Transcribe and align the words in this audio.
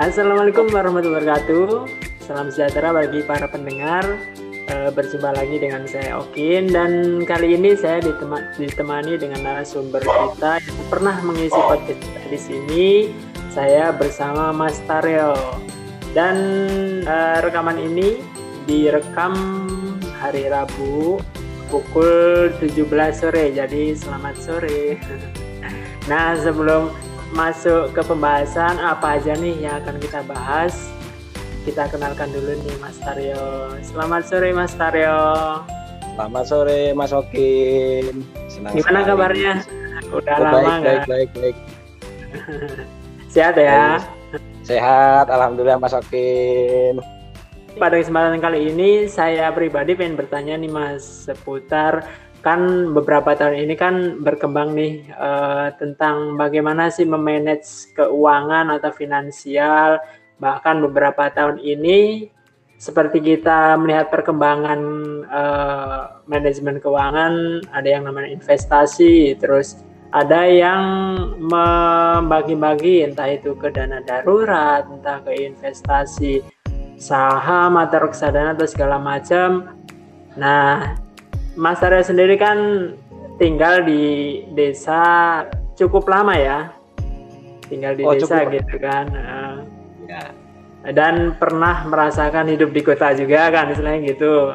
Assalamualaikum 0.00 0.72
warahmatullahi 0.72 1.28
wabarakatuh. 1.28 1.84
Salam 2.24 2.48
sejahtera 2.48 2.88
bagi 2.88 3.20
para 3.20 3.44
pendengar. 3.44 4.00
E, 4.48 4.88
berjumpa 4.96 5.36
lagi 5.36 5.60
dengan 5.60 5.84
saya 5.84 6.24
Okin 6.24 6.72
dan 6.72 7.20
kali 7.28 7.52
ini 7.52 7.76
saya 7.76 8.00
ditema 8.00 8.48
ditemani 8.56 9.20
dengan 9.20 9.44
narasumber 9.44 10.00
kita 10.00 10.56
yang 10.64 10.80
pernah 10.88 11.20
mengisi 11.20 11.52
podcast 11.52 12.00
di 12.32 12.38
sini. 12.40 12.88
Saya 13.52 13.92
bersama 13.92 14.56
Mas 14.56 14.80
Taryo 14.88 15.36
dan 16.16 16.40
e, 17.04 17.16
rekaman 17.44 17.76
ini 17.76 18.24
direkam 18.64 19.36
hari 20.16 20.48
Rabu 20.48 21.20
pukul 21.68 22.48
17 22.56 22.88
sore. 23.12 23.52
Jadi 23.52 23.92
selamat 23.92 24.34
sore. 24.40 24.80
Nah, 26.08 26.34
sebelum 26.34 26.90
masuk 27.30 27.94
ke 27.94 28.02
pembahasan 28.02 28.78
apa 28.82 29.18
aja 29.18 29.38
nih 29.38 29.54
yang 29.62 29.78
akan 29.82 29.96
kita 30.02 30.20
bahas, 30.26 30.90
kita 31.62 31.86
kenalkan 31.86 32.30
dulu 32.34 32.58
nih 32.58 32.76
Mas 32.82 32.98
Taryo. 32.98 33.78
Selamat 33.86 34.22
sore 34.26 34.50
Mas 34.50 34.74
Taryo. 34.74 35.18
Selamat 36.18 36.44
sore 36.50 36.80
Mas 36.92 37.12
Okin. 37.14 38.26
Senang 38.50 38.74
Gimana 38.74 39.00
sekali. 39.06 39.10
kabarnya? 39.14 39.54
Udah 40.10 40.36
oh, 40.36 40.42
lama 40.42 40.58
baik, 40.58 40.82
baik, 40.82 41.02
baik, 41.06 41.30
baik. 41.38 41.56
Sehat 43.34 43.54
ya? 43.54 44.02
Sehat, 44.66 45.30
alhamdulillah 45.30 45.78
Mas 45.78 45.94
Okin. 45.94 46.98
Pada 47.78 47.94
kesempatan 47.94 48.42
kali 48.42 48.74
ini 48.74 49.06
saya 49.06 49.54
pribadi 49.54 49.94
pengen 49.94 50.18
bertanya 50.18 50.58
nih 50.58 50.70
Mas 50.70 51.30
seputar 51.30 52.02
kan 52.40 52.92
beberapa 52.96 53.36
tahun 53.36 53.68
ini 53.68 53.74
kan 53.76 54.24
berkembang 54.24 54.72
nih 54.72 55.12
uh, 55.16 55.72
tentang 55.76 56.40
bagaimana 56.40 56.88
sih 56.88 57.04
memanage 57.04 57.92
keuangan 57.96 58.72
atau 58.76 58.90
finansial. 58.92 60.00
Bahkan 60.40 60.80
beberapa 60.88 61.28
tahun 61.28 61.60
ini 61.60 62.28
seperti 62.80 63.20
kita 63.20 63.76
melihat 63.76 64.08
perkembangan 64.08 64.80
uh, 65.28 66.24
manajemen 66.24 66.80
keuangan 66.80 67.60
ada 67.76 67.84
yang 67.84 68.08
namanya 68.08 68.32
investasi 68.32 69.36
terus 69.36 69.84
ada 70.16 70.48
yang 70.48 70.82
membagi-bagi 71.38 73.04
entah 73.04 73.28
itu 73.28 73.52
ke 73.52 73.68
dana 73.68 74.00
darurat 74.00 74.88
entah 74.88 75.20
ke 75.20 75.44
investasi 75.44 76.40
saham 76.96 77.76
atau 77.76 78.08
reksadana 78.08 78.56
atau 78.56 78.64
segala 78.64 78.96
macam. 78.96 79.76
Nah 80.40 80.96
Mas 81.58 81.82
Arya 81.82 82.06
sendiri 82.06 82.38
kan 82.38 82.58
tinggal 83.40 83.82
di 83.82 84.44
desa 84.54 85.42
cukup 85.74 86.06
lama 86.06 86.36
ya, 86.36 86.70
tinggal 87.66 87.96
di 87.96 88.04
oh, 88.04 88.14
desa 88.14 88.44
cukup. 88.44 88.60
gitu 88.60 88.76
kan. 88.78 89.06
ya. 90.06 90.22
Dan 90.92 91.36
pernah 91.36 91.84
merasakan 91.84 92.48
hidup 92.48 92.72
di 92.72 92.80
kota 92.80 93.12
juga 93.12 93.52
kan, 93.52 93.72
istilahnya 93.72 94.00
gitu. 94.12 94.52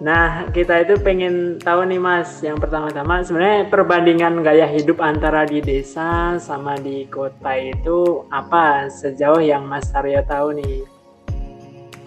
Nah, 0.00 0.48
kita 0.56 0.80
itu 0.80 0.96
pengen 1.04 1.60
tahu 1.60 1.84
nih 1.84 2.00
Mas, 2.00 2.40
yang 2.40 2.56
pertama-tama 2.56 3.20
sebenarnya 3.20 3.68
perbandingan 3.68 4.40
gaya 4.40 4.64
hidup 4.64 4.96
antara 5.04 5.44
di 5.44 5.60
desa 5.60 6.40
sama 6.40 6.80
di 6.80 7.04
kota 7.12 7.52
itu 7.52 8.24
apa 8.32 8.88
sejauh 8.88 9.44
yang 9.44 9.68
Mas 9.68 9.92
Arya 9.92 10.24
tahu 10.24 10.56
nih? 10.56 10.88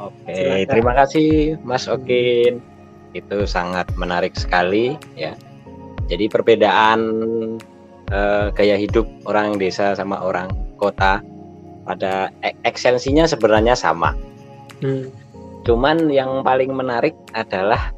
Oke, 0.02 0.34
Silakan. 0.34 0.70
terima 0.74 0.94
kasih 0.98 1.30
Mas 1.62 1.86
Okin 1.86 2.73
itu 3.14 3.46
sangat 3.46 3.88
menarik 3.96 4.34
sekali 4.34 4.98
ya. 5.14 5.38
Jadi 6.10 6.28
perbedaan 6.28 7.00
eh, 8.12 8.46
gaya 8.52 8.76
hidup 8.76 9.08
orang 9.30 9.56
desa 9.56 9.96
sama 9.96 10.20
orang 10.20 10.52
kota 10.76 11.24
pada 11.88 12.34
eksensinya 12.66 13.30
sebenarnya 13.30 13.78
sama. 13.78 14.18
Hmm. 14.84 15.08
Cuman 15.64 16.12
yang 16.12 16.44
paling 16.44 16.76
menarik 16.76 17.16
adalah 17.32 17.94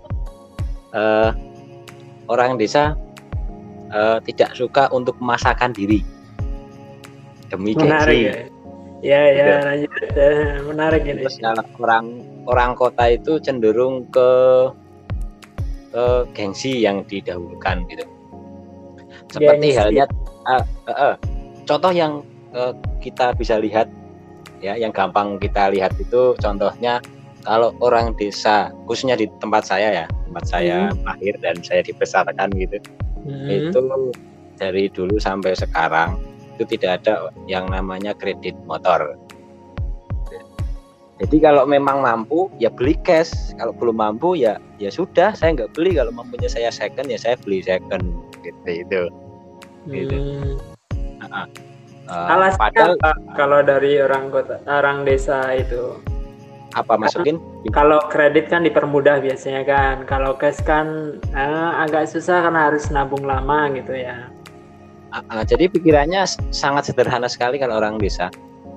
eh, 0.94 1.31
orang 2.29 2.61
desa 2.61 2.94
eh, 3.90 4.19
tidak 4.29 4.53
suka 4.53 4.91
untuk 4.94 5.17
memasakkan 5.17 5.73
diri 5.73 6.06
demi 7.50 7.73
menarik 7.73 8.19
ya. 8.19 8.35
Ya 9.06 9.22
ya 9.38 9.45
lanjut 9.61 9.91
menarik 10.66 11.06
ini. 11.06 11.29
Terus 11.29 11.38
orang 11.78 12.25
orang 12.50 12.73
kota 12.73 13.06
itu 13.13 13.38
cenderung 13.38 14.09
ke 14.09 14.29
uh, 15.95 16.28
gengsi 16.35 16.83
yang 16.83 17.01
didahulukan 17.07 17.88
gitu. 17.89 18.06
Seperti 19.31 19.73
gengsi. 19.73 19.79
halnya 19.79 20.06
uh, 20.45 20.63
uh, 20.85 20.91
uh, 20.91 21.16
contoh 21.66 21.91
yang 21.95 22.22
uh, 22.53 22.75
kita 23.01 23.33
bisa 23.33 23.57
lihat 23.57 23.89
ya, 24.59 24.75
yang 24.78 24.91
gampang 24.91 25.39
kita 25.41 25.72
lihat 25.72 25.95
itu 25.97 26.35
contohnya 26.38 27.01
kalau 27.45 27.73
orang 27.81 28.13
desa 28.17 28.73
khususnya 28.89 29.16
di 29.16 29.29
tempat 29.39 29.66
saya 29.66 30.03
ya, 30.03 30.05
tempat 30.29 30.45
saya 30.45 30.78
hmm. 30.89 31.05
lahir 31.05 31.34
dan 31.41 31.55
saya 31.63 31.81
dibesarkan 31.85 32.50
gitu. 32.57 32.78
Hmm. 33.25 33.50
Itu 33.50 33.79
dari 34.55 34.89
dulu 34.89 35.17
sampai 35.17 35.53
sekarang 35.57 36.17
itu 36.55 36.63
tidak 36.78 37.03
ada 37.03 37.29
yang 37.51 37.67
namanya 37.67 38.16
kredit 38.16 38.55
motor 38.63 39.19
jadi 41.16 41.48
kalau 41.48 41.64
memang 41.64 42.03
mampu 42.03 42.52
ya 42.59 42.68
beli 42.68 43.00
cash, 43.08 43.56
kalau 43.56 43.72
belum 43.72 44.03
mampu 44.03 44.36
ya 44.36 44.59
ya 44.84 44.92
sudah 44.92 45.31
saya 45.31 45.56
nggak 45.56 45.72
beli. 45.72 45.96
Kalau 45.96 46.12
mampunya 46.12 46.52
saya 46.52 46.68
second 46.68 47.08
ya 47.08 47.16
saya 47.16 47.40
beli 47.40 47.64
second 47.64 48.03
gitu 48.44 48.68
itu. 48.68 49.02
Gitu. 49.88 50.12
Hmm. 50.12 50.59
Uh, 51.24 51.48
uh, 52.12 52.52
padahal, 52.59 53.00
apa 53.00 53.16
kalau 53.40 53.64
dari 53.64 53.96
orang 54.03 54.28
kota, 54.28 54.59
orang 54.68 55.08
desa 55.08 55.56
itu? 55.56 55.96
Apa 56.76 57.00
masukin? 57.00 57.40
Kalau 57.72 58.03
kredit 58.12 58.52
kan 58.52 58.68
dipermudah 58.68 59.24
biasanya 59.24 59.64
kan. 59.64 59.96
Kalau 60.03 60.36
cash 60.36 60.59
kan 60.68 61.16
uh, 61.32 61.80
agak 61.80 62.12
susah 62.12 62.44
karena 62.44 62.68
harus 62.68 62.92
nabung 62.92 63.24
lama 63.24 63.72
gitu 63.72 63.96
ya. 63.96 64.28
Uh, 65.16 65.24
uh, 65.32 65.42
jadi 65.47 65.72
pikirannya 65.72 66.28
sangat 66.52 66.92
sederhana 66.92 67.32
sekali 67.32 67.56
kalau 67.56 67.80
orang 67.80 67.96
desa 67.96 68.28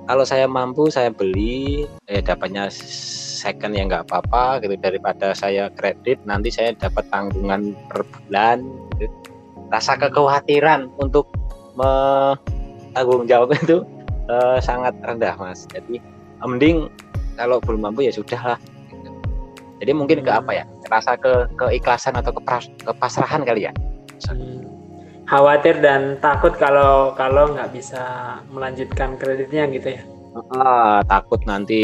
kalau 0.09 0.25
saya 0.25 0.49
mampu 0.49 0.89
saya 0.89 1.13
beli. 1.13 1.85
Eh 2.09 2.25
dapatnya 2.25 2.73
second 2.73 3.77
ya 3.77 3.85
nggak 3.85 4.09
apa-apa 4.09 4.65
gitu. 4.65 4.73
Daripada 4.81 5.37
saya 5.37 5.69
kredit 5.69 6.17
nanti 6.25 6.49
saya 6.49 6.73
dapat 6.73 7.05
tanggungan 7.13 7.77
per 7.93 8.01
bulan 8.09 8.65
gitu. 8.97 9.13
rasa 9.69 9.93
kekhawatiran 10.01 10.89
untuk 10.97 11.29
tanggung 12.97 13.29
jawab 13.29 13.53
itu 13.53 13.85
eh, 14.25 14.57
sangat 14.57 14.97
rendah 15.05 15.37
mas. 15.37 15.69
Jadi 15.69 16.01
mending 16.41 16.89
kalau 17.37 17.61
belum 17.61 17.85
mampu 17.85 18.09
ya 18.09 18.11
sudah 18.11 18.57
lah 18.57 18.59
gitu. 18.89 19.13
jadi 19.77 19.91
mungkin 19.93 20.25
ke 20.25 20.31
apa 20.33 20.51
ya? 20.57 20.65
Rasa 20.89 21.13
ke 21.21 21.45
keikhlasan 21.53 22.17
atau 22.17 22.33
kepras, 22.33 22.65
kepasrahan 22.81 23.45
kali 23.45 23.69
ya? 23.69 23.71
Hmm 24.25 24.58
khawatir 25.29 25.77
dan 25.77 26.17
takut 26.17 26.57
kalau 26.57 27.13
kalau 27.13 27.53
nggak 27.53 27.69
bisa 27.69 28.01
melanjutkan 28.49 29.13
kreditnya 29.15 29.69
gitu 29.69 29.93
ya? 29.93 30.01
Ah, 30.57 31.05
takut 31.05 31.37
nanti. 31.45 31.81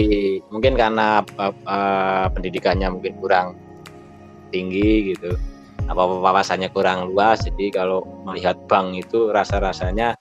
Mungkin 0.49 0.73
karena 0.73 1.21
uh, 1.37 2.25
pendidikannya 2.33 2.89
mungkin 2.89 3.13
kurang 3.21 3.47
tinggi 4.49 5.13
gitu. 5.13 5.37
Apa 5.85 6.01
wawasannya 6.01 6.73
kurang 6.73 7.13
luas. 7.13 7.45
Jadi 7.45 7.69
kalau 7.69 8.01
melihat 8.25 8.57
bank 8.65 8.97
itu 8.97 9.29
rasa 9.29 9.61
rasanya 9.61 10.17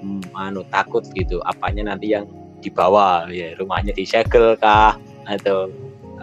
hmm, 0.00 0.32
anu 0.32 0.64
takut 0.72 1.04
gitu. 1.12 1.44
Apanya 1.44 1.92
nanti 1.92 2.16
yang 2.16 2.24
dibawa 2.64 3.28
ya 3.28 3.52
rumahnya 3.60 3.92
disegel 3.92 4.56
kah? 4.56 4.96
Atau 5.28 5.68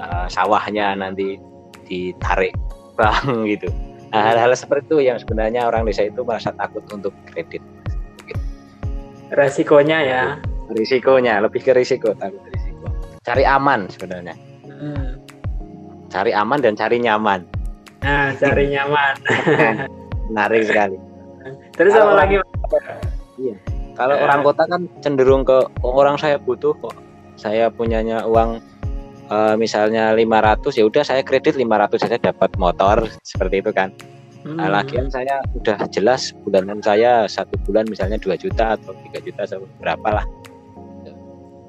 uh, 0.01 0.25
sawahnya 0.25 0.97
nanti 0.97 1.37
ditarik 1.85 2.57
bank 2.97 3.45
gitu 3.45 3.69
Nah, 4.09 4.33
hal-hal 4.33 4.51
seperti 4.57 4.89
itu 4.89 4.97
yang 5.05 5.17
sebenarnya 5.21 5.69
orang 5.69 5.85
desa 5.85 6.09
itu 6.09 6.25
merasa 6.25 6.49
takut 6.57 6.81
untuk 6.89 7.13
kredit. 7.29 7.61
Resikonya 9.29 9.99
ya. 10.01 10.23
Risikonya 10.73 11.41
lebih 11.45 11.61
ke 11.61 11.77
risiko 11.77 12.17
takut 12.17 12.41
risiko. 12.49 12.89
Cari 13.21 13.45
aman 13.45 13.85
sebenarnya. 13.89 14.33
Hmm. 14.65 15.21
Cari 16.09 16.33
aman 16.33 16.57
dan 16.57 16.73
cari 16.73 16.97
nyaman. 16.97 17.45
Nah, 18.01 18.33
cari 18.41 18.73
nyaman. 18.73 19.13
Menarik 20.33 20.65
sekali. 20.65 20.97
Terus 21.77 21.93
apa 21.93 22.13
lagi? 22.17 22.35
Iya. 23.37 23.55
Kalau 23.93 24.15
uh. 24.17 24.25
orang 24.25 24.41
kota 24.41 24.63
kan 24.65 24.81
cenderung 25.05 25.45
ke 25.45 25.57
oh, 25.85 25.93
orang 25.93 26.17
saya 26.17 26.41
butuh 26.41 26.73
kok. 26.81 26.97
Saya 27.37 27.69
punyanya 27.69 28.25
uang 28.25 28.57
uh, 29.29 29.53
misalnya 29.55 30.11
500 30.17 30.75
ya 30.75 30.83
udah 30.89 31.05
saya 31.05 31.21
kredit 31.23 31.55
500 31.55 32.01
saja 32.01 32.17
dapat 32.19 32.51
motor 32.57 33.07
seperti 33.23 33.61
itu 33.63 33.71
kan. 33.71 33.93
Hmm. 34.39 34.55
nah, 34.55 34.71
lagian 34.71 35.11
saya 35.11 35.43
udah 35.51 35.83
jelas 35.91 36.31
bulanan 36.47 36.79
saya 36.79 37.27
satu 37.27 37.59
bulan 37.67 37.83
misalnya 37.91 38.15
2 38.15 38.39
juta 38.39 38.79
atau 38.79 38.95
3 38.95 39.19
juta 39.19 39.43
atau 39.43 39.67
berapa 39.83 40.23
lah. 40.23 40.25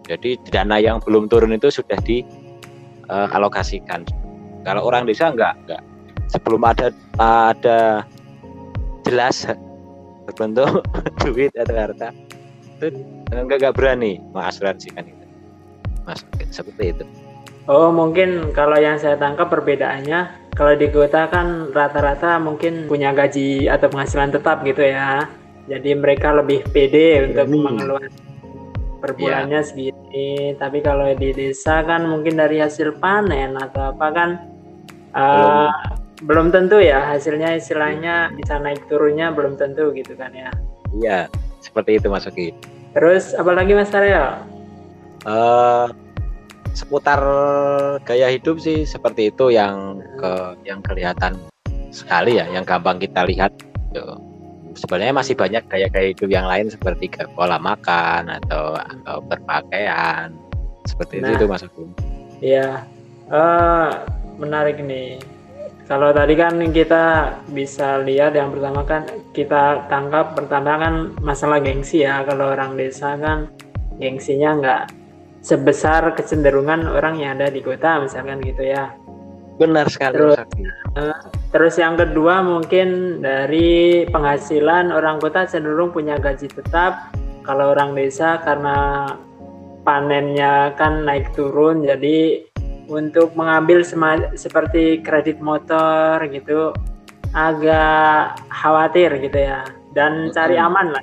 Jadi 0.06 0.38
dana 0.50 0.78
yang 0.78 1.02
belum 1.02 1.26
turun 1.30 1.52
itu 1.54 1.70
sudah 1.70 1.96
dialokasikan 2.02 4.02
eh, 4.02 4.10
uh, 4.10 4.62
kalau 4.66 4.82
orang 4.86 5.06
desa 5.06 5.30
enggak 5.34 5.54
enggak. 5.66 5.82
Sebelum 6.30 6.62
ada 6.62 6.94
ada 7.18 8.06
jelas 9.02 9.50
berbentuk 10.30 10.86
duit 11.26 11.50
atau 11.58 11.74
harta 11.74 12.14
itu 12.78 13.02
nggak 13.34 13.66
nggak 13.66 13.74
berani 13.74 14.22
mengasuransikan 14.30 15.10
itu. 15.10 15.26
Mas 16.06 16.22
seperti 16.54 16.94
itu 16.94 17.02
oh 17.70 17.94
mungkin 17.94 18.50
kalau 18.50 18.74
yang 18.74 18.98
saya 18.98 19.14
tangkap 19.14 19.46
perbedaannya 19.46 20.40
kalau 20.58 20.74
di 20.74 20.90
kota 20.90 21.30
kan 21.30 21.70
rata-rata 21.70 22.36
mungkin 22.42 22.90
punya 22.90 23.14
gaji 23.14 23.70
atau 23.70 23.86
penghasilan 23.86 24.34
tetap 24.34 24.66
gitu 24.66 24.82
ya. 24.82 25.30
Jadi 25.70 25.94
mereka 25.94 26.34
lebih 26.34 26.66
pede 26.74 27.30
untuk 27.30 27.46
mengeluarkan 27.46 28.12
per 28.98 29.14
bulannya 29.14 29.62
yeah. 29.62 29.66
segini. 29.66 30.30
Tapi 30.58 30.82
kalau 30.82 31.06
di 31.14 31.30
desa 31.30 31.86
kan 31.86 32.04
mungkin 32.10 32.36
dari 32.36 32.58
hasil 32.58 32.98
panen 32.98 33.54
atau 33.54 33.94
apa 33.94 34.06
kan 34.10 34.30
uh, 35.14 35.70
belum 36.26 36.50
tentu 36.50 36.82
ya. 36.82 37.14
Hasilnya 37.14 37.54
istilahnya 37.54 38.34
bisa 38.34 38.58
naik 38.58 38.84
turunnya 38.90 39.30
belum 39.30 39.54
tentu 39.54 39.94
gitu 39.94 40.18
kan 40.18 40.34
ya. 40.34 40.50
Iya 40.90 41.30
seperti 41.62 42.02
itu 42.02 42.10
Mas 42.10 42.26
Oki. 42.26 42.50
Terus 42.92 43.32
apalagi 43.38 43.72
Mas 43.78 43.94
Arya 43.94 44.42
uh, 45.24 45.86
seputar 46.74 47.20
gaya 48.06 48.30
hidup 48.30 48.62
sih 48.62 48.86
seperti 48.86 49.30
itu 49.34 49.50
yang 49.50 49.98
ke 50.18 50.56
yang 50.64 50.80
kelihatan 50.80 51.36
sekali 51.90 52.38
ya 52.38 52.46
yang 52.50 52.62
gampang 52.62 52.98
kita 53.02 53.26
lihat. 53.26 53.52
Gitu. 53.90 54.06
sebenarnya 54.78 55.18
masih 55.18 55.34
banyak 55.34 55.66
gaya-gaya 55.66 56.14
hidup 56.14 56.30
yang 56.30 56.46
lain 56.46 56.70
seperti 56.70 57.10
pola 57.34 57.58
makan 57.58 58.30
atau, 58.30 58.78
atau 58.78 59.18
berpakaian. 59.26 60.30
Seperti 60.86 61.18
nah, 61.18 61.34
itu 61.34 61.50
Mas 61.50 61.66
Oki 61.66 61.90
iya. 62.38 62.86
Uh, 63.26 63.90
menarik 64.38 64.78
nih. 64.78 65.18
Kalau 65.90 66.14
tadi 66.14 66.38
kan 66.38 66.54
kita 66.70 67.34
bisa 67.50 67.98
lihat 68.06 68.38
yang 68.38 68.54
pertama 68.54 68.86
kan 68.86 69.10
kita 69.34 69.90
tangkap 69.90 70.38
pertama 70.38 70.78
kan 70.78 70.94
masalah 71.18 71.58
gengsi 71.58 72.06
ya. 72.06 72.22
Kalau 72.22 72.54
orang 72.54 72.78
desa 72.78 73.18
kan 73.18 73.50
gengsinya 73.98 74.50
nggak 74.62 74.82
sebesar 75.40 76.12
kecenderungan 76.16 76.84
orang 76.88 77.20
yang 77.20 77.40
ada 77.40 77.48
di 77.48 77.64
kota 77.64 78.00
misalkan 78.04 78.40
gitu 78.44 78.64
ya. 78.64 78.92
Benar 79.60 79.92
sekali. 79.92 80.16
Terus, 80.16 80.36
uh, 80.96 81.20
terus 81.52 81.74
yang 81.76 82.00
kedua 82.00 82.40
mungkin 82.40 83.20
dari 83.20 84.04
penghasilan 84.08 84.88
orang 84.88 85.20
kota 85.20 85.44
cenderung 85.44 85.92
punya 85.92 86.16
gaji 86.16 86.48
tetap. 86.48 87.12
Kalau 87.44 87.72
orang 87.72 87.96
desa 87.96 88.40
karena 88.40 89.08
panennya 89.84 90.76
kan 90.76 91.08
naik 91.08 91.32
turun 91.32 91.84
jadi 91.84 92.44
untuk 92.90 93.32
mengambil 93.38 93.86
seperti 94.34 95.00
kredit 95.00 95.38
motor 95.40 96.20
gitu 96.28 96.74
agak 97.32 98.36
khawatir 98.50 99.14
gitu 99.22 99.38
ya 99.38 99.62
dan 99.94 100.34
cari 100.34 100.58
aman 100.58 100.90
lah 100.90 101.02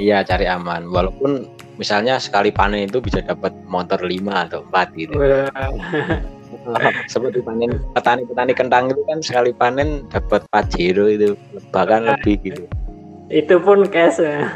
iya 0.00 0.24
cari 0.24 0.48
aman 0.48 0.88
walaupun 0.88 1.44
misalnya 1.76 2.16
sekali 2.16 2.50
panen 2.52 2.88
itu 2.88 3.00
bisa 3.00 3.20
dapat 3.20 3.52
motor 3.68 4.00
5 4.00 4.12
atau 4.48 4.60
4 4.72 5.00
gitu. 5.00 5.14
Seperti 7.12 7.38
panen 7.44 7.78
petani-petani 7.92 8.52
kentang 8.56 8.90
itu 8.90 9.02
kan 9.06 9.18
sekali 9.20 9.52
panen 9.52 10.08
dapat 10.08 10.42
pajero 10.50 11.06
itu 11.08 11.36
bahkan 11.70 12.08
lebih 12.08 12.40
gitu. 12.42 12.64
Itu 13.28 13.60
pun 13.60 13.84
cash 13.88 14.22
ya. 14.22 14.48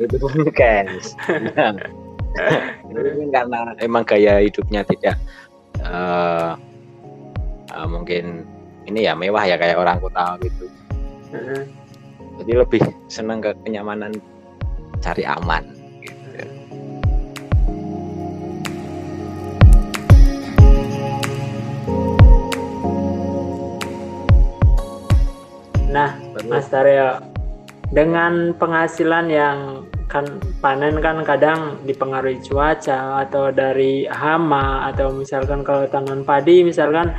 Itu 0.00 0.16
pun 0.16 0.48
cash. 0.56 1.12
Itu 2.88 3.00
karena 3.32 3.76
emang 3.80 4.04
gaya 4.08 4.40
hidupnya 4.40 4.84
tidak 4.84 5.16
uh, 5.84 6.56
uh, 7.72 7.86
mungkin 7.88 8.46
ini 8.86 9.04
ya 9.04 9.12
mewah 9.18 9.44
ya 9.44 9.58
kayak 9.60 9.76
orang 9.76 9.98
kota 10.00 10.38
gitu. 10.40 10.66
Jadi 12.36 12.52
lebih 12.52 12.82
senang 13.08 13.40
ke 13.40 13.52
kenyamanan 13.64 14.14
cari 15.00 15.24
aman 15.26 15.75
Nah, 25.96 26.12
Mas 26.44 26.68
Taryo, 26.68 27.24
dengan 27.88 28.52
penghasilan 28.60 29.32
yang 29.32 29.88
kan 30.12 30.28
panen 30.60 31.00
kan 31.00 31.24
kadang 31.24 31.80
dipengaruhi 31.88 32.36
cuaca 32.44 33.24
atau 33.24 33.48
dari 33.48 34.04
hama 34.06 34.92
atau 34.92 35.10
misalkan 35.10 35.64
kalau 35.64 35.88
tanaman 35.88 36.22
padi 36.22 36.62
misalkan 36.62 37.10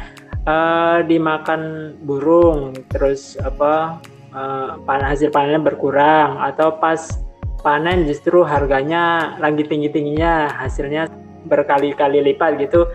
uh, 0.47 1.03
dimakan 1.03 1.93
burung 2.05 2.71
terus 2.87 3.35
apa 3.43 3.99
uh, 4.31 4.79
hasil 4.87 5.33
panennya 5.35 5.59
berkurang 5.59 6.39
atau 6.39 6.79
pas 6.79 7.19
panen 7.59 8.07
justru 8.07 8.45
harganya 8.47 9.35
lagi 9.41 9.67
tinggi 9.67 9.91
tingginya 9.91 10.47
hasilnya 10.55 11.11
berkali-kali 11.49 12.23
lipat 12.23 12.55
gitu 12.61 12.87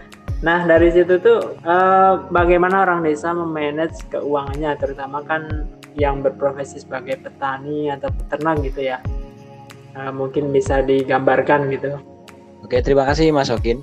nah 0.42 0.66
dari 0.66 0.90
situ 0.90 1.22
tuh 1.22 1.54
uh, 1.62 2.26
bagaimana 2.34 2.82
orang 2.82 3.06
desa 3.06 3.30
memanage 3.30 4.02
keuangannya 4.10 4.74
terutama 4.76 5.22
kan 5.22 5.70
yang 5.94 6.18
berprofesi 6.20 6.82
sebagai 6.82 7.22
petani 7.22 7.88
atau 7.94 8.10
peternak 8.10 8.58
gitu 8.66 8.90
ya 8.90 8.98
uh, 9.96 10.12
mungkin 10.12 10.50
bisa 10.52 10.80
digambarkan 10.84 11.68
gitu. 11.72 11.96
Oke, 12.62 12.78
terima 12.78 13.02
kasih 13.02 13.34
Mas 13.34 13.50
Okin. 13.50 13.82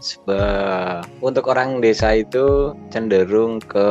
Untuk 1.20 1.52
orang 1.52 1.84
desa 1.84 2.16
itu 2.16 2.72
cenderung 2.88 3.60
ke 3.60 3.88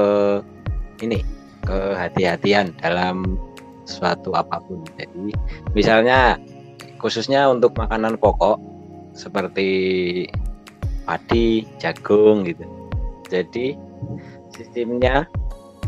ini, 1.04 1.20
ke 1.60 1.92
hati-hatian 1.92 2.72
dalam 2.80 3.36
suatu 3.84 4.32
apa 4.32 4.56
pun. 4.64 4.80
Jadi, 4.96 5.36
misalnya 5.76 6.40
khususnya 6.96 7.52
untuk 7.52 7.76
makanan 7.76 8.16
pokok 8.16 8.56
seperti 9.12 9.68
padi, 11.08 11.64
jagung 11.80 12.44
gitu. 12.44 12.68
Jadi, 13.32 13.72
sistemnya 14.52 15.24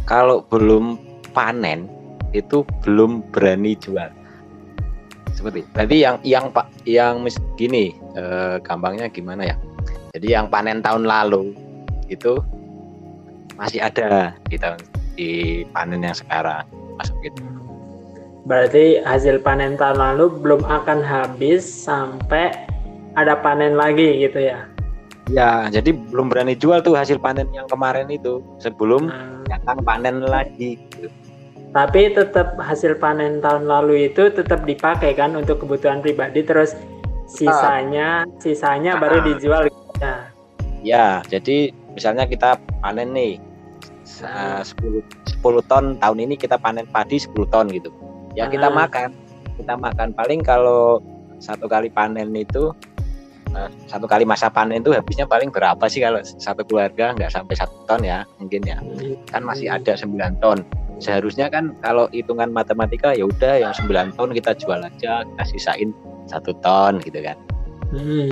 kalau 0.08 0.40
belum 0.48 0.96
panen 1.36 1.84
itu 2.32 2.64
belum 2.80 3.20
berani 3.28 3.76
jual. 3.76 4.08
Seperti 5.36 5.64
berarti 5.72 5.96
yang 6.00 6.16
yang 6.24 6.48
pak 6.52 6.68
yang 6.88 7.24
gini 7.56 7.92
eh, 8.16 8.56
gampangnya 8.64 9.12
gimana 9.12 9.52
ya? 9.52 9.56
Jadi 10.16 10.26
yang 10.32 10.48
panen 10.48 10.80
tahun 10.80 11.04
lalu 11.04 11.52
itu 12.10 12.40
masih 13.54 13.84
ada 13.84 14.34
di 14.48 14.56
tahun 14.56 14.80
di 15.14 15.30
panen 15.70 16.02
yang 16.02 16.16
sekarang 16.16 16.64
masuk 16.96 17.16
gitu. 17.24 17.40
Berarti 18.48 19.04
hasil 19.04 19.44
panen 19.44 19.76
tahun 19.76 20.00
lalu 20.00 20.32
belum 20.42 20.62
akan 20.64 21.04
habis 21.04 21.62
sampai 21.62 22.50
ada 23.14 23.38
panen 23.38 23.74
lagi 23.74 24.22
gitu 24.22 24.38
ya 24.42 24.69
ya 25.30 25.70
jadi 25.70 25.94
belum 25.94 26.28
berani 26.28 26.58
jual 26.58 26.82
tuh 26.82 26.98
hasil 26.98 27.22
panen 27.22 27.46
yang 27.54 27.70
kemarin 27.70 28.10
itu. 28.10 28.42
Sebelum 28.58 29.08
hmm. 29.08 29.46
datang 29.46 29.78
panen 29.86 30.26
lagi. 30.26 30.76
Gitu 30.98 31.08
tapi 31.70 32.10
tetap 32.10 32.58
hasil 32.58 32.98
panen 32.98 33.38
tahun 33.38 33.70
lalu 33.70 34.10
itu 34.10 34.26
tetap 34.34 34.66
dipakai 34.66 35.14
kan 35.14 35.38
untuk 35.38 35.62
kebutuhan 35.62 36.02
pribadi 36.02 36.42
terus 36.42 36.74
sisanya 37.30 38.26
sisanya 38.42 38.98
baru 38.98 39.22
ah. 39.22 39.24
dijual. 39.30 39.62
Ya. 40.02 40.14
ya 40.82 41.06
jadi 41.30 41.70
misalnya 41.94 42.26
kita 42.26 42.58
panen 42.82 43.14
nih 43.14 43.38
uh, 44.26 44.66
10 44.66 45.06
10 45.38 45.70
ton 45.70 45.94
tahun 46.02 46.18
ini 46.26 46.34
kita 46.34 46.58
panen 46.58 46.90
padi 46.90 47.22
10 47.22 47.38
ton 47.54 47.70
gitu. 47.70 47.94
Ya 48.34 48.50
kita 48.50 48.66
makan. 48.66 49.14
Kita 49.54 49.78
makan. 49.78 50.10
Paling 50.18 50.42
kalau 50.42 50.98
satu 51.38 51.70
kali 51.70 51.86
panen 51.86 52.34
itu 52.34 52.74
uh, 53.54 53.70
satu 53.86 54.06
kali 54.06 54.24
masa 54.26 54.50
panen 54.50 54.82
itu 54.82 54.94
habisnya 54.94 55.26
paling 55.26 55.50
berapa 55.50 55.80
sih 55.86 56.02
kalau 56.02 56.20
satu 56.22 56.62
keluarga? 56.66 57.14
Nggak 57.16 57.32
sampai 57.34 57.54
satu 57.56 57.76
ton 57.86 58.00
ya 58.02 58.26
mungkin 58.38 58.62
ya. 58.64 58.78
Kan 59.30 59.42
masih 59.46 59.70
ada 59.70 59.94
9 59.94 60.42
ton. 60.42 60.62
Seharusnya 61.00 61.48
kan 61.48 61.72
kalau 61.80 62.06
hitungan 62.12 62.52
matematika 62.52 63.16
ya 63.16 63.24
udah 63.24 63.62
yang 63.62 63.72
9 63.72 64.16
ton 64.16 64.30
kita 64.36 64.52
jual 64.58 64.80
aja 64.80 65.24
kita 65.24 65.44
sisain 65.48 65.90
satu 66.28 66.54
ton 66.60 67.00
gitu 67.02 67.20
kan. 67.24 67.36
Hmm. 67.90 68.30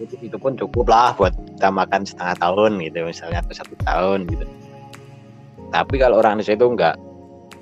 itu, 0.00 0.18
itu 0.18 0.34
pun 0.40 0.58
cukup 0.58 0.90
lah 0.90 1.14
buat 1.14 1.30
kita 1.30 1.68
makan 1.70 2.02
setengah 2.02 2.34
tahun 2.42 2.80
gitu. 2.82 2.98
Misalnya 3.06 3.38
atau 3.44 3.54
satu 3.54 3.74
tahun 3.86 4.26
gitu. 4.26 4.46
Tapi 5.70 5.94
kalau 5.96 6.18
orang 6.18 6.36
Indonesia 6.36 6.58
itu 6.58 6.66
enggak 6.66 6.96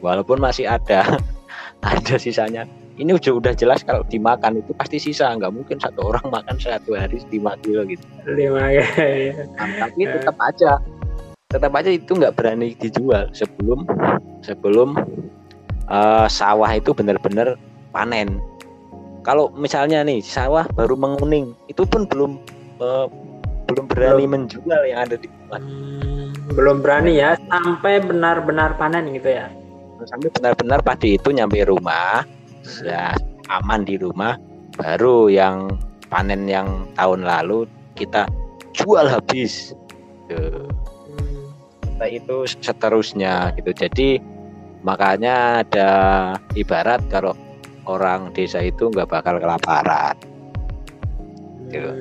walaupun 0.00 0.40
masih 0.40 0.66
ada 0.66 1.04
ada 1.92 2.14
sisanya 2.16 2.64
ini 3.00 3.16
udah 3.16 3.32
udah 3.40 3.52
jelas 3.56 3.80
kalau 3.80 4.04
dimakan 4.06 4.60
itu 4.60 4.76
pasti 4.76 5.00
sisa 5.00 5.32
nggak 5.32 5.50
mungkin 5.50 5.80
satu 5.80 6.12
orang 6.12 6.26
makan 6.36 6.56
satu 6.60 6.94
hari 6.94 7.18
lima 7.32 7.56
kilo 7.64 7.88
gitu 7.88 8.04
lima 8.28 8.68
ya 8.68 8.86
nah, 9.56 9.88
tapi 9.88 10.04
tetap 10.04 10.36
aja 10.38 10.76
tetap 11.50 11.72
aja 11.74 11.90
itu 11.90 12.12
nggak 12.14 12.38
berani 12.38 12.78
dijual 12.78 13.26
sebelum 13.34 13.82
sebelum 14.46 14.94
uh, 15.90 16.26
sawah 16.30 16.70
itu 16.70 16.94
benar-benar 16.94 17.58
panen. 17.90 18.38
Kalau 19.26 19.52
misalnya 19.52 20.00
nih 20.00 20.24
sawah 20.24 20.64
baru 20.72 20.96
menguning, 20.96 21.52
itu 21.68 21.84
pun 21.84 22.08
belum 22.08 22.40
uh, 22.80 23.10
belum 23.68 23.84
berani 23.90 24.24
belum. 24.24 24.32
menjual 24.32 24.82
yang 24.86 25.00
ada 25.04 25.16
di 25.20 25.28
rumah. 25.28 25.60
Hmm, 25.60 26.32
belum 26.56 26.76
berani 26.80 27.20
ya 27.20 27.36
sampai 27.50 28.00
benar-benar 28.00 28.78
panen 28.80 29.12
gitu 29.12 29.28
ya. 29.28 29.50
Sampai 30.08 30.32
benar-benar 30.32 30.80
padi 30.80 31.20
itu 31.20 31.28
nyampe 31.28 31.60
rumah, 31.68 32.24
ya 32.84 33.14
aman 33.50 33.82
di 33.84 33.96
rumah, 33.96 34.36
baru 34.76 35.28
yang 35.28 35.72
panen 36.10 36.46
yang 36.50 36.86
tahun 36.98 37.24
lalu 37.24 37.66
kita 37.94 38.26
jual 38.74 39.06
habis. 39.06 39.72
Gitu. 40.26 40.66
Nah, 42.00 42.08
itu 42.08 42.48
seterusnya 42.48 43.52
gitu. 43.60 43.70
Jadi 43.76 44.08
makanya 44.80 45.60
ada 45.60 45.90
ibarat 46.56 47.04
kalau 47.12 47.36
orang 47.84 48.32
desa 48.32 48.64
itu 48.64 48.88
nggak 48.88 49.10
bakal 49.10 49.36
kelaparan. 49.36 50.16
Gitu. 51.68 51.92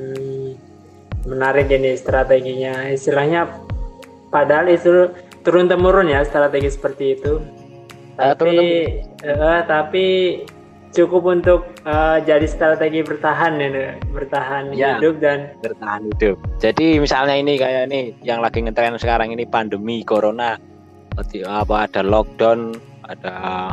Menarik 1.28 1.68
ini 1.68 2.00
strateginya. 2.00 2.88
Istilahnya 2.88 3.50
padahal 4.32 4.72
itu 4.72 5.12
turun 5.44 5.68
temurun 5.68 6.08
ya 6.08 6.24
strategi 6.24 6.70
seperti 6.72 7.06
itu 7.20 7.44
tapi 8.20 8.56
eh, 9.24 9.62
tapi 9.64 10.06
cukup 10.90 11.24
untuk 11.32 11.62
eh, 11.86 12.18
jadi 12.22 12.44
strategi 12.44 13.00
bertahan 13.00 13.56
ya 13.58 13.70
bertahan 14.10 14.74
Ya. 14.74 14.98
hidup 14.98 15.22
dan 15.22 15.54
bertahan 15.62 16.10
hidup. 16.10 16.36
Jadi 16.58 16.98
misalnya 16.98 17.36
ini 17.36 17.56
kayak 17.56 17.88
ini 17.88 18.14
yang 18.22 18.42
lagi 18.42 18.60
ngetren 18.60 18.98
sekarang 18.98 19.32
ini 19.32 19.46
pandemi 19.46 20.02
corona, 20.02 20.58
apa 21.46 21.76
ada 21.86 22.02
lockdown, 22.02 22.74
ada 23.06 23.70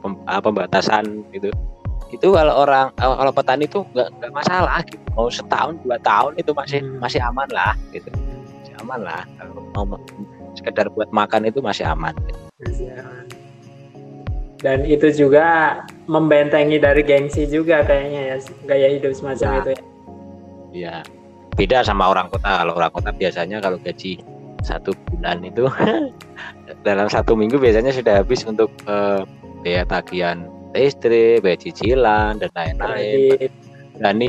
pem- 0.00 0.22
pembatasan 0.22 1.26
gitu. 1.30 1.50
Itu 2.12 2.36
kalau 2.36 2.62
orang 2.62 2.92
kalau 2.94 3.32
petani 3.32 3.64
itu 3.64 3.80
nggak 3.90 4.08
nggak 4.20 4.32
masalah 4.32 4.78
gitu. 4.84 5.00
Mau 5.12 5.28
setahun 5.28 5.80
dua 5.80 5.96
tahun 6.00 6.36
itu 6.36 6.52
masih 6.52 6.80
Hmm. 6.80 7.00
masih 7.00 7.20
aman 7.20 7.48
lah 7.48 7.72
gitu. 7.90 8.08
Masih 8.60 8.74
aman 8.80 9.00
lah. 9.00 9.22
Kalau 9.34 9.52
mau 9.72 9.84
ma- 9.96 10.04
sekedar 10.52 10.92
buat 10.92 11.08
makan 11.10 11.48
itu 11.48 11.58
masih 11.58 11.88
aman. 11.88 12.12
gitu. 12.22 12.38
Dan 14.62 14.86
itu 14.86 15.10
juga 15.10 15.82
membentengi 16.06 16.78
dari 16.78 17.02
gengsi 17.02 17.44
juga 17.44 17.82
kayaknya 17.82 18.34
ya 18.34 18.36
gaya 18.64 18.88
hidup 18.94 19.12
semacam 19.12 19.46
Ya. 19.46 19.58
itu 19.58 19.70
ya. 19.70 19.82
Ya 20.72 20.94
beda 21.52 21.84
sama 21.84 22.08
orang 22.08 22.32
kota. 22.32 22.64
Kalau 22.64 22.72
orang 22.72 22.92
kota 22.94 23.10
biasanya 23.12 23.60
kalau 23.60 23.76
gaji 23.76 24.16
satu 24.62 24.94
bulan 25.10 25.42
itu 25.44 25.66
dalam 26.86 27.10
satu 27.10 27.34
minggu 27.34 27.58
biasanya 27.58 27.92
sudah 27.92 28.22
habis 28.22 28.46
untuk 28.46 28.70
eh, 28.86 29.20
biaya 29.60 29.84
tagihan 29.84 30.46
listrik, 30.72 31.44
biaya 31.44 31.58
cicilan 31.60 32.40
dan 32.40 32.48
lain-lain. 32.56 33.50
Berani 33.98 34.28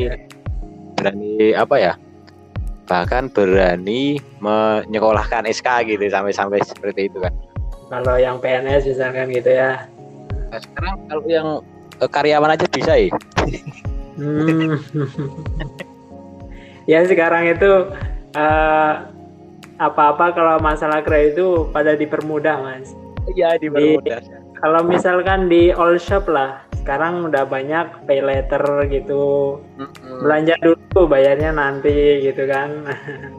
berani 1.00 1.56
apa 1.56 1.76
ya? 1.80 1.94
Bahkan 2.84 3.32
berani 3.32 4.20
menyekolahkan 4.44 5.48
SK 5.48 5.88
gitu 5.88 6.04
sampai-sampai 6.12 6.60
seperti 6.66 7.08
itu 7.08 7.22
kan. 7.22 7.32
kalau 7.88 8.18
yang 8.18 8.42
PNS 8.42 8.90
misalkan 8.90 9.30
gitu 9.30 9.54
ya 9.54 9.86
Nah, 10.54 10.62
sekarang 10.62 10.96
kalau 11.10 11.24
yang 11.26 11.50
eh, 11.98 12.10
karyawan 12.14 12.54
aja 12.54 12.66
bisa 12.70 12.94
ya. 12.94 13.10
Hmm. 14.22 14.78
ya 16.92 17.02
sekarang 17.10 17.50
itu 17.50 17.90
eh, 18.38 18.94
apa-apa 19.82 20.38
kalau 20.38 20.62
masalah 20.62 21.02
kredit 21.02 21.42
itu 21.42 21.66
pada 21.74 21.98
dipermudah 21.98 22.62
mas. 22.62 22.94
Iya 23.34 23.58
dipermudah. 23.58 24.22
Kalau 24.62 24.86
misalkan 24.86 25.50
di 25.50 25.74
all 25.74 25.98
shop 25.98 26.30
lah, 26.30 26.62
sekarang 26.86 27.34
udah 27.34 27.50
banyak 27.50 27.90
pay 28.06 28.22
letter 28.22 28.62
gitu. 28.94 29.58
Mm-mm. 29.82 30.22
Belanja 30.22 30.54
dulu, 30.62 31.10
bayarnya 31.10 31.50
nanti 31.50 32.22
gitu 32.30 32.46
kan. 32.46 32.86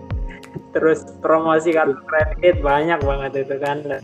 Terus 0.74 1.06
promosi 1.22 1.70
kartu 1.70 1.94
kredit 2.10 2.58
banyak 2.58 2.98
banget 3.06 3.46
itu 3.46 3.54
kan. 3.62 4.02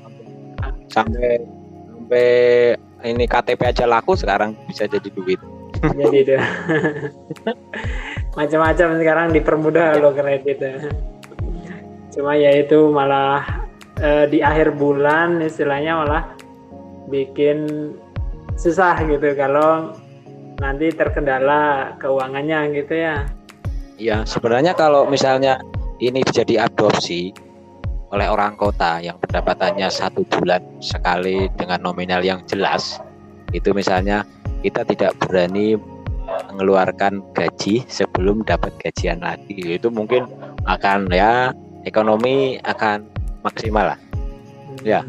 sampai 0.91 1.39
sampai 1.87 2.75
ini 3.05 3.25
KTP 3.25 3.61
aja 3.73 3.85
laku 3.89 4.17
sekarang 4.17 4.57
bisa 4.69 4.85
jadi 4.87 5.09
duit. 5.13 5.41
Jadi 5.81 6.17
itu 6.21 6.37
macam-macam 8.39 8.89
sekarang 9.01 9.27
dipermudah 9.33 9.97
lo 9.97 10.13
kredit. 10.13 10.61
Cuma 12.13 12.37
ya 12.37 12.53
itu 12.53 12.93
malah 12.93 13.65
eh, 14.01 14.29
di 14.29 14.45
akhir 14.45 14.77
bulan 14.77 15.41
istilahnya 15.41 16.05
malah 16.05 16.25
bikin 17.09 17.91
susah 18.61 19.01
gitu 19.09 19.33
kalau 19.35 19.97
nanti 20.61 20.93
terkendala 20.93 21.97
keuangannya 21.97 22.77
gitu 22.77 22.95
ya. 22.95 23.25
Ya 23.97 24.25
sebenarnya 24.29 24.77
kalau 24.77 25.09
misalnya 25.09 25.61
ini 26.01 26.21
bisa 26.25 26.45
diadopsi 26.45 27.33
oleh 28.11 28.27
orang 28.27 28.59
kota 28.59 28.99
yang 28.99 29.17
pendapatannya 29.23 29.87
satu 29.87 30.27
bulan 30.27 30.63
sekali 30.83 31.47
dengan 31.55 31.79
nominal 31.83 32.23
yang 32.23 32.43
jelas, 32.51 32.99
itu 33.55 33.71
misalnya 33.71 34.27
kita 34.67 34.83
tidak 34.83 35.15
berani 35.23 35.79
mengeluarkan 36.51 37.23
gaji 37.35 37.87
sebelum 37.87 38.43
dapat 38.43 38.75
gajian 38.83 39.23
lagi, 39.23 39.79
itu 39.79 39.91
mungkin 39.91 40.27
akan 40.67 41.11
ya 41.11 41.55
ekonomi 41.87 42.59
akan 42.67 43.07
maksimal 43.47 43.95
lah. 43.95 43.99
Ya. 44.83 45.07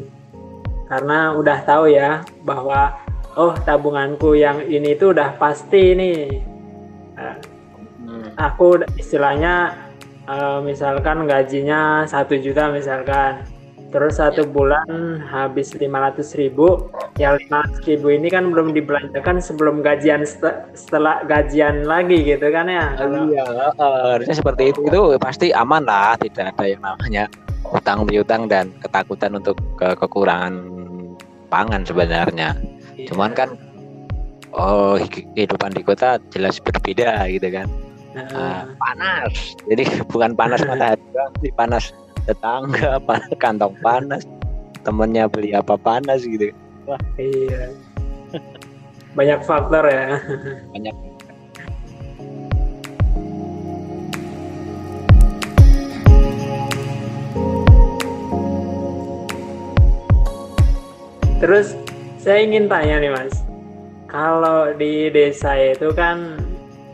Karena 0.90 1.34
udah 1.34 1.58
tahu 1.64 1.92
ya 1.94 2.22
bahwa 2.44 2.96
oh 3.40 3.56
tabunganku 3.64 4.36
yang 4.36 4.62
ini 4.66 4.94
tuh 4.98 5.16
udah 5.16 5.36
pasti 5.40 5.96
nih. 5.96 6.20
Eh, 7.18 7.36
aku 8.36 8.82
istilahnya 8.98 9.76
eh, 10.32 10.60
misalkan 10.64 11.28
gajinya 11.28 12.08
satu 12.08 12.40
juta 12.40 12.72
misalkan 12.72 13.44
terus 13.92 14.24
satu 14.24 14.48
bulan 14.48 14.88
habis 15.28 15.76
500 15.76 16.24
ribu 16.40 16.88
yang 17.20 17.36
500 17.52 17.84
ribu 17.92 18.08
ini 18.16 18.32
kan 18.32 18.48
belum 18.48 18.72
dibelanjakan 18.72 19.44
sebelum 19.44 19.84
gajian 19.84 20.24
set- 20.24 20.72
setelah 20.72 21.20
gajian 21.28 21.84
lagi 21.84 22.24
gitu 22.24 22.48
kan 22.56 22.72
ya 22.72 22.96
Iya, 23.28 23.44
eh, 23.76 24.02
harusnya 24.16 24.36
seperti 24.40 24.72
itu. 24.72 24.88
Itu 24.88 25.20
pasti 25.20 25.52
aman 25.52 25.84
lah, 25.84 26.16
tidak 26.16 26.56
ada 26.56 26.64
yang 26.64 26.80
namanya 26.80 27.24
utang 27.68 28.08
piutang 28.08 28.48
dan 28.48 28.72
ketakutan 28.80 29.36
untuk 29.36 29.60
ke 29.76 29.92
kekurangan 30.00 30.56
pangan 31.52 31.84
sebenarnya. 31.84 32.56
Cuman 33.12 33.36
kan 33.36 33.60
oh 34.56 34.96
kehidupan 35.36 35.76
di 35.76 35.84
kota 35.84 36.16
jelas 36.32 36.64
berbeda 36.64 37.28
gitu 37.28 37.52
kan. 37.52 37.68
Ah, 38.12 38.68
panas. 38.76 39.56
Jadi 39.72 39.84
bukan 40.12 40.36
panas 40.36 40.60
matahari 40.68 41.00
tapi 41.16 41.48
panas 41.56 41.96
tetangga, 42.28 43.00
panas 43.08 43.32
kantong 43.40 43.76
panas, 43.80 44.28
temennya 44.84 45.32
beli 45.32 45.56
apa 45.56 45.80
panas 45.80 46.28
gitu. 46.28 46.52
iya. 47.16 47.72
Banyak 49.16 49.40
faktor 49.48 49.88
ya. 49.88 50.20
Banyak. 50.76 50.96
Terus 61.42 61.74
saya 62.22 62.46
ingin 62.46 62.70
tanya 62.70 63.02
nih 63.02 63.10
mas, 63.10 63.34
kalau 64.06 64.78
di 64.78 65.10
desa 65.10 65.58
itu 65.58 65.90
kan 65.90 66.38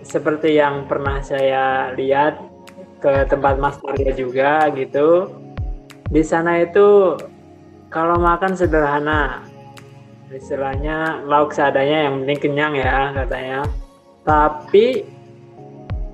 seperti 0.08 0.56
yang 0.56 0.88
pernah 0.88 1.20
saya 1.20 1.92
lihat 1.92 2.40
ke 3.04 3.28
tempat 3.28 3.60
Mas 3.60 3.78
Arya 3.84 4.16
juga 4.16 4.72
gitu, 4.74 5.30
di 6.08 6.24
sana 6.24 6.64
itu 6.64 7.20
kalau 7.92 8.16
makan 8.16 8.56
sederhana, 8.56 9.44
istilahnya 10.32 11.24
lauk 11.28 11.52
seadanya 11.52 12.08
yang 12.08 12.24
penting 12.24 12.40
kenyang 12.40 12.74
ya 12.80 13.12
katanya. 13.12 13.68
Tapi 14.24 15.04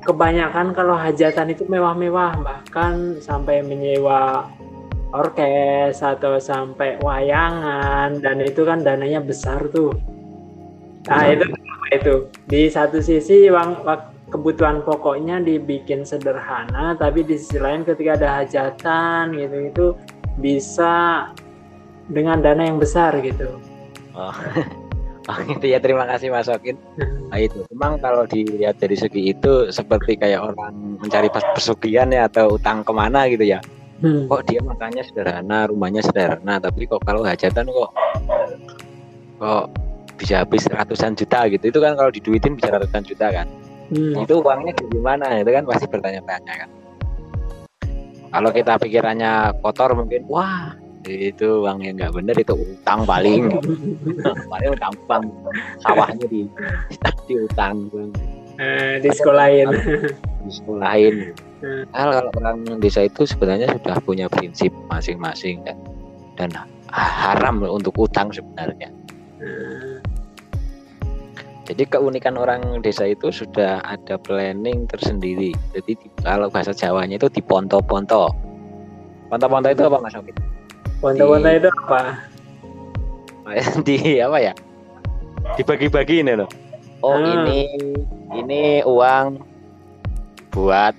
kebanyakan 0.05 0.73
kalau 0.73 0.97
hajatan 0.97 1.53
itu 1.53 1.65
mewah-mewah 1.65 2.41
bahkan 2.41 3.17
sampai 3.21 3.61
menyewa 3.61 4.49
orkes 5.13 6.01
atau 6.01 6.41
sampai 6.41 6.97
wayangan 7.01 8.17
dan 8.17 8.41
itu 8.41 8.65
kan 8.65 8.81
dananya 8.81 9.21
besar 9.21 9.69
tuh. 9.69 9.93
Nah 11.07 11.23
itu 11.27 11.45
apa 11.51 11.87
itu 11.91 12.13
di 12.47 12.61
satu 12.71 13.03
sisi 13.03 13.51
uang 13.51 13.83
kebutuhan 14.31 14.81
pokoknya 14.81 15.43
dibikin 15.43 16.07
sederhana 16.07 16.95
tapi 16.97 17.21
di 17.27 17.35
sisi 17.37 17.59
lain 17.59 17.83
ketika 17.83 18.17
ada 18.17 18.29
hajatan 18.41 19.35
gitu 19.35 19.57
itu 19.69 19.85
bisa 20.39 21.27
dengan 22.07 22.39
dana 22.41 22.63
yang 22.65 22.79
besar 22.79 23.15
gitu. 23.19 23.59
Oh. 24.15 24.33
Oh, 25.23 25.39
itu 25.47 25.71
ya 25.71 25.79
terima 25.79 26.03
kasih 26.03 26.35
Mas 26.35 26.51
Okin. 26.51 26.75
Nah, 27.31 27.39
itu 27.39 27.63
memang 27.71 27.95
kalau 28.03 28.27
dilihat 28.27 28.75
dari 28.75 28.99
segi 28.99 29.31
itu 29.31 29.71
seperti 29.71 30.19
kayak 30.19 30.51
orang 30.51 30.99
mencari 30.99 31.31
pas- 31.31 31.47
pesugihan 31.55 32.11
ya 32.11 32.27
atau 32.27 32.59
utang 32.59 32.83
ke 32.83 32.91
mana 32.91 33.23
gitu 33.31 33.47
ya. 33.47 33.63
Hmm. 34.03 34.27
Kok 34.27 34.43
dia 34.51 34.59
makannya 34.59 34.99
sederhana, 34.99 35.71
rumahnya 35.71 36.03
sederhana, 36.03 36.59
tapi 36.59 36.91
kok 36.91 36.99
kalau 37.07 37.23
hajatan 37.23 37.71
kok 37.71 37.91
kok 39.39 39.65
bisa 40.15 40.45
habis 40.45 40.65
ratusan 40.69 41.17
juta 41.17 41.47
gitu. 41.49 41.69
Itu 41.69 41.79
kan 41.81 41.97
kalau 41.99 42.11
diduitin 42.13 42.57
bisa 42.57 42.73
ratusan 42.73 43.03
juta 43.05 43.27
kan. 43.31 43.47
Hmm. 43.93 44.23
Itu 44.23 44.41
uangnya 44.41 44.73
dari 44.77 44.99
mana? 45.01 45.25
Itu 45.41 45.51
kan 45.51 45.63
pasti 45.67 45.85
bertanya-tanya 45.89 46.53
kan. 46.65 46.69
Kalau 48.33 48.49
kita 48.49 48.81
pikirannya 48.81 49.61
kotor 49.61 49.93
mungkin 49.93 50.25
wah 50.25 50.73
itu 51.03 51.67
uang 51.67 51.83
yang 51.83 51.99
nggak 51.99 52.15
bener 52.15 52.35
itu 52.39 52.55
utang 52.55 53.03
paling 53.03 53.51
paling 54.51 54.71
gampang 54.79 55.23
sawahnya 55.83 56.23
di 56.31 56.47
di 57.27 57.33
utang 57.43 57.91
eh, 58.55 59.03
di 59.03 59.11
sekolahin 59.11 59.67
di 60.47 60.49
sekolahin 60.49 61.35
Hal 61.95 62.09
kalau 62.11 62.31
orang 62.43 62.59
desa 62.83 63.07
itu 63.07 63.23
sebenarnya 63.23 63.71
sudah 63.79 63.95
punya 64.03 64.27
prinsip 64.27 64.67
masing-masing 64.91 65.63
dan, 65.63 65.79
dan 66.35 66.51
haram 66.91 67.63
untuk 67.63 67.95
utang 67.95 68.27
sebenarnya. 68.35 68.91
Jadi 71.63 71.87
keunikan 71.87 72.35
orang 72.35 72.83
desa 72.83 73.07
itu 73.07 73.31
sudah 73.31 73.79
ada 73.87 74.19
planning 74.19 74.83
tersendiri. 74.91 75.55
Jadi 75.71 75.95
kalau 76.19 76.51
bahasa 76.51 76.75
Jawanya 76.75 77.15
itu 77.15 77.31
diponto-ponto. 77.31 78.35
Ponto-ponto 79.31 79.67
itu 79.71 79.83
apa 79.87 79.97
Mas 80.03 80.11
Oki? 80.11 80.35
Ponto-ponto 80.99 81.47
itu 81.47 81.69
apa? 81.87 82.19
di 83.87 84.19
apa 84.19 84.37
ya? 84.43 84.53
Dibagi-bagi 85.55 86.19
ini 86.19 86.35
loh. 86.35 86.51
Oh 87.03 87.15
hmm. 87.15 87.31
ini 87.31 87.59
ini 88.35 88.61
uang 88.83 89.39
buat 90.51 90.95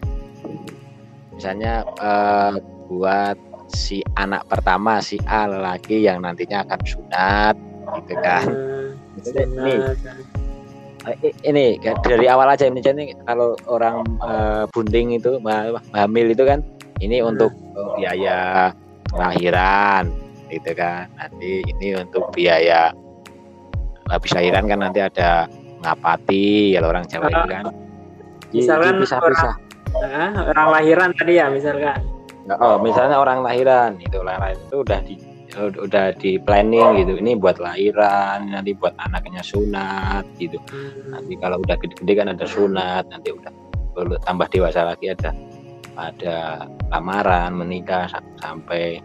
misalnya 1.36 1.84
uh, 2.00 2.56
buat 2.88 3.36
si 3.72 4.04
anak 4.16 4.44
pertama 4.48 5.00
si 5.00 5.16
A 5.28 5.48
lagi 5.48 6.04
yang 6.04 6.24
nantinya 6.24 6.64
akan 6.64 6.80
sunat 6.84 7.56
gitu 8.00 8.14
kan. 8.20 8.44
Hmm, 8.48 8.88
ini 9.32 9.74
Eh, 9.80 10.43
ini 11.44 11.76
dari 12.00 12.26
awal 12.28 12.48
aja 12.48 12.64
ini 12.64 12.80
jadi 12.80 13.12
kalau 13.28 13.56
orang 13.68 14.04
uh, 14.24 14.64
bunting 14.72 15.16
itu 15.16 15.36
hamil 15.92 16.26
itu 16.32 16.44
kan 16.48 16.64
ini 17.02 17.20
hmm. 17.20 17.30
untuk 17.34 17.52
biaya 17.98 18.70
lahiran 19.14 20.10
gitu 20.48 20.70
kan. 20.76 21.10
Nanti 21.18 21.60
ini 21.64 21.98
untuk 21.98 22.30
biaya 22.32 22.94
habis 24.08 24.32
lahiran 24.36 24.64
kan 24.68 24.78
nanti 24.84 25.00
ada 25.00 25.48
ngapati 25.84 26.76
kalau 26.76 26.88
orang 26.92 27.04
Jawa 27.08 27.28
itu 27.28 27.48
kan. 27.50 27.64
Misalkan 28.54 28.94
bisa 29.02 29.16
bisa 29.18 29.50
orang, 29.92 30.32
orang 30.54 30.68
lahiran 30.70 31.08
tadi 31.16 31.32
ya 31.36 31.46
misalkan. 31.50 32.00
Oh 32.60 32.76
misalnya 32.76 33.16
orang 33.18 33.40
lahiran 33.40 33.96
itu 33.98 34.20
lahiran 34.20 34.56
itu 34.56 34.76
udah 34.84 35.00
di 35.04 35.16
udah 35.58 36.14
di 36.18 36.38
planning 36.42 37.02
gitu. 37.02 37.18
Ini 37.18 37.38
buat 37.38 37.62
lahiran 37.62 38.50
nanti 38.50 38.74
buat 38.74 38.94
anaknya 38.98 39.42
sunat 39.42 40.26
gitu. 40.38 40.58
Nanti 41.10 41.34
kalau 41.38 41.62
udah 41.62 41.76
gede-gede 41.78 42.12
kan 42.18 42.28
ada 42.30 42.46
sunat 42.46 43.08
nanti 43.10 43.30
udah 43.30 43.52
perlu 43.94 44.18
tambah 44.26 44.50
dewasa 44.50 44.90
lagi 44.90 45.14
ada 45.14 45.30
ada 45.94 46.66
lamaran 46.90 47.54
menikah 47.54 48.10
sampai 48.42 48.98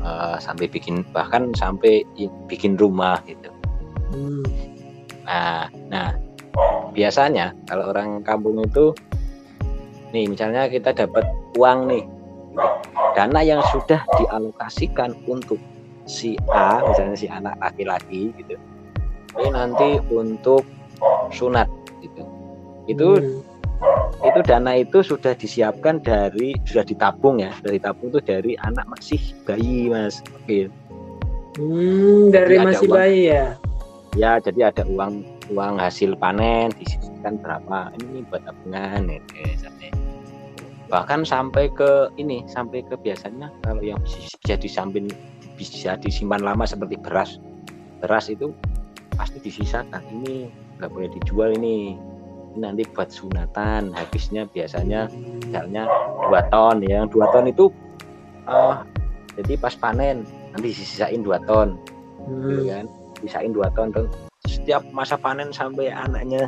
uh, 0.00 0.40
sampai 0.40 0.66
bikin 0.72 1.04
bahkan 1.12 1.52
sampai 1.52 2.04
bikin 2.48 2.80
rumah 2.80 3.20
gitu. 3.28 3.52
Nah 5.28 5.68
nah 5.92 6.16
biasanya 6.92 7.52
kalau 7.68 7.92
orang 7.92 8.24
kampung 8.24 8.60
itu 8.64 8.92
nih 10.12 10.28
misalnya 10.28 10.68
kita 10.68 10.92
dapat 10.92 11.24
uang 11.56 11.88
nih 11.88 12.04
dana 13.12 13.40
yang 13.44 13.60
sudah 13.72 14.00
dialokasikan 14.18 15.16
untuk 15.28 15.60
si 16.08 16.34
A 16.50 16.82
misalnya 16.82 17.16
si 17.16 17.28
anak 17.30 17.54
laki-laki 17.62 18.34
gitu 18.36 18.58
ini 19.40 19.48
nanti 19.52 19.88
untuk 20.12 20.64
sunat 21.32 21.68
gitu. 22.04 22.22
Itu 22.90 23.08
hmm. 23.16 23.40
itu 24.22 24.40
dana 24.44 24.78
itu 24.78 25.00
sudah 25.02 25.34
disiapkan 25.34 26.04
dari 26.04 26.54
sudah 26.68 26.84
ditabung 26.86 27.40
ya 27.42 27.50
sudah 27.58 27.72
ditabung 27.74 28.12
itu 28.12 28.20
dari 28.22 28.52
anak 28.60 28.84
masih 28.90 29.20
bayi 29.48 29.88
mas. 29.88 30.20
Oke. 30.36 30.68
Hmm, 31.56 32.32
dari 32.32 32.56
jadi 32.56 32.64
masih 32.64 32.88
uang, 32.88 32.96
bayi 32.96 33.20
ya? 33.28 33.46
Ya 34.12 34.32
jadi 34.40 34.72
ada 34.72 34.84
uang 34.88 35.24
uang 35.52 35.74
hasil 35.80 36.16
panen 36.20 36.72
disisihkan 36.76 37.40
berapa. 37.40 37.92
Ini 38.00 38.24
buat 38.28 38.44
tabungan 38.44 39.08
ya, 39.08 39.20
bahkan 40.92 41.24
sampai 41.24 41.72
ke 41.72 42.12
ini 42.20 42.44
sampai 42.44 42.84
ke 42.84 43.00
biasanya 43.00 43.48
kalau 43.64 43.80
yang 43.80 43.96
bisa 44.04 44.60
di 44.60 44.68
samping 44.68 45.08
bisa 45.56 45.96
disimpan 45.96 46.44
lama 46.44 46.68
seperti 46.68 47.00
beras. 47.00 47.40
Beras 48.04 48.28
itu 48.28 48.52
pasti 49.16 49.40
disisakan 49.40 50.04
ini 50.12 50.52
nggak 50.76 50.92
boleh 50.92 51.08
dijual 51.16 51.56
ini. 51.56 51.96
Ini 52.52 52.60
nanti 52.60 52.84
buat 52.92 53.08
sunatan 53.08 53.96
habisnya 53.96 54.44
biasanya 54.52 55.08
misalnya 55.48 55.88
dua 56.28 56.44
ton. 56.52 56.84
Ya 56.84 57.00
yang 57.00 57.08
dua 57.08 57.32
ton 57.32 57.48
itu 57.48 57.72
uh, 58.44 58.84
jadi 59.40 59.56
pas 59.56 59.72
panen 59.72 60.28
nanti 60.52 60.76
disisain 60.76 61.24
dua 61.24 61.40
ton. 61.48 61.80
Hmm. 62.28 62.52
gitu 62.52 62.62
kan? 62.68 62.84
Sisain 63.24 63.56
dua 63.56 63.72
ton 63.72 63.88
setiap 64.44 64.82
masa 64.94 65.18
panen 65.18 65.50
sampai 65.54 65.90
anaknya 65.90 66.46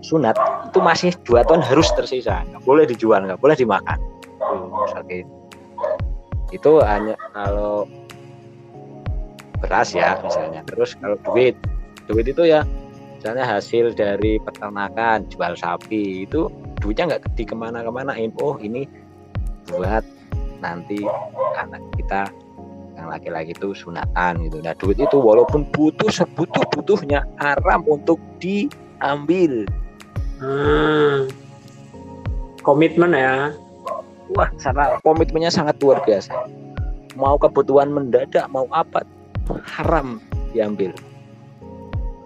sunat 0.00 0.36
itu 0.68 0.78
masih 0.80 1.12
dua 1.24 1.44
ton 1.44 1.60
harus 1.60 1.88
tersisa. 1.96 2.44
Nggak 2.48 2.62
boleh 2.64 2.84
dijual 2.88 3.24
nggak 3.24 3.40
boleh 3.40 3.56
dimakan. 3.56 3.98
Itu 5.08 5.26
itu 6.50 6.72
hanya 6.82 7.14
kalau 7.36 7.86
beras 9.60 9.92
ya 9.94 10.18
misalnya. 10.24 10.64
Terus 10.66 10.96
kalau 10.98 11.16
duit 11.30 11.54
duit 12.10 12.26
itu 12.26 12.42
ya 12.48 12.66
misalnya 13.20 13.44
hasil 13.46 13.92
dari 13.94 14.40
peternakan 14.40 15.28
jual 15.28 15.52
sapi 15.54 16.24
itu 16.24 16.48
duitnya 16.80 17.14
nggak 17.14 17.36
di 17.36 17.44
ke 17.44 17.52
mana-kemanain 17.54 18.32
oh 18.40 18.56
ini 18.58 18.88
buat 19.68 20.02
nanti 20.64 21.04
anak 21.60 21.84
kita 22.00 22.32
yang 22.96 23.06
laki-laki 23.08 23.52
itu 23.56 23.72
sunatan 23.72 24.44
gitu. 24.48 24.60
Nah 24.60 24.74
duit 24.76 24.98
itu 25.00 25.16
walaupun 25.16 25.68
butuh 25.72 26.08
sebutuh 26.08 26.64
butuhnya 26.72 27.24
haram 27.40 27.84
untuk 27.88 28.20
diambil 28.40 29.64
Komitmen 32.64 33.12
ya. 33.12 33.52
Wah, 34.32 34.48
sana 34.56 34.96
komitmennya 35.02 35.50
sangat 35.50 35.76
luar 35.82 36.00
biasa. 36.06 36.32
Mau 37.18 37.34
kebutuhan 37.36 37.90
mendadak, 37.90 38.46
mau 38.48 38.64
apa, 38.70 39.02
haram 39.66 40.22
diambil. 40.54 40.94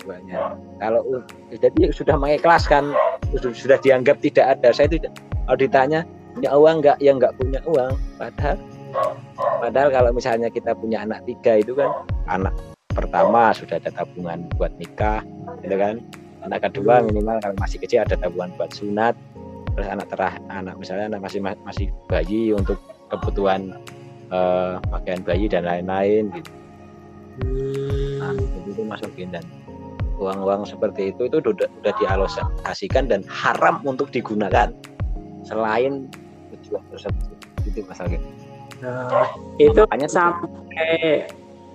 Banyak. 0.04 0.60
Kalau 0.84 1.00
jadi 1.48 1.90
sudah 1.90 2.14
mengikhlaskan, 2.20 2.92
sudah, 3.40 3.80
dianggap 3.80 4.20
tidak 4.20 4.60
ada. 4.60 4.68
Saya 4.70 4.92
tidak. 4.92 5.16
Kalau 5.48 5.56
ditanya 5.56 6.04
punya 6.36 6.50
uang 6.52 6.76
nggak, 6.84 6.98
yang 7.00 7.16
nggak 7.16 7.34
punya 7.40 7.60
uang. 7.64 7.96
Padahal, 8.20 8.56
padahal 9.64 9.88
kalau 9.90 10.10
misalnya 10.12 10.48
kita 10.52 10.76
punya 10.76 11.08
anak 11.08 11.24
tiga 11.24 11.56
itu 11.56 11.72
kan 11.72 11.88
anak 12.28 12.52
pertama 12.92 13.50
sudah 13.56 13.80
ada 13.80 13.90
tabungan 13.90 14.44
buat 14.60 14.70
nikah, 14.76 15.24
gitu 15.64 15.76
kan? 15.80 16.04
Anak 16.44 16.70
kedua 16.70 17.00
minimal 17.04 17.40
kalau 17.40 17.56
masih 17.58 17.80
kecil 17.80 18.04
ada 18.04 18.16
tabungan 18.16 18.52
buat 18.56 18.70
sunat. 18.72 19.16
Terus 19.74 19.88
anak 19.90 20.06
terah 20.12 20.34
anak 20.54 20.78
misalnya 20.78 21.10
anak 21.10 21.20
masih 21.26 21.40
masih 21.42 21.86
bayi 22.06 22.54
untuk 22.54 22.78
kebutuhan 23.10 23.74
uh, 24.30 24.78
pakaian 24.92 25.20
bayi 25.26 25.50
dan 25.50 25.66
lain-lain 25.66 26.30
gitu. 26.30 26.50
Nah 28.22 28.30
itu 28.70 28.82
masukin 28.86 29.34
dan 29.34 29.42
uang-uang 30.22 30.62
seperti 30.62 31.10
itu 31.10 31.26
itu 31.26 31.42
sudah 31.42 31.66
sudah 31.66 31.92
dialokasikan 31.98 33.10
dan 33.10 33.26
haram 33.26 33.82
untuk 33.82 34.14
digunakan. 34.14 34.70
Selain 35.42 36.06
tujuan 36.54 36.80
tersebut 36.94 37.36
itu 37.64 37.80
masalahnya 37.84 38.20
nah, 38.80 39.28
itu 39.56 39.80
Makanya 39.88 40.08
sampai 40.08 41.24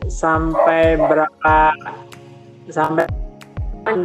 sampai 0.09 0.97
berapa? 0.97 1.57
Sampai 2.69 3.05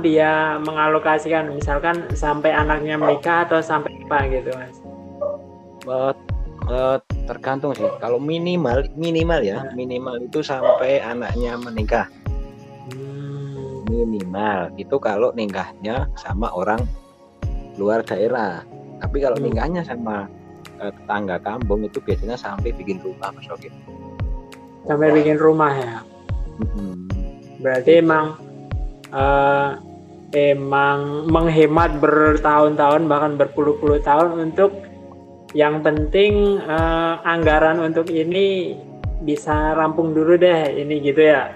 dia 0.00 0.56
mengalokasikan 0.62 1.52
misalkan 1.52 2.08
sampai 2.14 2.54
anaknya 2.54 2.96
menikah 2.96 3.44
atau 3.48 3.60
sampai 3.60 3.92
apa 4.06 4.18
gitu 4.28 4.50
mas? 4.54 4.76
Uh, 5.84 6.12
uh, 6.68 6.96
tergantung 7.28 7.72
sih. 7.76 7.84
Kalau 8.00 8.20
minimal 8.20 8.88
minimal 8.96 9.40
ya 9.44 9.64
nah. 9.64 9.72
minimal 9.76 10.20
itu 10.20 10.40
sampai 10.40 11.00
anaknya 11.00 11.56
menikah. 11.60 12.06
Hmm. 12.92 13.84
Minimal 13.88 14.72
itu 14.80 14.96
kalau 15.00 15.32
nikahnya 15.37 16.08
sama 16.16 16.52
orang 16.52 16.80
luar 17.76 18.04
daerah. 18.04 18.64
Tapi 19.00 19.20
kalau 19.20 19.37
hmm. 19.37 19.44
nikahnya 19.50 19.82
sama 19.84 20.28
uh, 20.80 20.92
tetangga 20.92 21.40
kampung 21.40 21.84
itu 21.84 22.00
biasanya 22.00 22.37
sampai 22.38 22.72
bikin 22.72 23.00
rumah 23.04 23.32
mas 23.32 23.48
Oke. 23.52 23.68
Sampai 24.84 25.16
bikin 25.16 25.40
rumah 25.40 25.72
ya. 25.72 25.96
Hmm. 26.60 27.08
Berarti 27.64 28.04
emang 28.04 28.43
uh, 29.14 29.79
emang 30.35 31.31
menghemat 31.31 32.03
bertahun-tahun 32.03 33.07
bahkan 33.07 33.38
berpuluh-puluh 33.38 34.03
tahun 34.03 34.50
untuk 34.50 34.74
yang 35.55 35.81
penting 35.87 36.59
uh, 36.66 37.22
anggaran 37.22 37.79
untuk 37.79 38.11
ini 38.11 38.74
bisa 39.22 39.72
rampung 39.79 40.11
dulu 40.11 40.35
deh 40.35 40.74
ini 40.74 40.98
gitu 40.98 41.31
ya 41.31 41.55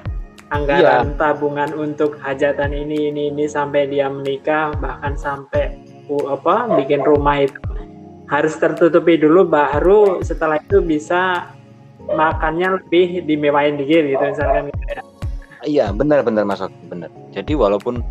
anggaran 0.54 1.12
iya. 1.12 1.18
tabungan 1.18 1.70
untuk 1.74 2.16
hajatan 2.22 2.72
ini 2.72 3.12
ini 3.12 3.34
ini 3.34 3.44
sampai 3.50 3.90
dia 3.90 4.06
menikah 4.08 4.72
bahkan 4.78 5.18
sampai 5.18 5.82
uh, 6.08 6.38
apa 6.38 6.78
bikin 6.78 7.02
rumah 7.02 7.44
itu 7.44 7.58
harus 8.30 8.54
tertutupi 8.56 9.18
dulu 9.18 9.44
baru 9.44 10.22
setelah 10.22 10.62
itu 10.62 10.78
bisa 10.80 11.52
makannya 12.08 12.80
lebih 12.80 13.26
dimewahin 13.26 13.76
dikit 13.76 14.04
gitu 14.16 14.24
misalkan 14.24 14.70
gitu 14.72 14.84
ya 14.94 15.02
iya 15.66 15.90
benar 15.90 16.22
benar 16.22 16.44
mas 16.46 16.62
benar. 16.86 17.10
Jadi 17.34 17.52
walaupun 17.58 18.02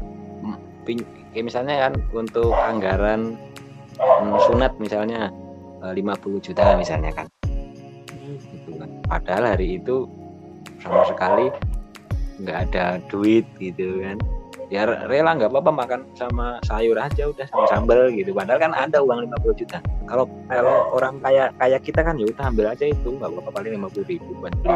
kayak 0.87 1.45
misalnya 1.45 1.87
kan 1.87 1.93
untuk 2.15 2.55
anggaran 2.55 3.35
hmm, 3.99 4.37
sunat 4.47 4.73
misalnya 4.79 5.29
eh, 5.83 5.93
50 5.93 6.41
juta 6.41 6.75
misalnya 6.79 7.11
kan. 7.13 7.27
Gitu 8.25 8.71
kan. 8.75 8.89
Padahal 9.07 9.55
hari 9.55 9.79
itu 9.79 10.07
sama 10.81 11.03
sekali 11.07 11.51
nggak 12.41 12.57
ada 12.71 12.97
duit 13.11 13.45
gitu 13.59 14.01
kan. 14.01 14.17
Ya 14.67 14.83
rela 14.83 15.31
nggak 15.31 15.47
apa-apa 15.47 15.71
makan 15.71 16.01
sama 16.19 16.59
sayur 16.67 16.99
aja 16.99 17.31
udah 17.31 17.47
sama 17.47 17.71
sambal 17.71 18.11
gitu. 18.11 18.35
Padahal 18.35 18.59
kan 18.59 18.73
ada 18.75 18.99
uang 18.99 19.31
50 19.31 19.61
juta. 19.63 19.79
Kalau 20.11 20.27
kalau 20.51 20.91
orang 20.91 21.23
kayak 21.23 21.55
kayak 21.55 21.81
kita 21.87 22.03
kan 22.03 22.19
ya 22.19 22.27
udah 22.27 22.45
ambil 22.51 22.65
aja 22.75 22.83
itu 22.83 23.15
nggak 23.15 23.31
apa-apa 23.31 23.49
paling 23.63 23.79
50 23.79 24.11
ribu 24.11 24.29
buat 24.43 24.51
beli 24.59 24.75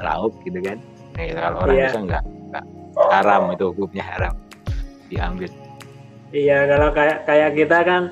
lauk 0.00 0.32
gitu 0.48 0.60
kan 0.64 0.80
nah, 1.20 1.28
gitu. 1.28 1.38
kalau 1.38 1.58
orang 1.60 1.76
Iya. 1.76 1.86
bisa 1.86 2.00
nggak 2.00 2.24
haram 3.10 3.42
itu 3.50 3.64
hukumnya 3.70 4.04
haram 4.04 4.34
diambil 5.06 5.50
Iya, 6.30 6.62
kalau 6.64 6.88
kayak 6.94 7.26
kayak 7.26 7.50
kita 7.54 7.78
kan 7.82 8.02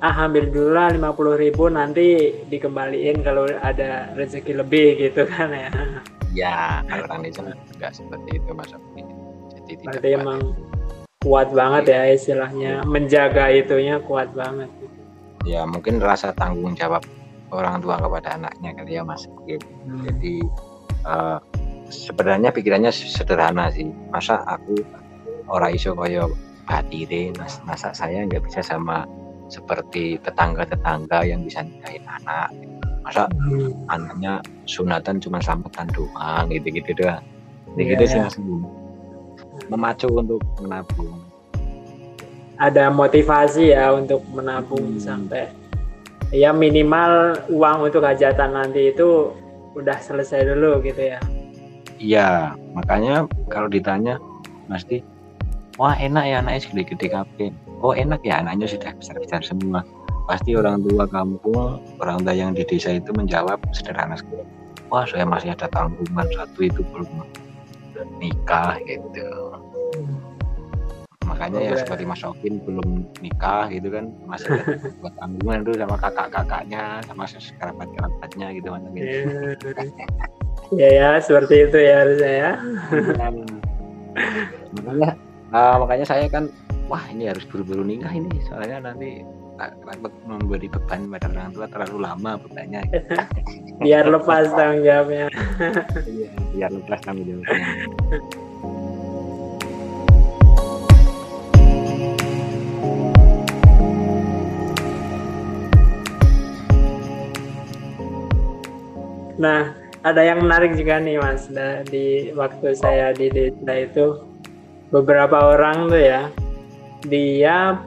ah 0.00 0.24
ambil 0.24 0.48
dulu 0.48 0.72
lah 0.72 0.88
50 0.88 1.36
ribu 1.38 1.68
nanti 1.68 2.06
dikembaliin 2.48 3.20
kalau 3.20 3.44
ada 3.46 4.10
rezeki 4.16 4.58
lebih 4.58 4.98
gitu 4.98 5.28
kan 5.28 5.52
ya. 5.52 5.70
ya 6.32 6.80
kalau 6.88 7.06
orang 7.06 7.28
Indonesia 7.28 7.60
nggak 7.76 7.92
seperti 7.92 8.30
itu 8.34 8.50
mas 8.50 8.72
jadi 9.52 9.72
tidak 9.78 9.84
Berarti 9.84 10.08
kuat. 10.08 10.18
emang 10.18 10.40
kuat 11.22 11.48
banget 11.52 11.84
ya 11.86 12.02
istilahnya 12.10 12.72
menjaga 12.82 13.52
itunya 13.52 14.00
kuat 14.00 14.32
banget. 14.32 14.66
ya 15.44 15.62
mungkin 15.62 16.00
rasa 16.00 16.32
tanggung 16.32 16.72
jawab 16.72 17.04
orang 17.52 17.78
tua 17.78 18.00
kepada 18.00 18.40
anaknya 18.40 18.70
kali 18.74 18.96
ya 18.96 19.04
mas. 19.04 19.28
Hmm. 19.28 20.02
jadi 20.02 20.34
eh, 21.04 21.38
sebenarnya 21.92 22.48
pikirannya 22.48 22.88
sederhana 22.88 23.68
sih 23.68 23.84
masa 24.08 24.40
aku 24.48 24.80
orang 25.52 25.76
iso 25.76 25.92
koyo 25.92 26.32
batire 26.64 27.28
mas 27.36 27.60
masa 27.68 27.92
saya 27.92 28.24
nggak 28.24 28.48
bisa 28.48 28.64
sama 28.64 29.04
seperti 29.52 30.16
tetangga-tetangga 30.24 31.28
yang 31.28 31.44
bisa 31.44 31.60
nikahin 31.60 32.00
anak 32.08 32.48
masa 33.04 33.28
Hmm. 33.36 33.74
anaknya 33.92 34.40
sunatan 34.64 35.20
cuma 35.20 35.42
selamatan 35.42 35.90
doang 35.92 36.48
gitu-gitu 36.48 37.04
doang 37.04 37.20
Iya, 37.76 37.84
gitu 37.92 38.04
sih 38.08 38.18
iya. 38.18 38.24
mas 38.30 38.36
memacu 39.68 40.08
untuk 40.08 40.40
menabung 40.58 41.20
Ada 42.56 42.94
motivasi 42.94 43.74
ya 43.74 43.90
untuk 43.90 44.22
menabung 44.30 44.96
Hmm. 44.96 45.02
sampai 45.02 45.50
ya 46.32 46.54
minimal 46.54 47.36
uang 47.52 47.90
untuk 47.90 48.06
hajatan 48.06 48.54
nanti 48.54 48.94
itu 48.94 49.34
udah 49.74 49.98
selesai 49.98 50.46
dulu 50.46 50.80
gitu 50.80 51.12
ya. 51.12 51.20
Iya, 52.02 52.58
makanya 52.74 53.30
kalau 53.46 53.70
ditanya 53.70 54.18
pasti 54.66 55.06
wah 55.78 55.94
enak 55.94 56.24
ya 56.26 56.36
anaknya 56.42 56.66
gede-gede 56.66 57.06
kabeh. 57.14 57.48
Oh 57.78 57.94
enak 57.94 58.26
ya 58.26 58.42
anaknya 58.42 58.66
sudah 58.66 58.90
besar-besar 58.98 59.38
semua. 59.46 59.86
Pasti 60.26 60.58
orang 60.58 60.82
tua 60.82 61.06
kampung, 61.06 61.78
orang 62.02 62.26
tua 62.26 62.34
yang 62.34 62.58
di 62.58 62.66
desa 62.66 62.98
itu 62.98 63.14
menjawab 63.14 63.62
sederhana 63.70 64.18
sekali. 64.18 64.42
Wah 64.90 65.06
saya 65.06 65.22
masih 65.22 65.54
ada 65.54 65.70
tanggungan 65.70 66.26
satu 66.34 66.58
itu 66.66 66.82
belum 66.90 67.22
nikah 68.18 68.82
gitu. 68.82 69.54
Makanya 71.22 71.70
ya 71.70 71.74
Oke. 71.78 71.86
seperti 71.86 72.02
Mas 72.02 72.22
Okin 72.26 72.58
belum 72.66 73.06
nikah 73.22 73.70
gitu 73.70 73.94
kan 73.94 74.10
masih 74.26 74.58
buat 75.00 75.14
tanggungan 75.22 75.62
tuh 75.62 75.74
sama 75.78 75.96
kakak-kakaknya 76.02 76.98
sama 77.06 77.24
kerabat-kerabatnya 77.30 78.46
gitu 78.58 78.68
macam 78.74 78.90
gitu. 78.90 79.30
Ya 80.72 80.88
ya 80.88 81.08
seperti 81.20 81.68
itu 81.68 81.76
ya 81.76 81.94
harusnya 82.00 82.32
ya. 82.32 82.52
makanya 84.72 85.10
eh, 85.52 85.74
makanya 85.76 86.06
saya 86.08 86.26
kan 86.32 86.48
wah 86.88 87.04
ini 87.12 87.28
harus 87.28 87.44
buru-buru 87.44 87.84
nikah 87.84 88.08
ini 88.08 88.32
soalnya 88.48 88.88
nanti 88.88 89.20
tak- 89.60 89.76
takut 89.84 90.12
memberi 90.24 90.64
beban 90.72 91.12
pada 91.12 91.28
orang 91.28 91.52
tua 91.52 91.66
terlalu 91.68 91.96
lama 92.00 92.40
bebannya 92.40 92.80
Biar 93.84 94.06
lepas 94.08 94.48
tanggung 94.54 94.80
jawabnya. 94.86 95.26
Iya, 96.08 96.28
biar 96.56 96.70
lepas 96.72 96.98
tanggung 97.04 97.26
jawabnya 97.28 97.68
Nah, 109.40 109.74
ada 110.02 110.22
yang 110.22 110.42
menarik 110.42 110.74
juga 110.74 110.98
nih 110.98 111.18
Mas, 111.22 111.46
da- 111.46 111.86
di 111.86 112.34
waktu 112.34 112.74
saya 112.74 113.14
di 113.14 113.30
desa 113.30 113.74
itu 113.78 114.06
beberapa 114.90 115.54
orang 115.54 115.86
tuh 115.86 116.02
ya, 116.02 116.22
dia 117.06 117.78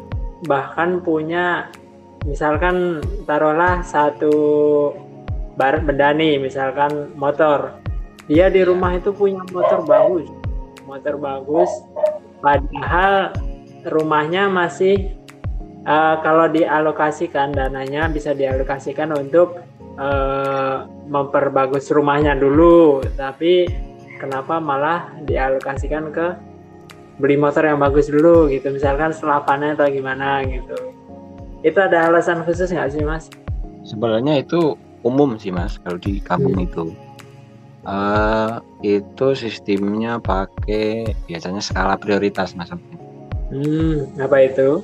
bahkan 0.48 1.04
punya 1.04 1.68
misalkan 2.24 3.04
taruhlah 3.28 3.84
satu 3.84 4.34
barat 5.60 5.84
benda 5.84 6.16
nih, 6.16 6.40
misalkan 6.40 7.12
motor. 7.20 7.80
Dia 8.26 8.50
di 8.50 8.66
rumah 8.66 8.98
itu 8.98 9.14
punya 9.14 9.44
motor 9.54 9.86
bagus, 9.86 10.26
motor 10.90 11.16
bagus, 11.22 11.70
padahal 12.42 13.36
rumahnya 13.86 14.50
masih 14.50 15.14
eh, 15.86 16.16
kalau 16.24 16.50
dialokasikan 16.50 17.54
dananya 17.54 18.10
bisa 18.10 18.34
dialokasikan 18.34 19.14
untuk 19.14 19.62
eh, 19.96 20.78
memperbagus 21.08 21.90
rumahnya 21.92 22.36
dulu, 22.36 23.04
tapi 23.16 23.68
kenapa 24.20 24.60
malah 24.60 25.12
dialokasikan 25.24 26.12
ke 26.12 26.28
beli 27.20 27.40
motor 27.40 27.64
yang 27.64 27.80
bagus 27.80 28.12
dulu 28.12 28.52
gitu, 28.52 28.72
misalkan 28.72 29.16
setelah 29.16 29.44
panen 29.44 29.76
atau 29.76 29.88
gimana 29.88 30.44
gitu. 30.44 30.76
Itu 31.64 31.80
ada 31.82 32.12
alasan 32.12 32.44
khusus 32.46 32.70
nggak 32.70 32.92
sih 32.92 33.02
mas? 33.02 33.32
sebenarnya 33.86 34.42
itu 34.42 34.74
umum 35.06 35.38
sih 35.38 35.54
mas 35.54 35.78
kalau 35.86 36.02
di 36.02 36.18
kampung 36.20 36.58
itu 36.58 36.92
Eh, 37.86 38.54
itu 38.82 39.38
sistemnya 39.38 40.18
pakai 40.18 41.06
biasanya 41.30 41.62
skala 41.62 41.94
prioritas 42.02 42.58
mas 42.58 42.74
Hmm, 43.54 44.10
apa 44.18 44.42
itu? 44.42 44.82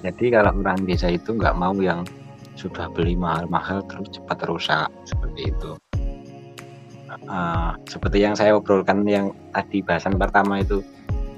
Jadi 0.00 0.32
kalau 0.32 0.56
orang 0.56 0.88
desa 0.88 1.12
itu 1.12 1.36
nggak 1.36 1.52
mau 1.52 1.76
yang 1.76 2.00
sudah 2.60 2.92
beli 2.92 3.16
mahal-mahal 3.16 3.80
terus 3.88 4.20
cepat 4.20 4.44
rusak 4.44 4.88
seperti 5.08 5.48
itu. 5.48 5.70
Ah, 7.26 7.74
seperti 7.88 8.20
yang 8.20 8.36
saya 8.36 8.54
obrolkan 8.54 9.02
yang 9.08 9.32
tadi 9.56 9.80
bahasan 9.80 10.20
pertama 10.20 10.60
itu 10.60 10.84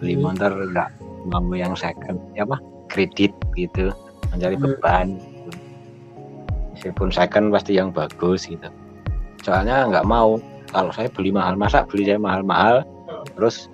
beli 0.03 0.19
Hmm. 0.19 0.35
motor 0.35 0.51
nggak 0.51 0.91
mau 1.31 1.47
yang 1.55 1.79
second, 1.79 2.19
ya 2.35 2.43
apa 2.43 2.59
kredit 2.91 3.31
gitu, 3.55 3.95
mencari 4.35 4.59
Hmm. 4.59 4.65
beban. 4.67 5.07
gitu. 5.17 5.51
Meskipun 6.75 7.09
second 7.15 7.55
pasti 7.55 7.79
yang 7.79 7.95
bagus 7.95 8.51
gitu. 8.51 8.67
Soalnya 9.47 9.87
nggak 9.87 10.05
mau 10.05 10.43
kalau 10.75 10.91
saya 10.91 11.07
beli 11.13 11.31
mahal 11.31 11.55
masa 11.55 11.87
beli 11.87 12.09
saya 12.11 12.19
mahal-mahal 12.19 12.83
terus 13.39 13.71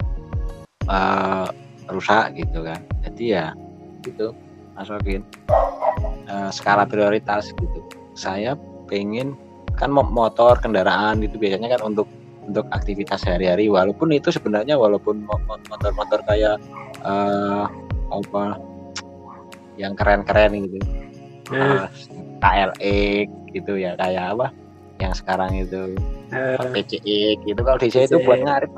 eh, 0.88 1.48
rusak 1.88 2.36
gitu 2.36 2.64
kan. 2.64 2.80
Jadi 3.04 3.24
ya 3.36 3.52
gitu 4.04 4.32
masukin 4.78 5.26
eh, 6.24 6.50
skala 6.50 6.86
prioritas 6.86 7.50
gitu. 7.50 7.80
Saya 8.14 8.54
pengen 8.86 9.34
kan 9.74 9.90
mo- 9.90 10.06
motor 10.06 10.58
kendaraan 10.58 11.18
itu 11.20 11.34
biasanya 11.34 11.76
kan 11.76 11.82
untuk 11.84 12.06
untuk 12.46 12.64
aktivitas 12.70 13.20
sehari-hari. 13.20 13.66
Walaupun 13.68 14.08
itu 14.10 14.30
sebenarnya 14.30 14.78
walaupun 14.78 15.22
mo- 15.22 15.42
mo- 15.44 15.60
motor-motor 15.66 16.22
kayak 16.24 16.56
eh, 17.02 17.64
apa 18.08 18.44
yang 19.76 19.94
keren-keren 19.94 20.70
gitu. 20.70 20.78
Nah, 21.48 21.86
Eh, 21.86 21.86
KLX 22.38 23.28
gitu 23.50 23.72
ya 23.74 23.96
kayak 23.96 24.36
apa 24.36 24.46
yang 24.98 25.12
sekarang 25.12 25.58
itu. 25.58 25.96
Eh, 26.28 26.60
PCX 26.76 27.36
gitu. 27.44 27.60
Kalau 27.60 27.78
di 27.80 27.88
saya 27.88 28.04
itu 28.04 28.18
buat 28.20 28.38
ngarit 28.38 28.70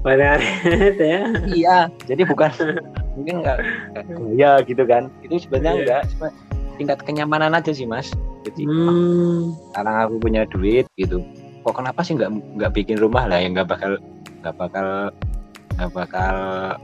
benar 0.00 0.40
itu 0.64 1.04
ya. 1.04 1.22
iya 1.52 1.78
jadi 2.08 2.24
bukan 2.24 2.48
mungkin 3.14 3.42
nggak 3.42 3.58
gaya 3.94 4.52
gitu 4.68 4.82
kan. 4.84 5.08
Itu 5.22 5.42
sebenarnya 5.42 5.72
Iya. 5.72 5.80
enggak 5.82 6.02
cuma 6.14 6.28
tingkat 6.76 6.98
kenyamanan 7.04 7.52
aja 7.52 7.70
sih 7.70 7.84
mas. 7.84 8.08
Jadi 8.40 8.64
Hmm, 8.64 9.52
sekarang 9.72 9.96
aku 10.08 10.14
punya 10.18 10.42
duit 10.48 10.88
gitu. 10.96 11.20
Kok 11.60 11.76
kenapa 11.76 12.00
sih 12.00 12.16
nggak 12.16 12.30
nggak 12.56 12.72
bikin 12.72 12.96
rumah 12.96 13.28
lah 13.28 13.36
yang 13.36 13.52
nggak 13.52 13.68
bakal 13.68 14.00
nggak 14.40 14.56
bakal 14.56 14.86
nggak 15.76 15.92
bakal 15.92 16.34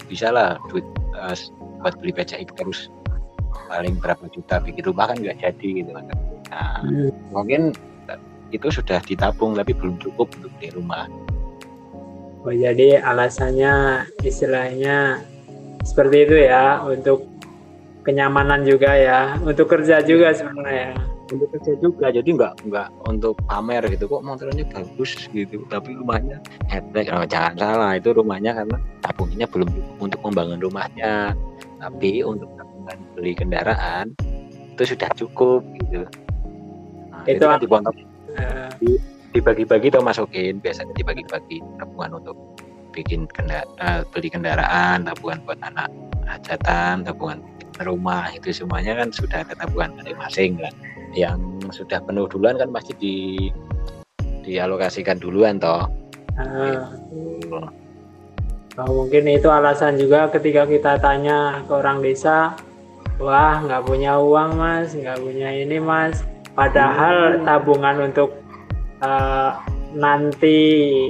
bisa 0.05 0.29
lah 0.29 0.61
duit 0.69 0.85
eh, 1.17 1.37
buat 1.81 1.97
beli 1.97 2.13
PCX 2.13 2.49
terus. 2.55 2.81
Paling 3.73 3.97
berapa 3.99 4.21
juta 4.31 4.61
bikin 4.61 4.85
rumah 4.85 5.09
kan 5.09 5.17
nggak 5.17 5.41
jadi 5.41 5.69
gitu 5.81 5.91
kan. 5.97 6.05
Nah 6.53 6.85
hmm. 6.85 7.11
mungkin 7.33 7.73
itu 8.55 8.69
sudah 8.71 9.03
ditabung 9.03 9.57
tapi 9.57 9.73
belum 9.75 9.97
cukup 9.99 10.29
untuk 10.39 10.53
beli 10.61 10.71
rumah. 10.77 11.09
Oh, 12.47 12.55
jadi 12.55 13.03
alasannya 13.03 14.07
istilahnya 14.23 15.19
seperti 15.87 16.17
itu 16.27 16.37
ya 16.51 16.83
untuk 16.83 17.31
kenyamanan 18.03 18.67
juga 18.67 18.91
ya, 18.99 19.39
untuk 19.43 19.71
kerja 19.71 20.03
juga 20.03 20.35
sebenarnya. 20.35 20.95
ya. 20.95 20.97
untuk 21.27 21.51
kerja 21.59 21.75
juga 21.83 22.07
jadi 22.15 22.23
nggak 22.39 22.71
nggak 22.71 22.89
untuk 23.11 23.35
pamer 23.51 23.83
gitu. 23.91 24.07
Kok 24.07 24.23
motornya 24.23 24.63
bagus 24.71 25.27
gitu 25.31 25.67
tapi 25.67 25.99
rumahnya 25.99 26.39
headback 26.71 27.11
oh, 27.11 27.27
jangan 27.27 27.59
salah 27.59 27.99
itu 27.99 28.15
rumahnya 28.15 28.55
karena 28.55 28.79
tabungannya 29.03 29.47
belum 29.51 29.69
untuk 29.99 30.21
membangun 30.23 30.63
rumahnya. 30.63 31.35
Tapi 31.83 32.23
untuk 32.23 32.47
tabungan 32.55 32.99
beli 33.19 33.35
kendaraan 33.35 34.15
itu 34.79 34.95
sudah 34.95 35.11
cukup 35.19 35.67
gitu. 35.83 36.07
Nah, 37.11 37.27
itu, 37.27 37.43
itu 37.43 37.45
kan 37.51 37.59
dibontok 37.59 37.95
uh, 38.39 38.71
dibagi-bagi 39.35 39.91
atau 39.91 40.07
masukin 40.07 40.63
biasanya 40.63 40.95
dibagi-bagi 40.95 41.59
tabungan 41.83 42.23
untuk 42.23 42.56
bikin 42.97 43.29
kendara, 43.29 43.69
uh, 43.85 44.01
beli 44.09 44.33
kendaraan 44.33 45.05
tabungan 45.05 45.45
buat 45.45 45.61
anak 45.61 45.93
hajatan 46.25 47.05
tabungan 47.05 47.45
rumah 47.85 48.33
itu 48.33 48.57
semuanya 48.57 48.97
kan 48.97 49.13
sudah 49.13 49.45
ada 49.45 49.53
tabungan 49.53 50.01
masing-masing 50.01 50.57
kan. 50.57 50.75
Yang 51.13 51.41
sudah 51.77 52.01
penuh 52.01 52.25
duluan 52.25 52.57
kan 52.57 52.73
pasti 52.73 52.93
di 52.97 53.17
dialokasikan 54.49 55.21
duluan 55.21 55.61
toh. 55.61 55.85
Uh, 56.41 56.89
oh, 58.81 58.91
mungkin 59.05 59.29
itu 59.29 59.49
alasan 59.49 60.01
juga 60.01 60.33
ketika 60.33 60.65
kita 60.65 61.01
tanya 61.01 61.65
ke 61.65 61.73
orang 61.73 62.05
desa 62.05 62.53
wah 63.17 63.65
nggak 63.65 63.89
punya 63.89 64.21
uang 64.21 64.61
mas 64.61 64.97
nggak 64.97 65.21
punya 65.21 65.53
ini 65.53 65.77
mas. 65.77 66.25
Padahal 66.57 67.45
tabungan 67.45 68.09
untuk 68.09 68.33
uh, 69.05 69.61
nanti 69.97 70.59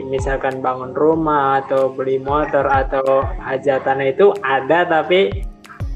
misalkan 0.06 0.62
bangun 0.62 0.94
rumah 0.94 1.60
atau 1.66 1.90
beli 1.90 2.22
motor 2.22 2.62
atau 2.70 3.26
hajatan 3.42 3.98
itu 4.06 4.30
ada 4.46 4.86
tapi 4.86 5.42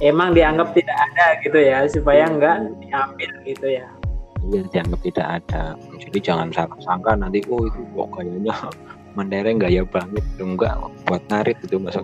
emang 0.03 0.35
dianggap 0.35 0.74
tidak 0.74 0.98
ada 0.98 1.38
gitu 1.46 1.59
ya 1.62 1.87
supaya 1.87 2.26
enggak 2.26 2.66
diambil 2.83 3.31
gitu 3.46 3.66
ya. 3.70 3.87
Iya 4.50 4.62
dianggap 4.74 5.00
tidak 5.07 5.26
ada. 5.38 5.79
Jadi 6.03 6.18
jangan 6.18 6.50
salah 6.50 6.79
sangka 6.83 7.14
nanti 7.14 7.38
oh 7.46 7.62
itu 7.62 7.81
kok 7.94 8.09
kayaknya 8.18 8.55
mendereng 9.16 9.62
gaya 9.62 9.83
banget. 9.87 10.24
Enggak 10.42 10.74
buat 11.07 11.22
narik 11.31 11.62
gitu 11.62 11.79
masuk 11.79 12.03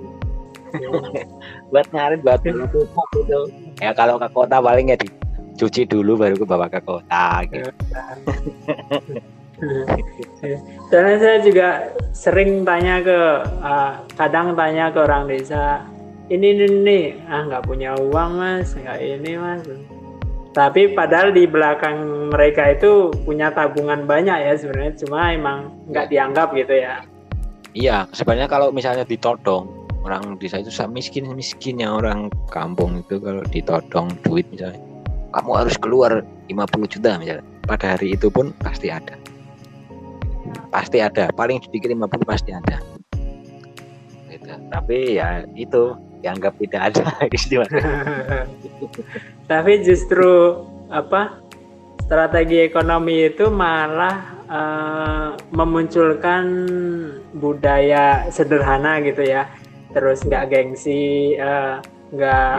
buat 1.72 1.86
ngarit 1.90 2.20
buat 2.22 2.40
pupuk 2.72 3.08
gitu. 3.18 3.50
Ya 3.82 3.90
kalau 3.90 4.22
ke 4.22 4.28
kota 4.30 4.62
paling 4.62 4.94
ya 4.94 4.96
dicuci 5.00 5.88
dulu 5.88 6.20
baru 6.20 6.36
ke 6.38 6.46
bawa 6.46 6.70
ke 6.70 6.80
kota 6.84 7.42
gitu 7.50 7.70
karena 10.92 11.12
saya 11.16 11.38
juga 11.40 11.68
sering 12.12 12.64
tanya 12.68 13.00
ke 13.00 13.20
uh, 13.64 14.04
kadang 14.16 14.52
tanya 14.52 14.92
ke 14.92 14.98
orang 15.00 15.24
desa 15.28 15.80
ini 16.28 16.58
ini, 16.58 16.66
ini. 16.66 17.00
ah 17.30 17.46
nggak 17.46 17.64
punya 17.64 17.96
uang 17.96 18.30
mas 18.36 18.74
nggak 18.76 18.98
ini 19.00 19.32
mas. 19.38 19.62
Tapi 20.56 20.96
padahal 20.96 21.36
di 21.36 21.44
belakang 21.44 22.28
mereka 22.32 22.72
itu 22.72 23.12
punya 23.28 23.52
tabungan 23.52 24.08
banyak 24.08 24.40
ya 24.40 24.52
sebenarnya 24.56 24.92
cuma 25.04 25.32
emang 25.32 25.72
nggak 25.92 26.08
dianggap 26.08 26.48
gitu 26.56 26.74
ya. 26.80 27.04
Iya 27.76 28.08
sebenarnya 28.12 28.48
kalau 28.48 28.72
misalnya 28.72 29.04
ditodong 29.04 29.68
orang 30.02 30.40
desa 30.40 30.64
itu 30.64 30.72
miskin 30.88 31.28
miskinnya 31.36 31.92
orang 31.92 32.32
kampung 32.48 33.04
itu 33.04 33.20
kalau 33.20 33.44
ditodong 33.52 34.08
duit 34.24 34.48
misalnya. 34.48 34.80
Kamu 35.36 35.52
harus 35.52 35.76
keluar 35.76 36.24
50 36.48 36.92
juta 36.96 37.20
misalnya. 37.20 37.44
Pada 37.68 37.98
hari 37.98 38.16
itu 38.16 38.32
pun 38.32 38.56
pasti 38.62 38.88
ada 38.88 39.25
pasti 40.70 41.00
ada. 41.00 41.30
Paling 41.32 41.62
sedikit 41.64 41.92
50 41.92 42.26
pasti 42.26 42.52
ada. 42.52 42.78
Gitu. 44.26 44.52
tapi 44.68 45.16
ya 45.16 45.42
itu 45.58 45.96
dianggap 46.20 46.54
tidak 46.58 46.82
ada. 46.92 47.04
Tapi 49.50 49.72
justru 49.86 50.62
apa 50.90 51.38
strategi 52.06 52.62
ekonomi 52.62 53.30
itu 53.30 53.50
malah 53.50 54.16
uh, 54.50 55.28
memunculkan 55.54 56.44
budaya 57.34 58.26
sederhana 58.30 58.98
gitu 59.02 59.22
ya. 59.22 59.46
Terus 59.94 60.22
nggak 60.26 60.50
gengsi 60.50 61.34
uh, 61.38 61.78
nggak 62.10 62.58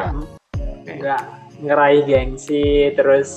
ya. 0.87 0.95
nggak 0.97 1.23
ngeraih 1.63 2.03
gengsi 2.07 2.91
terus 2.95 3.29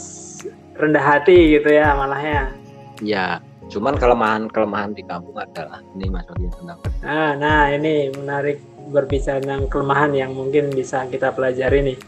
rendah 0.78 1.02
hati 1.02 1.58
gitu 1.58 1.74
ya 1.74 1.94
malahnya. 1.94 2.54
Ya 3.02 3.42
Cuman 3.70 3.94
kelemahan 3.94 4.50
kelemahan 4.50 4.90
di 4.92 5.06
kampung 5.06 5.38
adalah 5.38 5.78
ini 5.94 6.10
Mas 6.10 6.26
Wadi 6.26 6.50
tentang 6.50 6.78
Nah, 7.06 7.38
nah 7.38 7.70
ini 7.70 8.10
menarik 8.10 8.58
berbicara 8.90 9.38
tentang 9.38 9.70
kelemahan 9.70 10.10
yang 10.10 10.34
mungkin 10.34 10.74
bisa 10.74 11.06
kita 11.06 11.30
pelajari 11.30 11.94
nih. 11.94 11.98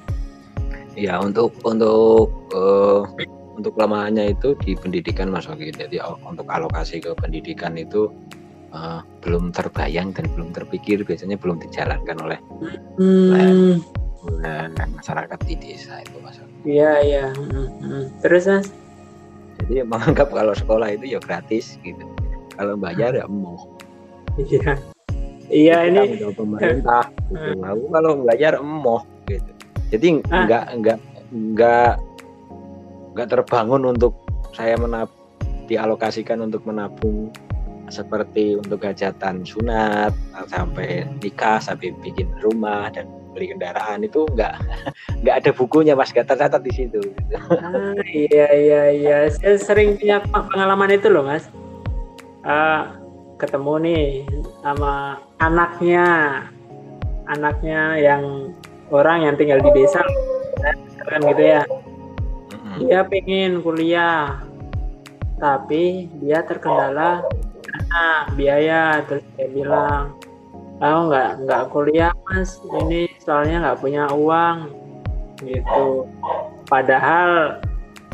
Ya 0.98 1.22
untuk 1.22 1.54
untuk 1.62 2.28
uh, 2.52 3.06
untuk 3.54 3.78
kelemahannya 3.78 4.34
itu 4.34 4.58
di 4.66 4.74
pendidikan 4.74 5.30
Mas 5.30 5.46
Wadi. 5.46 5.70
Jadi 5.70 6.02
untuk 6.26 6.50
alokasi 6.50 6.98
ke 6.98 7.14
pendidikan 7.14 7.78
itu 7.78 8.10
uh, 8.74 9.00
belum 9.22 9.54
terbayang 9.54 10.10
dan 10.10 10.26
belum 10.34 10.50
terpikir 10.50 11.06
biasanya 11.06 11.38
belum 11.38 11.62
dijalankan 11.62 12.16
oleh, 12.26 12.38
hmm. 12.98 13.78
oleh, 14.26 14.66
masyarakat 14.98 15.38
di 15.46 15.54
desa 15.60 16.02
itu 16.02 16.18
Mas. 16.18 16.42
Iya 16.66 16.92
iya. 17.06 17.26
Hmm, 17.30 17.68
hmm. 17.78 18.04
Terus 18.24 18.44
Mas? 18.50 18.66
Jadi 19.64 19.84
menganggap 19.90 20.28
kalau 20.30 20.54
sekolah 20.54 20.88
itu 20.92 21.16
ya 21.16 21.20
gratis 21.22 21.78
gitu 21.82 22.04
kalau 22.56 22.76
bayar 22.76 23.16
ya 23.16 23.24
emoh 23.26 23.64
iya 24.38 24.76
iya 25.48 25.76
ini 25.88 26.18
pemerintah 26.32 27.08
gitu. 27.30 27.60
aku 27.70 27.84
kalau 27.92 28.10
belajar 28.24 28.58
emoh 28.58 29.02
gitu 29.28 29.50
jadi 29.92 30.06
ah. 30.32 30.44
enggak 30.44 30.64
enggak 30.72 30.98
enggak 31.32 31.94
enggak 33.12 33.28
terbangun 33.28 33.82
untuk 33.92 34.16
saya 34.52 34.76
menab 34.76 35.08
dialokasikan 35.68 36.44
untuk 36.44 36.64
menabung 36.68 37.32
seperti 37.92 38.56
untuk 38.56 38.80
hajatan 38.80 39.44
sunat 39.44 40.16
sampai 40.48 41.04
nikah 41.20 41.60
sampai 41.60 41.92
bikin 42.00 42.28
rumah 42.40 42.88
dan 42.88 43.04
beli 43.32 43.56
kendaraan 43.56 44.04
itu 44.04 44.28
nggak 44.36 44.54
nggak 45.24 45.36
ada 45.42 45.50
bukunya 45.56 45.96
mas. 45.96 46.12
Nggak 46.12 46.36
tercatat 46.36 46.62
di 46.62 46.72
situ. 46.72 47.00
Ah, 47.58 47.96
iya 48.12 48.46
iya 48.52 48.82
iya. 48.92 49.16
Saya 49.32 49.56
sering 49.58 49.96
punya 49.96 50.20
pengalaman 50.30 50.92
itu 50.92 51.08
loh 51.08 51.24
mas. 51.24 51.48
Uh, 52.44 52.92
ketemu 53.40 53.74
nih 53.82 54.06
sama 54.60 55.18
anaknya. 55.40 56.06
Anaknya 57.26 57.96
yang 57.96 58.52
orang 58.92 59.24
yang 59.24 59.34
tinggal 59.40 59.58
di 59.64 59.70
desa. 59.72 60.04
Kan 61.08 61.20
gitu 61.24 61.42
ya. 61.42 61.62
Dia 62.78 63.04
pengen 63.08 63.60
kuliah 63.60 64.42
tapi 65.42 66.06
dia 66.22 66.44
terkendala 66.46 67.24
karena 67.64 68.04
biaya. 68.36 68.82
Terus 69.08 69.24
dia 69.34 69.48
bilang 69.50 70.14
aku 70.82 71.00
nggak? 71.08 71.30
Nggak 71.46 71.62
kuliah 71.70 72.12
mas. 72.26 72.58
Ini 72.66 73.06
soalnya 73.22 73.56
nggak 73.70 73.78
punya 73.78 74.04
uang 74.10 74.58
gitu. 75.46 76.10
Padahal 76.66 77.62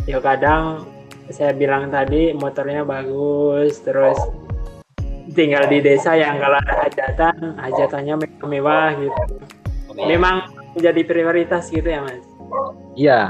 ya 0.05 0.21
kadang 0.21 0.85
saya 1.33 1.53
bilang 1.57 1.89
tadi 1.93 2.33
motornya 2.33 2.85
bagus 2.85 3.81
terus 3.85 4.17
tinggal 5.37 5.69
di 5.69 5.85
desa 5.85 6.17
yang 6.17 6.41
kalau 6.41 6.57
ada 6.57 6.75
hajatan 6.89 7.57
hajatannya 7.61 8.15
mewah 8.45 8.97
gitu. 8.97 9.35
Memang 9.99 10.49
menjadi 10.77 11.03
prioritas 11.05 11.69
gitu 11.73 11.89
ya 11.89 12.05
mas? 12.05 12.25
Iya. 12.97 13.21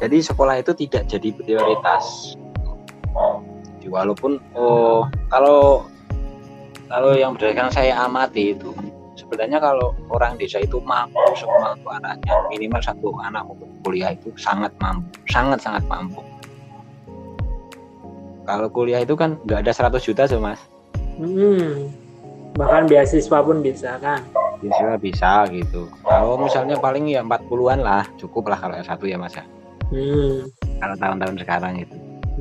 Jadi 0.00 0.18
sekolah 0.18 0.58
itu 0.58 0.74
tidak 0.74 1.06
jadi 1.06 1.30
prioritas. 1.36 2.34
Walaupun 3.82 4.40
oh 4.56 5.04
kalau 5.28 5.84
kalau 6.92 7.16
yang 7.16 7.32
berdasarkan 7.32 7.72
saya 7.72 8.04
amati 8.04 8.52
itu 8.52 8.68
sebenarnya 9.16 9.56
kalau 9.64 9.96
orang 10.12 10.36
desa 10.36 10.60
itu 10.60 10.76
mampu 10.84 11.16
semua 11.32 11.72
anaknya 11.88 12.36
minimal 12.52 12.84
satu 12.84 13.16
anak 13.24 13.48
untuk 13.48 13.64
kuliah 13.80 14.12
itu 14.12 14.28
sangat 14.36 14.68
mampu 14.76 15.08
sangat 15.32 15.64
sangat 15.64 15.80
mampu. 15.88 16.20
Kalau 18.44 18.68
kuliah 18.68 19.00
itu 19.00 19.16
kan 19.16 19.40
nggak 19.48 19.64
ada 19.64 19.72
100 19.72 20.04
juta 20.04 20.28
sih 20.28 20.36
mas. 20.36 20.60
Hmm. 21.16 21.88
bahkan 22.52 22.84
beasiswa 22.84 23.40
pun 23.40 23.64
bisa 23.64 23.96
kan? 23.96 24.20
Beasiswa 24.60 25.00
bisa 25.00 25.48
gitu. 25.48 25.88
Kalau 26.04 26.36
misalnya 26.36 26.76
paling 26.76 27.08
ya 27.08 27.24
40-an 27.24 27.80
lah 27.80 28.04
cukup 28.20 28.52
lah 28.52 28.60
kalau 28.60 28.76
satu 28.84 29.08
ya 29.08 29.16
mas 29.16 29.32
ya. 29.32 29.44
Hmm. 29.92 30.48
kalau 30.80 30.96
tahun-tahun 30.96 31.36
sekarang 31.44 31.84
itu 31.84 31.96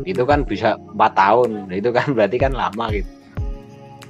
itu 0.08 0.24
kan 0.24 0.48
bisa 0.48 0.80
empat 0.96 1.20
tahun 1.20 1.68
itu 1.68 1.92
kan 1.92 2.16
berarti 2.16 2.40
kan 2.40 2.56
lama 2.56 2.88
gitu 2.96 3.21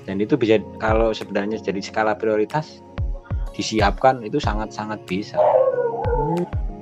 dan 0.05 0.17
itu 0.17 0.33
bisa 0.37 0.57
kalau 0.81 1.13
sebenarnya 1.13 1.61
jadi 1.61 1.81
skala 1.81 2.17
prioritas 2.17 2.81
disiapkan 3.53 4.23
itu 4.25 4.41
sangat-sangat 4.41 5.03
bisa. 5.05 5.37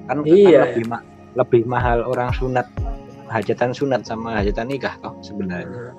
Kan, 0.10 0.26
iya. 0.26 0.66
kan 0.66 0.74
lebih 0.74 0.86
ma 0.90 1.00
lebih 1.38 1.62
mahal 1.70 2.02
orang 2.06 2.34
sunat 2.34 2.66
hajatan 3.30 3.74
sunat 3.74 4.02
sama 4.06 4.42
hajatan 4.42 4.70
nikah 4.70 4.98
toh 5.04 5.14
sebenarnya. 5.22 5.94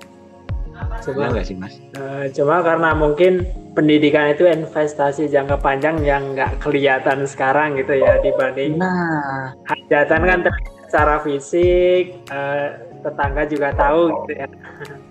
Coba 1.04 1.28
nggak 1.28 1.44
sih 1.44 1.56
mas? 1.60 1.76
uh, 2.00 2.24
cuma 2.32 2.64
karena 2.64 2.96
mungkin 2.96 3.44
pendidikan 3.76 4.32
itu 4.32 4.48
investasi 4.48 5.28
jangka 5.28 5.60
panjang 5.60 6.00
yang 6.00 6.32
nggak 6.32 6.56
kelihatan 6.64 7.28
sekarang 7.28 7.76
gitu 7.76 8.00
ya 8.00 8.16
dibanding 8.24 8.80
nah. 8.80 9.52
hajatan 9.68 10.20
kan 10.24 10.38
terlihat 10.40 10.74
secara 10.88 11.16
fisik 11.20 12.16
uh, 12.32 12.80
tetangga 13.04 13.44
juga 13.44 13.76
tahu 13.76 14.08
gitu 14.24 14.32
ya 14.40 14.48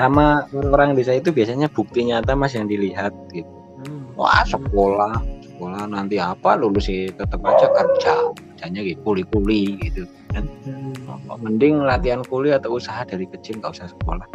sama 0.00 0.48
orang-orang 0.52 0.96
desa 0.96 1.12
itu 1.16 1.30
biasanya 1.30 1.68
bukti 1.68 2.08
nyata 2.08 2.32
mas 2.32 2.56
yang 2.56 2.64
dilihat 2.64 3.12
gitu 3.30 3.48
hmm. 3.84 4.16
wah 4.16 4.42
sekolah 4.48 5.20
sekolah 5.44 5.86
nanti 5.86 6.16
apa 6.18 6.56
lulus 6.56 6.88
sih 6.88 7.12
tetap 7.12 7.40
aja 7.44 7.68
kerja 7.70 8.32
kerjanya 8.32 8.80
gitu 8.80 9.00
kuli-kuli 9.04 9.76
gitu 9.84 10.08
kan 10.32 10.48
hmm. 10.64 11.20
mending 11.44 11.84
latihan 11.84 12.24
kuliah 12.24 12.56
atau 12.56 12.80
usaha 12.80 13.04
dari 13.04 13.28
kecil 13.28 13.60
nggak 13.60 13.76
usah 13.76 13.92
sekolah 13.92 14.26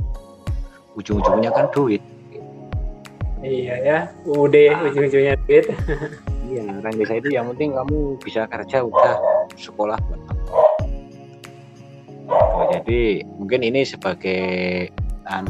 ujung-ujungnya 0.95 1.49
kan 1.49 1.65
duit 1.73 2.01
iya 3.41 3.75
ya 3.81 3.97
udah 4.29 4.69
nah. 4.79 4.85
ujung-ujungnya 4.91 5.33
duit 5.49 5.65
iya 6.49 6.61
orang 6.69 6.93
desa 6.93 7.13
itu 7.17 7.29
yang 7.33 7.49
penting 7.55 7.73
kamu 7.73 8.21
bisa 8.21 8.45
kerja 8.45 8.85
udah 8.85 9.15
sekolah 9.57 9.99
oh, 12.29 12.65
jadi 12.69 13.25
mungkin 13.37 13.65
ini 13.65 13.81
sebagai 13.81 14.89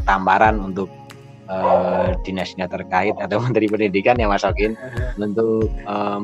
tamparan 0.05 0.59
untuk 0.59 0.91
uh, 1.47 2.13
dinasnya 2.27 2.67
terkait 2.67 3.15
atau 3.17 3.39
menteri 3.45 3.71
pendidikan 3.71 4.19
ya 4.19 4.27
Mas 4.27 4.43
Okin 4.43 4.75
untuk 5.17 5.71
um, 5.87 6.23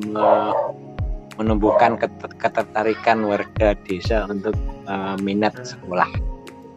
menumbuhkan 1.36 2.00
ketertarikan 2.40 3.28
warga 3.28 3.76
desa 3.84 4.24
untuk 4.32 4.56
uh, 4.88 5.20
minat 5.20 5.56
sekolah. 5.64 6.08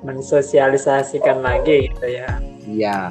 Mensosialisasikan 0.02 1.42
lagi 1.42 1.90
gitu 1.90 2.06
ya. 2.06 2.30
Iya 2.66 3.10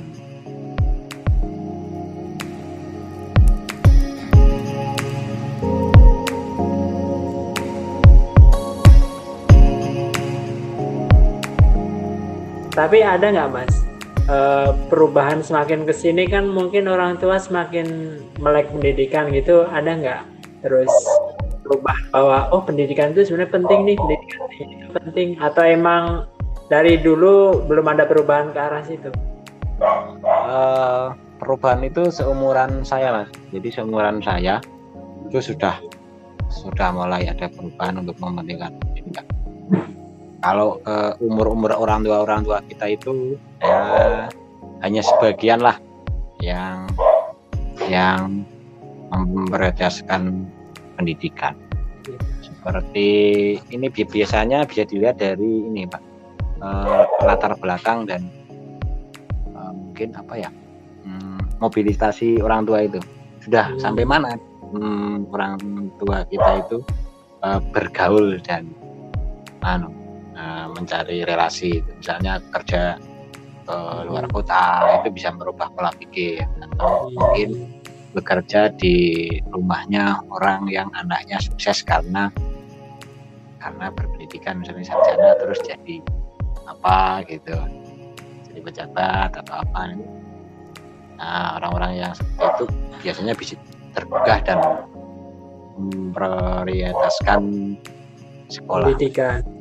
Tapi 12.77 13.01
ada 13.01 13.33
nggak 13.33 13.49
mas? 13.49 13.73
Uh, 14.29 14.69
perubahan 14.93 15.41
semakin 15.41 15.81
ke 15.81 15.95
sini 15.95 16.29
kan 16.29 16.45
mungkin 16.45 16.85
orang 16.85 17.17
tua 17.17 17.41
semakin 17.41 18.21
melek 18.37 18.69
pendidikan 18.69 19.33
gitu. 19.33 19.65
Ada 19.65 19.97
nggak? 19.97 20.21
Terus 20.61 20.93
perubahan 21.65 22.05
bahwa 22.13 22.37
oh 22.53 22.61
pendidikan 22.61 23.17
itu 23.17 23.25
sebenarnya 23.25 23.57
penting 23.57 23.79
nih 23.81 23.97
pendidikan 23.97 24.41
itu 24.53 24.87
penting. 24.93 25.27
Atau 25.41 25.65
emang 25.65 26.29
dari 26.69 27.01
dulu 27.01 27.65
belum 27.65 27.97
ada 27.97 28.05
perubahan 28.05 28.53
ke 28.53 28.59
arah 28.61 28.85
situ? 28.85 29.09
Uh, 30.21 31.17
perubahan 31.41 31.81
itu 31.81 32.13
seumuran 32.13 32.85
saya 32.85 33.09
mas. 33.09 33.33
Jadi 33.49 33.73
seumuran 33.73 34.21
saya 34.21 34.61
itu 35.33 35.41
sudah 35.41 35.81
sudah 36.53 36.93
mulai 36.93 37.25
ada 37.25 37.49
perubahan 37.49 38.05
untuk 38.05 38.21
mementingkan 38.21 38.69
pendidikan 38.85 39.25
kalau 40.41 40.77
uh, 40.85 41.17
umur-umur 41.17 41.73
orang 41.73 42.05
tua 42.05 42.21
orang 42.21 42.45
tua 42.45 42.61
kita 42.65 42.93
itu 42.93 43.37
ya 43.61 44.29
hanya 44.85 45.01
sebagian 45.01 45.61
lah 45.61 45.77
yang 46.41 46.85
yang 47.89 48.45
memprioritaskan 49.09 50.45
pendidikan. 50.99 51.55
Seperti 52.43 53.09
ini 53.71 53.87
biasanya 53.89 54.67
bisa 54.67 54.83
dilihat 54.83 55.17
dari 55.17 55.65
ini 55.65 55.87
pak. 55.87 56.03
Uh, 56.57 57.05
latar 57.21 57.53
belakang 57.61 58.09
dan 58.09 58.33
uh, 59.53 59.69
mungkin 59.69 60.09
apa 60.17 60.41
ya 60.41 60.49
um, 61.05 61.37
mobilisasi 61.61 62.41
orang 62.41 62.65
tua 62.65 62.85
itu. 62.85 62.99
Sudah 63.45 63.71
hmm. 63.73 63.79
sampai 63.79 64.03
mana 64.03 64.35
um, 64.73 65.29
orang 65.29 65.57
tua 66.01 66.25
kita 66.27 66.65
itu 66.65 66.77
uh, 67.45 67.61
bergaul 67.71 68.41
dan 68.41 68.73
anu 69.61 69.96
Eh, 70.37 70.67
mencari 70.69 71.25
relasi 71.25 71.81
misalnya 71.97 72.37
kerja 72.53 73.01
ke 73.65 73.77
luar 74.05 74.29
kota 74.29 74.85
itu 75.01 75.09
bisa 75.09 75.33
merubah 75.33 75.65
pola 75.73 75.89
pikir. 75.97 76.45
Atau 76.61 77.09
mungkin 77.09 77.73
bekerja 78.13 78.69
di 78.77 79.25
rumahnya 79.49 80.21
orang 80.29 80.69
yang 80.69 80.93
anaknya 80.93 81.41
sukses 81.41 81.81
karena 81.81 82.29
karena 83.57 83.89
berpendidikan 83.89 84.61
misalnya 84.61 84.93
sarjana 84.93 85.41
terus 85.41 85.57
jadi 85.65 86.05
apa 86.69 87.25
gitu. 87.25 87.57
Jadi 88.53 88.59
pejabat 88.61 89.33
atau 89.41 89.65
apa. 89.65 89.97
Nah 91.17 91.57
orang-orang 91.57 91.97
yang 91.97 92.13
seperti 92.13 92.45
itu 92.45 92.65
biasanya 93.01 93.33
bisa 93.33 93.57
terbuka 93.97 94.37
dan 94.45 94.61
memprioritaskan 95.81 97.73
sekolah. 98.53 98.93
Pendidikan 98.93 99.56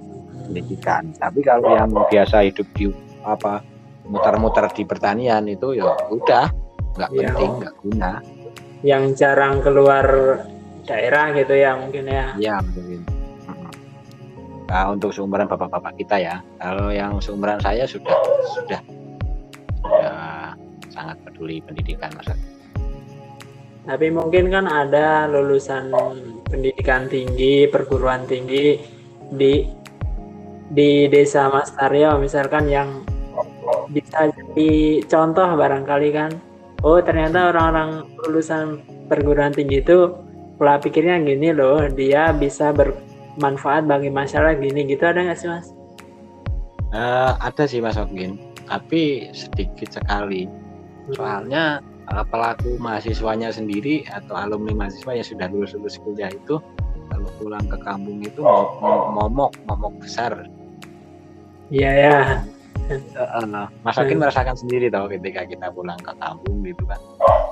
pendidikan. 0.46 1.10
Tapi 1.18 1.40
kalau 1.42 1.74
yang 1.74 1.90
biasa 1.92 2.46
hidup 2.46 2.66
di 2.72 2.88
apa 3.26 3.60
muter-muter 4.06 4.70
di 4.70 4.86
pertanian 4.86 5.42
itu 5.50 5.74
ya 5.74 5.90
udah 6.08 6.46
nggak 6.96 7.10
ya. 7.10 7.18
penting, 7.34 7.50
nggak 7.60 7.74
guna. 7.82 8.12
Yang 8.86 9.04
jarang 9.18 9.60
keluar 9.60 10.06
daerah 10.86 11.34
gitu 11.34 11.54
ya 11.58 11.74
mungkin 11.74 12.04
ya. 12.06 12.26
Iya 12.38 12.56
mungkin. 12.62 13.00
Nah, 14.66 14.90
untuk 14.90 15.14
seumuran 15.14 15.46
bapak-bapak 15.46 15.94
kita 15.94 16.16
ya. 16.18 16.36
Kalau 16.58 16.90
yang 16.90 17.22
seumuran 17.22 17.58
saya 17.62 17.86
sudah 17.86 18.14
sudah 18.54 18.80
sudah 19.82 20.18
sangat 20.90 21.16
peduli 21.22 21.62
pendidikan 21.62 22.10
masa. 22.14 22.34
Tapi 23.86 24.10
mungkin 24.10 24.50
kan 24.50 24.66
ada 24.66 25.30
lulusan 25.30 25.94
pendidikan 26.50 27.06
tinggi, 27.06 27.70
perguruan 27.70 28.26
tinggi 28.26 28.74
di 29.30 29.62
di 30.76 31.08
desa 31.08 31.48
Mas 31.48 31.72
Taryo 31.72 32.20
misalkan 32.20 32.68
yang 32.68 33.00
bisa 33.88 34.28
jadi 34.28 35.00
contoh 35.08 35.56
barangkali 35.56 36.12
kan 36.12 36.36
oh 36.84 37.00
ternyata 37.00 37.48
orang-orang 37.48 38.04
lulusan 38.28 38.84
perguruan 39.08 39.56
tinggi 39.56 39.80
itu 39.80 40.12
pola 40.60 40.76
pikirnya 40.76 41.16
gini 41.24 41.56
loh 41.56 41.80
dia 41.88 42.28
bisa 42.36 42.76
bermanfaat 42.76 43.88
bagi 43.88 44.12
masyarakat 44.12 44.60
gini 44.60 44.84
gitu 44.84 45.08
ada 45.08 45.24
nggak 45.24 45.38
sih 45.40 45.48
mas? 45.48 45.72
Uh, 46.92 47.32
ada 47.40 47.64
sih 47.64 47.80
mas 47.80 47.96
Ogin 47.96 48.36
tapi 48.68 49.32
sedikit 49.32 49.96
sekali 49.96 50.44
hmm. 50.44 51.16
soalnya 51.16 51.80
uh, 52.12 52.24
pelaku 52.28 52.76
mahasiswanya 52.76 53.48
sendiri 53.48 54.04
atau 54.12 54.36
alumni 54.36 54.84
mahasiswa 54.84 55.16
yang 55.16 55.26
sudah 55.26 55.46
lulus 55.48 55.72
lulus 55.72 55.96
kuliah 56.04 56.28
itu 56.28 56.60
kalau 57.08 57.30
pulang 57.40 57.64
ke 57.64 57.78
kampung 57.80 58.20
itu 58.20 58.42
momok 59.16 59.54
momok 59.64 59.94
besar 60.04 60.50
Iya 61.70 61.90
ya. 61.92 62.18
Uh, 62.86 63.66
Mas 63.82 63.98
hmm. 63.98 64.14
merasakan 64.14 64.54
sendiri 64.54 64.86
tahu 64.86 65.10
ketika 65.10 65.42
kita 65.42 65.74
pulang 65.74 65.98
ke 65.98 66.14
kampung 66.22 66.62
gitu 66.62 66.86
kan 66.86 67.00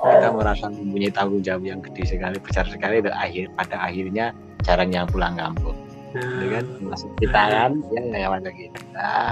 kita 0.07 0.31
hmm. 0.31 0.37
merasa 0.39 0.65
mempunyai 0.71 1.11
tanggung 1.11 1.43
jawab 1.43 1.67
yang 1.67 1.83
gede 1.83 2.15
sekali 2.15 2.39
besar 2.39 2.63
sekali 2.71 3.03
dan 3.03 3.11
akhir 3.19 3.51
pada 3.59 3.83
akhirnya 3.83 4.31
jarang 4.63 4.95
yang 4.95 5.03
pulang 5.11 5.35
kampung 5.35 5.75
hmm. 6.15 6.39
gitu 6.39 6.45
kan 6.55 6.65
masih 6.87 7.09
kita 7.19 7.41
kan 7.51 7.71
ya 7.91 8.01
ya 8.15 8.27
Mas 8.31 8.47
Akin 8.47 8.71
nah, 8.95 9.31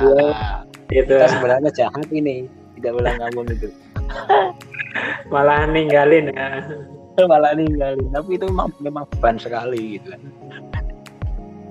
ya, 0.92 1.00
itu. 1.00 1.14
kita 1.16 1.28
sebenarnya 1.32 1.72
jahat 1.72 2.08
ini 2.12 2.52
tidak 2.76 2.92
pulang 3.00 3.18
kampung 3.24 3.46
itu 3.48 3.68
malah 5.34 5.64
ninggalin 5.72 6.36
ya 6.36 6.48
malah 7.32 7.56
ninggalin 7.56 8.12
tapi 8.12 8.36
itu 8.36 8.46
memang, 8.52 8.70
memang 8.84 9.04
beban 9.16 9.40
sekali 9.40 9.96
gitu 9.96 10.12
kan 10.12 10.22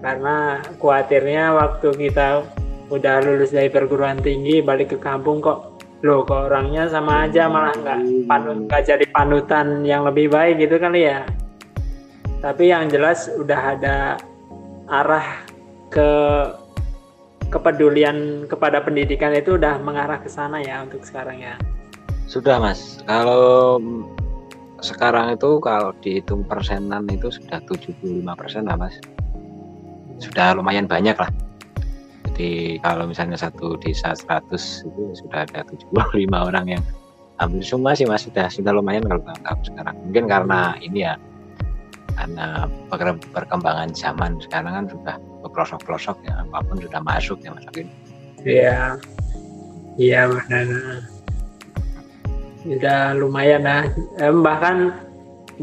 karena 0.00 0.64
khawatirnya 0.80 1.52
waktu 1.52 1.88
kita 1.94 2.48
udah 2.92 3.24
lulus 3.24 3.56
dari 3.56 3.72
perguruan 3.72 4.20
tinggi 4.20 4.60
balik 4.60 4.92
ke 4.92 4.98
kampung 5.00 5.40
kok. 5.40 5.80
Loh 6.04 6.28
kok 6.28 6.52
orangnya 6.52 6.90
sama 6.92 7.24
aja 7.24 7.48
malah 7.48 7.72
nggak 7.72 8.28
panut 8.28 8.68
nggak 8.68 8.82
jadi 8.84 9.06
panutan 9.08 9.80
yang 9.86 10.04
lebih 10.04 10.28
baik 10.28 10.60
gitu 10.60 10.76
kali 10.76 11.08
ya. 11.08 11.24
Tapi 12.44 12.68
yang 12.68 12.92
jelas 12.92 13.32
udah 13.32 13.60
ada 13.78 13.96
arah 14.92 15.46
ke 15.88 16.10
kepedulian 17.48 18.44
kepada 18.50 18.84
pendidikan 18.84 19.32
itu 19.32 19.56
udah 19.56 19.80
mengarah 19.80 20.20
ke 20.20 20.28
sana 20.28 20.60
ya 20.60 20.84
untuk 20.84 21.00
sekarang 21.06 21.40
ya. 21.40 21.54
Sudah 22.28 22.60
mas. 22.60 23.00
Kalau 23.08 23.78
sekarang 24.82 25.32
itu 25.38 25.62
kalau 25.62 25.94
dihitung 26.02 26.42
persenan 26.44 27.06
itu 27.08 27.30
sudah 27.30 27.62
75 27.64 28.26
persen 28.34 28.66
lah 28.66 28.76
mas. 28.76 28.98
Sudah 30.18 30.58
lumayan 30.58 30.90
banyak 30.90 31.14
lah 31.14 31.30
jadi 32.32 32.80
kalau 32.80 33.04
misalnya 33.12 33.36
satu 33.36 33.76
desa 33.76 34.16
100 34.16 34.48
itu 34.88 35.02
sudah 35.20 35.44
ada 35.44 35.68
75 35.68 35.92
orang 36.48 36.66
yang 36.78 36.82
hampir 37.36 37.60
semua 37.60 37.92
sih 37.92 38.08
mas 38.08 38.24
sudah 38.24 38.48
sudah 38.48 38.72
lumayan 38.72 39.04
kalau 39.04 39.20
tangkap 39.20 39.58
sekarang. 39.60 39.96
Mungkin 40.08 40.24
karena 40.32 40.60
ini 40.80 41.04
ya 41.04 41.14
karena 42.16 42.68
perkembangan 43.36 43.92
zaman 43.92 44.40
sekarang 44.40 44.72
kan 44.72 44.84
sudah 44.88 45.14
pelosok-pelosok 45.44 46.16
ya 46.24 46.44
apa 46.44 46.64
pun 46.64 46.80
sudah 46.80 47.00
masuk 47.04 47.38
ya 47.44 47.52
mas 47.52 47.68
Akin. 47.68 47.88
Iya. 48.48 48.96
Iya 50.00 50.20
benar 50.32 50.66
sudah 52.62 53.18
lumayan 53.18 53.66
lah. 53.66 53.84
Bahkan 54.22 54.76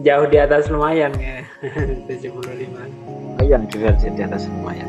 jauh 0.05 0.27
di 0.29 0.37
atas 0.37 0.69
lumayan 0.69 1.11
ya 1.17 1.41
75 2.05 2.45
lumayan 2.45 3.61
juga 3.67 3.89
di 3.97 4.21
atas 4.21 4.45
lumayan 4.47 4.87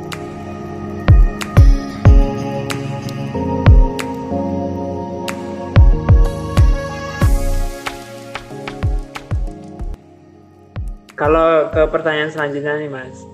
Kalau 11.20 11.68
ke 11.68 11.84
pertanyaan 11.92 12.32
selanjutnya 12.32 12.80
nih 12.80 12.88
Mas, 12.88 13.28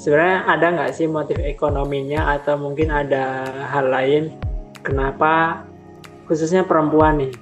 sebenarnya 0.00 0.48
ada 0.48 0.66
nggak 0.72 0.92
sih 0.96 1.04
motif 1.04 1.36
ekonominya 1.36 2.40
atau 2.40 2.56
mungkin 2.56 2.88
ada 2.88 3.44
hal 3.68 3.92
lain? 3.92 4.32
Kenapa? 4.80 5.60
Khususnya 6.24 6.64
perempuan 6.64 7.20
nih. 7.20 7.36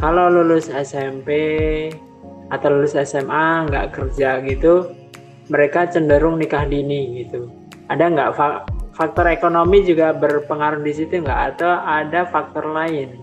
Kalau 0.00 0.32
lulus 0.32 0.72
SMP 0.72 1.28
atau 2.48 2.72
lulus 2.72 2.96
SMA 2.96 3.68
nggak 3.68 3.92
kerja 3.92 4.40
gitu 4.48 4.88
mereka 5.52 5.92
cenderung 5.92 6.40
nikah 6.40 6.64
dini 6.64 7.20
gitu. 7.20 7.52
Ada 7.92 8.08
nggak 8.08 8.30
faktor 8.96 9.28
ekonomi 9.28 9.84
juga 9.84 10.16
berpengaruh 10.16 10.80
di 10.80 10.92
situ 10.96 11.20
nggak? 11.20 11.40
Atau 11.52 11.68
ada 11.68 12.24
faktor 12.32 12.64
lain 12.72 13.20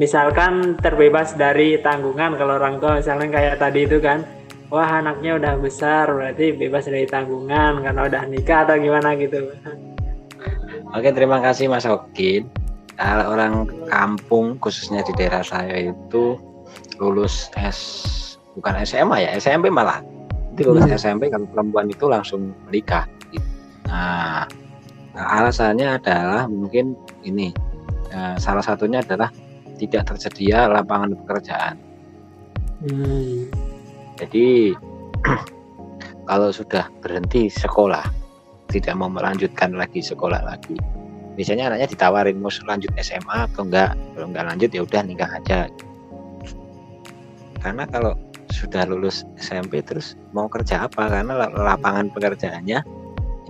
misalkan 0.00 0.80
terbebas 0.80 1.36
dari 1.36 1.76
tanggungan 1.84 2.40
kalau 2.40 2.56
orang 2.56 2.80
tua 2.80 2.96
misalnya 2.96 3.28
kayak 3.36 3.60
tadi 3.60 3.84
itu 3.84 4.00
kan 4.00 4.24
wah 4.72 4.88
anaknya 4.96 5.36
udah 5.36 5.60
besar 5.60 6.08
berarti 6.08 6.56
bebas 6.56 6.88
dari 6.88 7.04
tanggungan 7.04 7.84
karena 7.84 8.08
udah 8.08 8.22
nikah 8.24 8.64
atau 8.64 8.80
gimana 8.80 9.12
gitu. 9.20 9.52
Oke 10.96 11.12
terima 11.12 11.44
kasih 11.44 11.68
Mas 11.68 11.84
Okin 11.84 12.48
kalau 12.96 13.36
orang 13.36 13.68
kampung 13.92 14.56
khususnya 14.56 15.04
di 15.04 15.12
daerah 15.20 15.44
saya 15.44 15.92
itu 15.92 16.40
lulus 16.96 17.52
S 17.60 17.78
bukan 18.56 18.80
SMA 18.88 19.28
ya 19.28 19.30
SMP 19.36 19.68
malah. 19.68 20.00
Itu 20.56 20.72
lulus 20.72 20.88
hmm. 20.88 20.96
SMP 20.96 21.22
kalau 21.28 21.44
perempuan 21.44 21.92
itu 21.92 22.08
langsung 22.08 22.56
menikah. 22.64 23.04
Nah, 23.84 24.48
nah 25.12 25.26
alasannya 25.44 26.00
adalah 26.00 26.48
mungkin 26.48 26.96
ini 27.20 27.52
uh, 28.16 28.40
salah 28.40 28.64
satunya 28.64 29.04
adalah 29.04 29.28
tidak 29.80 30.12
tersedia 30.12 30.68
lapangan 30.68 31.16
pekerjaan. 31.24 31.80
Hmm. 32.84 33.48
Jadi 34.20 34.76
kalau 36.28 36.52
sudah 36.52 36.92
berhenti 37.00 37.48
sekolah, 37.48 38.04
tidak 38.68 38.94
mau 39.00 39.08
melanjutkan 39.08 39.72
lagi 39.72 40.04
sekolah 40.04 40.44
lagi, 40.44 40.76
biasanya 41.34 41.72
anaknya 41.72 41.88
ditawarin 41.96 42.36
mau 42.36 42.52
lanjut 42.52 42.92
SMA 43.00 43.48
atau 43.48 43.64
enggak, 43.64 43.96
kalau 43.96 44.26
enggak 44.28 44.46
lanjut 44.46 44.70
ya 44.70 44.80
udah 44.84 45.02
nikah 45.08 45.30
aja. 45.32 45.60
Karena 47.60 47.84
kalau 47.88 48.12
sudah 48.50 48.84
lulus 48.88 49.24
SMP 49.40 49.80
terus 49.80 50.16
mau 50.36 50.48
kerja 50.48 50.84
apa? 50.84 51.08
Karena 51.08 51.48
lapangan 51.48 52.12
pekerjaannya 52.12 53.00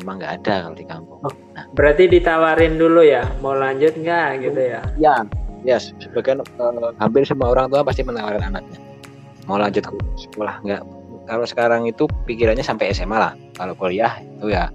emang 0.01 0.17
nggak 0.19 0.33
ada 0.43 0.55
kalau 0.67 0.77
di 0.77 0.87
kampung. 0.89 1.19
Oh, 1.23 1.35
nah, 1.53 1.65
berarti 1.77 2.09
ditawarin 2.09 2.81
dulu 2.81 3.05
ya, 3.05 3.29
mau 3.45 3.53
lanjut 3.53 3.93
nggak 4.01 4.29
gitu 4.41 4.61
ya? 4.61 4.83
Ya, 4.97 5.17
ya 5.67 5.77
sebagian 5.79 6.41
uh, 6.61 6.93
hampir 7.01 7.25
semua 7.29 7.53
orang 7.53 7.69
tua 7.69 7.85
pasti 7.85 8.05
menawarkan 8.05 8.55
anaknya. 8.55 8.79
Mau 9.49 9.57
lanjut 9.59 9.83
ke 9.83 9.95
sekolah 10.31 10.63
nggak 10.63 10.83
kalau 11.31 11.47
sekarang 11.47 11.87
itu 11.87 12.11
pikirannya 12.27 12.67
sampai 12.67 12.91
SMA 12.91 13.15
lah. 13.15 13.39
Kalau 13.55 13.79
kuliah 13.79 14.19
itu 14.19 14.51
ya 14.51 14.67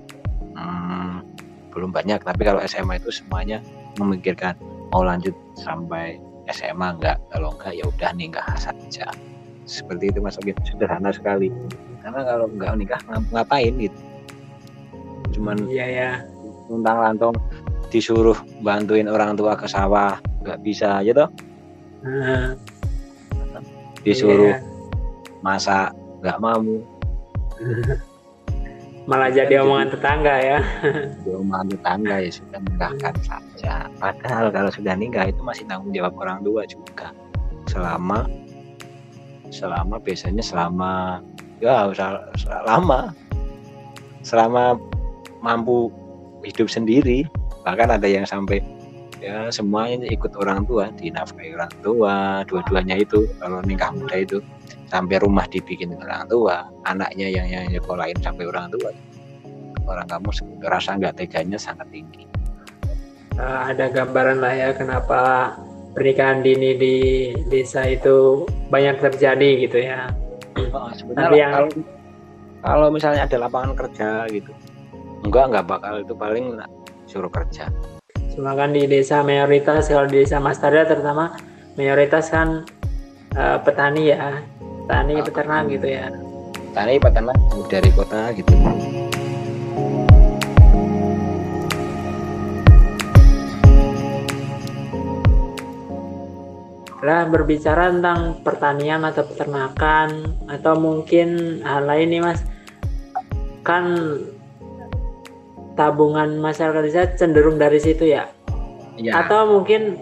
hmm, 0.55 1.19
belum 1.75 1.91
banyak. 1.91 2.23
Tapi 2.23 2.41
kalau 2.47 2.63
SMA 2.63 3.03
itu 3.03 3.11
semuanya 3.11 3.59
memikirkan 3.99 4.55
mau 4.95 5.03
lanjut 5.03 5.35
sampai 5.59 6.15
SMA 6.47 6.95
enggak. 6.95 7.19
Kalau 7.35 7.51
enggak 7.59 7.75
ya 7.75 7.83
udah 7.83 8.11
nikah 8.15 8.47
saja. 8.55 9.11
Seperti 9.67 10.15
itu 10.15 10.23
mas 10.23 10.39
Ogin 10.39 10.55
sederhana 10.63 11.11
sekali. 11.11 11.51
Karena 11.99 12.23
kalau 12.23 12.47
enggak 12.47 12.71
nikah 12.79 12.99
ngapain 13.35 13.75
gitu? 13.75 13.99
Cuman 15.35 15.67
iya 15.67 15.85
ya. 15.91 16.11
Lantong 16.71 17.37
disuruh 17.93 18.39
bantuin 18.65 19.05
orang 19.05 19.37
tua 19.37 19.53
ke 19.53 19.69
sawah 19.69 20.17
nggak 20.45 20.61
bisa 20.61 21.01
aja 21.01 21.25
toh. 21.25 21.29
Hmm. 22.05 22.53
disuruh 24.05 24.53
yeah. 24.53 24.61
masak 25.41 25.89
nggak 26.21 26.37
mau. 26.37 26.61
Malah 29.05 29.29
jadi 29.29 29.61
omongan 29.61 29.93
tetangga 29.93 30.35
ya. 30.41 30.59
Omongan 31.29 31.77
tetangga 31.77 32.15
ya 32.25 32.29
sudah 32.33 32.57
nikahkan 32.57 33.15
saja. 33.21 33.85
Padahal 34.01 34.49
kalau 34.49 34.73
sudah 34.73 34.97
nikah 34.97 35.29
itu 35.29 35.45
masih 35.45 35.69
tanggung 35.69 35.93
jawab 35.93 36.17
orang 36.17 36.41
tua 36.41 36.65
juga. 36.65 37.13
Selama 37.69 38.25
selama 39.53 40.01
biasanya 40.01 40.41
selama 40.41 41.21
ya 41.61 41.85
lama. 42.65 43.13
Selama 44.25 44.81
mampu 45.45 45.93
hidup 46.41 46.65
sendiri. 46.65 47.29
Bahkan 47.61 48.01
ada 48.01 48.09
yang 48.09 48.25
sampai 48.25 48.65
ya 49.23 49.47
semuanya 49.51 50.07
ikut 50.11 50.35
orang 50.39 50.67
tua 50.67 50.91
dinafkahi 50.95 51.55
orang 51.55 51.71
tua 51.79 52.43
dua-duanya 52.47 52.99
itu 52.99 53.27
kalau 53.39 53.63
nikah 53.63 53.91
muda 53.95 54.17
itu 54.21 54.37
sampai 54.91 55.17
rumah 55.21 55.45
dibikin 55.49 55.95
orang 55.97 56.27
tua 56.29 56.67
anaknya 56.85 57.27
yang 57.31 57.47
yang 57.49 57.65
nyekolahin 57.69 58.17
sampai 58.21 58.45
orang 58.45 58.69
tua. 58.71 58.91
Orang 59.85 60.09
kamu 60.09 60.33
rasa 60.65 60.97
nggak 60.97 61.21
teganya 61.21 61.61
sangat 61.61 61.85
tinggi. 61.93 62.25
Uh, 63.37 63.69
ada 63.69 63.91
gambaran 63.91 64.41
lah 64.41 64.53
ya 64.55 64.69
kenapa 64.73 65.53
pernikahan 65.93 66.41
dini 66.41 66.73
di 66.79 66.95
desa 67.51 67.83
itu 67.85 68.47
banyak 68.71 68.97
terjadi 69.03 69.49
gitu 69.67 69.77
ya? 69.83 70.09
Oh, 70.71 70.89
sebenarnya 70.95 71.35
yang... 71.35 71.51
kalau 71.53 71.69
kalau 72.65 72.87
misalnya 72.89 73.29
ada 73.29 73.37
lapangan 73.37 73.77
kerja 73.77 74.25
gitu 74.33 74.51
enggak 75.27 75.53
enggak 75.53 75.65
bakal 75.69 75.93
itu 76.01 76.13
paling 76.17 76.45
suruh 77.05 77.29
kerja 77.29 77.69
cuma 78.35 78.51
kan 78.51 78.75
di 78.75 78.83
desa 78.83 79.23
mayoritas 79.23 79.87
kalau 79.87 80.11
di 80.11 80.19
desa 80.21 80.43
Mas 80.43 80.59
Tarda 80.59 80.83
terutama 80.83 81.39
mayoritas 81.79 82.27
kan 82.27 82.67
uh, 83.39 83.57
petani 83.63 84.11
ya. 84.11 84.43
Petani 84.85 85.13
oh, 85.17 85.23
peternak 85.23 85.63
gitu 85.71 85.87
ya. 85.87 86.11
Petani 86.69 86.99
peternak 86.99 87.37
dari 87.71 87.89
kota 87.95 88.21
gitu. 88.35 88.51
Lah 97.05 97.21
berbicara 97.29 97.93
tentang 97.93 98.41
pertanian 98.41 99.05
atau 99.05 99.23
peternakan 99.29 100.09
atau 100.49 100.73
mungkin 100.75 101.61
hal 101.63 101.87
lain 101.87 102.11
nih 102.11 102.21
mas. 102.21 102.43
Kan 103.63 103.93
tabungan 105.75 106.39
masyarakat 106.39 106.81
desa 106.83 107.03
cenderung 107.19 107.59
dari 107.59 107.77
situ 107.77 108.07
ya? 108.07 108.31
ya. 108.95 109.23
Atau 109.23 109.59
mungkin 109.59 109.99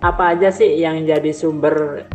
apa 0.00 0.36
aja 0.36 0.48
sih 0.48 0.80
yang 0.80 1.04
jadi 1.04 1.30
sumber 1.30 2.08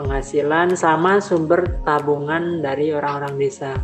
penghasilan 0.00 0.76
sama 0.76 1.20
sumber 1.20 1.80
tabungan 1.84 2.64
dari 2.64 2.92
orang-orang 2.92 3.36
desa? 3.36 3.76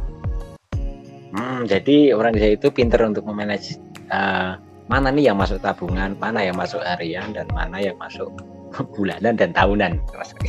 Hmm, 1.33 1.64
jadi 1.64 2.12
orang 2.12 2.37
desa 2.37 2.57
itu 2.57 2.68
pinter 2.68 3.01
untuk 3.05 3.24
memanage 3.24 3.76
uh, 4.12 4.57
mana 4.89 5.09
nih 5.09 5.33
yang 5.33 5.41
masuk 5.41 5.61
tabungan, 5.64 6.12
mana 6.20 6.45
yang 6.45 6.57
masuk 6.57 6.85
harian, 6.85 7.33
dan 7.33 7.49
mana 7.53 7.80
yang 7.80 7.97
masuk 7.97 8.28
bulanan 8.97 9.37
dan 9.37 9.53
tahunan. 9.57 10.01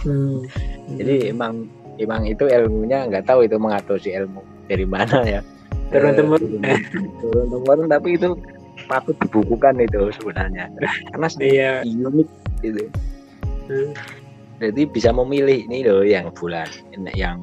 Hmm. 0.03 0.43
Jadi 0.99 1.31
emang 1.31 1.67
emang 1.99 2.27
itu 2.27 2.49
ilmunya 2.49 3.07
nggak 3.07 3.27
tahu 3.27 3.45
itu 3.45 3.55
mengatasi 3.55 4.11
ilmu 4.17 4.41
dari 4.65 4.88
mana 4.88 5.21
ya 5.23 5.41
turun 5.91 6.13
temurun 6.15 6.61
turun 7.19 7.47
temurun 7.51 7.88
tapi 7.91 8.15
itu 8.15 8.38
patut 8.86 9.15
dibukukan 9.21 9.77
itu 9.79 10.11
sebenarnya. 10.19 10.69
Karena 11.11 11.27
iya. 11.41 11.71
unik 11.86 12.29
gitu. 12.63 12.84
Hmm. 13.63 13.95
jadi 14.59 14.84
bisa 14.91 15.15
memilih 15.15 15.63
ini 15.71 15.88
loh 15.88 16.03
yang 16.03 16.27
bulan 16.36 16.67
yang 17.15 17.39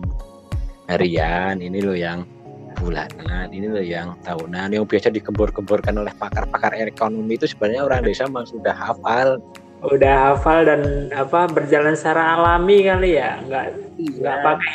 harian 0.85 1.57
ini 1.65 1.81
loh 1.81 1.97
yang 1.97 2.29
bulanan 2.77 3.49
ini 3.53 3.67
loh 3.69 3.85
yang 3.85 4.17
tahunan. 4.25 4.73
Yang 4.73 4.85
biasa 4.89 5.09
digembor-gemborkan 5.13 5.97
oleh 5.97 6.13
pakar-pakar 6.17 6.77
ekonomi 6.81 7.37
itu 7.37 7.49
sebenarnya 7.49 7.83
orang 7.89 8.01
desa 8.05 8.29
memang 8.29 8.49
sudah 8.49 8.73
hafal. 8.73 9.41
Udah 9.81 10.33
hafal 10.33 10.69
dan 10.69 11.09
apa 11.13 11.49
berjalan 11.49 11.97
secara 11.97 12.37
alami 12.37 12.85
kali 12.85 13.17
ya? 13.17 13.41
Nggak 13.49 13.67
iya. 13.97 14.17
nggak 14.21 14.37
pakai 14.45 14.73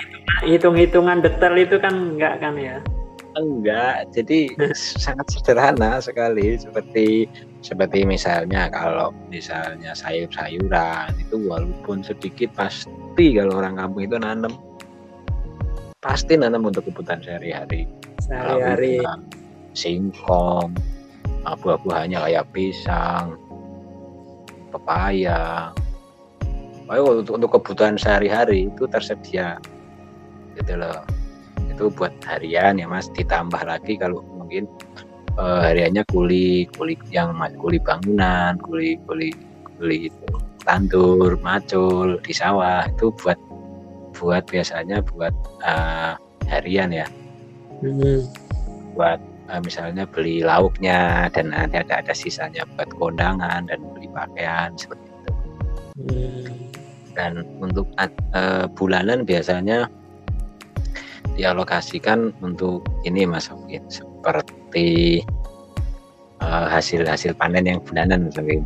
hitung-hitungan 0.49 1.21
detail 1.21 1.55
itu 1.57 1.77
kan 1.77 1.93
nggak 2.17 2.41
kan 2.41 2.53
ya 2.57 2.77
enggak 3.35 4.09
jadi 4.15 4.51
sangat 5.03 5.27
sederhana 5.31 5.99
sekali. 5.99 6.55
Seperti 6.55 7.27
seperti 7.61 8.07
misalnya 8.07 8.71
kalau 8.71 9.11
misalnya 9.27 9.91
sayur-sayuran 9.95 11.11
itu 11.19 11.35
walaupun 11.45 12.01
sedikit 12.01 12.51
pasti 12.55 13.35
kalau 13.35 13.59
orang 13.59 13.79
kampung 13.79 14.03
itu 14.07 14.17
nanam 14.19 14.53
pasti 15.99 16.37
nanam 16.37 16.65
untuk 16.65 16.87
kebutuhan 16.87 17.21
sehari-hari. 17.21 17.89
Sehari-hari. 18.23 19.01
Singkong 19.75 20.71
buah-buahnya 21.45 22.25
kayak 22.25 22.45
pisang 22.55 23.37
pepaya. 24.73 25.69
Ayo 26.85 27.21
untuk, 27.21 27.41
untuk 27.41 27.49
kebutuhan 27.59 27.97
sehari-hari 27.97 28.69
itu 28.69 28.85
tersedia. 28.89 29.57
Gitu 30.55 30.77
loh 30.77 31.24
itu 31.75 31.91
buat 31.91 32.15
harian 32.23 32.79
ya 32.79 32.87
mas 32.87 33.11
ditambah 33.11 33.59
lagi 33.67 33.99
kalau 33.99 34.23
mungkin 34.39 34.63
uh, 35.35 35.59
hariannya 35.67 36.07
kuli 36.07 36.71
kuli 36.79 36.95
yang 37.11 37.35
kuli 37.59 37.77
bangunan 37.83 38.55
kuli 38.63 38.95
kuli 39.03 39.35
kuli 39.75 40.07
tandur 40.63 41.35
macul 41.43 42.17
di 42.23 42.31
sawah 42.31 42.87
itu 42.87 43.11
buat 43.19 43.37
buat 44.15 44.47
biasanya 44.47 45.03
buat 45.11 45.35
uh, 45.61 46.15
harian 46.47 46.95
ya 46.95 47.07
hmm. 47.83 48.23
buat 48.95 49.19
uh, 49.51 49.59
misalnya 49.59 50.07
beli 50.07 50.41
lauknya 50.41 51.27
dan 51.35 51.51
nanti 51.51 51.83
ada 51.83 51.99
ada 51.99 52.13
sisanya 52.15 52.63
buat 52.79 52.87
kondangan 52.95 53.67
dan 53.67 53.79
beli 53.93 54.07
pakaian 54.15 54.71
seperti 54.79 55.05
itu 55.11 55.31
hmm. 56.07 56.43
dan 57.13 57.43
untuk 57.59 57.85
uh, 57.99 58.65
bulanan 58.71 59.27
biasanya 59.27 59.91
dialokasikan 61.35 62.31
untuk 62.39 62.87
ini 63.03 63.27
mas 63.27 63.51
Alvin 63.51 63.83
seperti 63.91 65.21
uh, 66.39 66.67
hasil 66.71 67.03
hasil 67.03 67.35
panen 67.35 67.67
yang 67.67 67.79
bulanan 67.83 68.27
mas 68.27 68.39
Alvin 68.39 68.63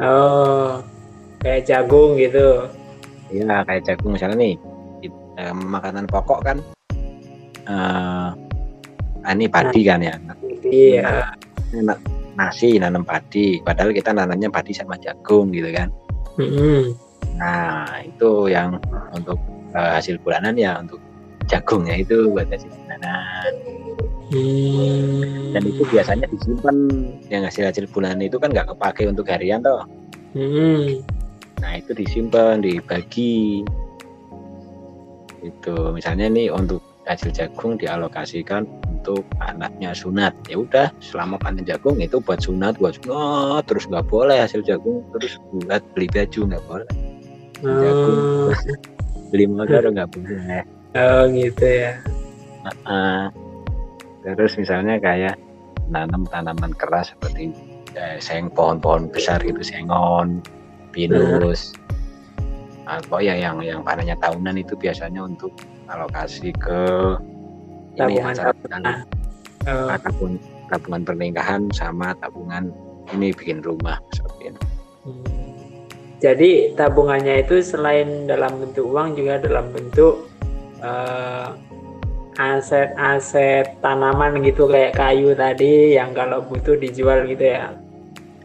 oh 0.00 0.80
kayak 1.46 1.62
jagung 1.70 2.18
gitu. 2.18 2.66
Iya 3.30 3.62
kayak 3.62 3.82
jagung. 3.86 4.18
Misalnya 4.18 4.36
nih 4.42 4.54
eh, 5.38 5.54
makanan 5.54 6.10
pokok 6.10 6.40
kan 6.42 6.58
uh, 7.70 8.34
ini 9.30 9.46
padi 9.46 9.80
kan 9.86 10.02
ya? 10.02 10.18
Iya. 10.66 11.30
Nah, 11.82 11.98
nasi 12.36 12.76
nanam 12.82 13.06
padi 13.06 13.62
padahal 13.62 13.94
kita 13.94 14.10
nanamnya 14.10 14.50
padi 14.50 14.74
sama 14.74 14.98
jagung 14.98 15.54
gitu 15.54 15.70
kan. 15.70 15.88
Mm 16.36 16.50
-hmm. 16.52 16.80
nah 17.40 17.88
itu 18.04 18.52
yang 18.52 18.76
untuk 19.12 19.40
uh, 19.72 19.96
hasil 19.96 20.20
bulanan 20.20 20.52
ya 20.52 20.76
untuk 20.76 21.00
jagungnya 21.46 22.02
itu 22.02 22.30
buat 22.30 22.50
hasil 22.50 22.70
bulanan 22.70 23.52
hmm. 24.34 25.54
dan 25.54 25.62
itu 25.62 25.82
biasanya 25.88 26.26
disimpan 26.30 26.76
yang 27.30 27.42
hasil 27.46 27.64
hasil 27.66 27.86
bulanan 27.90 28.26
itu 28.26 28.36
kan 28.38 28.50
nggak 28.50 28.68
kepake 28.74 29.06
untuk 29.06 29.26
harian 29.30 29.62
toh. 29.62 29.86
Hmm. 30.36 31.00
nah 31.62 31.72
itu 31.80 31.96
disimpan 31.96 32.60
dibagi. 32.60 33.64
Itu 35.40 35.94
misalnya 35.94 36.28
nih 36.28 36.52
untuk 36.52 36.84
hasil 37.06 37.30
jagung 37.32 37.78
dialokasikan 37.78 38.66
untuk 38.90 39.24
anaknya 39.40 39.94
sunat. 39.96 40.34
Ya 40.50 40.60
udah 40.60 40.92
selama 41.00 41.40
panen 41.40 41.64
jagung 41.64 41.96
itu 42.02 42.20
buat 42.20 42.42
sunat 42.44 42.76
buat 42.76 42.98
sunat. 43.00 43.64
Terus 43.70 43.88
nggak 43.88 44.10
boleh 44.10 44.36
hasil 44.42 44.60
jagung 44.66 45.06
terus 45.16 45.40
buat 45.54 45.80
beli 45.96 46.10
baju 46.12 46.40
nggak 46.52 46.64
boleh. 46.68 46.88
Jagung 47.64 48.18
beli 49.32 49.46
motor 49.48 49.80
nggak 49.88 50.10
boleh 50.12 50.75
oh 50.96 51.22
gitu 51.30 51.64
ya. 51.64 52.00
Uh, 52.64 52.88
uh, 52.88 54.34
terus 54.34 54.58
misalnya 54.58 54.98
kayak 54.98 55.36
nanam 55.86 56.26
tanaman 56.26 56.74
keras 56.74 57.14
seperti 57.14 57.54
eh, 57.94 58.18
seng 58.18 58.50
pohon-pohon 58.50 59.06
besar 59.12 59.38
gitu 59.44 59.62
sengon 59.62 60.42
pinus. 60.90 61.76
Atau 62.86 63.22
ya 63.22 63.34
yang 63.38 63.62
yang 63.62 63.82
panennya 63.86 64.18
tahunan 64.18 64.58
itu 64.58 64.74
biasanya 64.78 65.22
untuk 65.26 65.54
alokasi 65.86 66.50
ke 66.54 66.80
ini 67.96 68.20
acara 68.20 68.52
uh, 69.66 69.96
tabungan 69.98 70.38
tabungan 70.68 71.02
pernikahan 71.06 71.62
sama 71.70 72.12
tabungan 72.18 72.74
ini 73.14 73.30
bikin 73.30 73.62
rumah 73.62 74.02
seperti 74.14 74.50
ini. 74.50 74.60
Hmm. 75.06 75.46
Jadi 76.16 76.74
tabungannya 76.74 77.44
itu 77.44 77.60
selain 77.60 78.24
dalam 78.26 78.56
bentuk 78.58 78.88
uang 78.88 79.14
juga 79.14 79.38
dalam 79.38 79.68
bentuk 79.70 80.35
aset-aset 82.36 83.66
uh, 83.66 83.76
tanaman 83.80 84.40
gitu 84.44 84.68
kayak 84.68 84.96
kayu 84.96 85.32
tadi 85.32 85.96
yang 85.96 86.12
kalau 86.12 86.44
butuh 86.44 86.76
dijual 86.76 87.24
gitu 87.24 87.44
ya. 87.56 87.72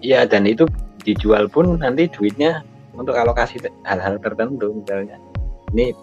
Iya 0.02 0.26
dan 0.26 0.48
itu 0.50 0.66
dijual 1.04 1.50
pun 1.52 1.78
nanti 1.78 2.08
duitnya 2.10 2.64
untuk 2.96 3.18
alokasi 3.18 3.60
hal-hal 3.86 4.18
tertentu 4.22 4.74
misalnya. 4.74 5.18
Ini 5.72 5.96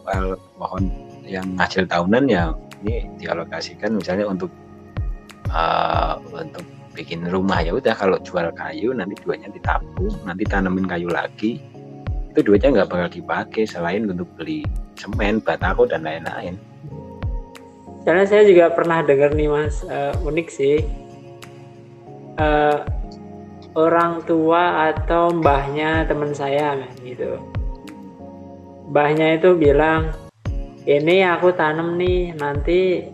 pohon 0.56 0.88
yang 1.28 1.44
hasil 1.60 1.84
tahunan 1.88 2.24
ya 2.28 2.56
ini 2.80 3.10
dialokasikan 3.20 3.98
misalnya 3.98 4.24
untuk 4.28 4.48
uh, 5.52 6.16
untuk 6.32 6.64
bikin 6.96 7.26
rumah. 7.28 7.60
Ya 7.62 7.74
udah 7.76 7.94
kalau 7.94 8.18
jual 8.22 8.50
kayu 8.54 8.94
nanti 8.96 9.14
duitnya 9.22 9.52
ditabung 9.52 10.14
nanti 10.24 10.44
tanemin 10.46 10.86
kayu 10.88 11.08
lagi. 11.10 11.62
Itu 12.32 12.40
duitnya 12.44 12.80
nggak 12.80 12.88
bakal 12.90 13.08
dipakai 13.10 13.64
selain 13.66 14.06
untuk 14.08 14.28
beli 14.38 14.62
semen 14.98 15.38
batako 15.38 15.86
dan 15.86 16.02
lain-lain. 16.02 16.58
Karena 18.02 18.24
saya 18.26 18.42
juga 18.48 18.72
pernah 18.72 19.04
dengar 19.04 19.32
nih 19.32 19.48
mas 19.48 19.84
uh, 19.86 20.16
unik 20.26 20.48
sih. 20.50 20.82
Uh, 22.38 22.86
orang 23.78 24.26
tua 24.26 24.90
atau 24.90 25.30
mbahnya 25.30 26.06
teman 26.10 26.34
saya 26.34 26.78
gitu. 27.06 27.38
Mbahnya 28.90 29.38
itu 29.38 29.54
bilang 29.54 30.10
ini 30.88 31.22
aku 31.22 31.52
tanam 31.52 32.00
nih 32.00 32.32
nanti 32.34 33.06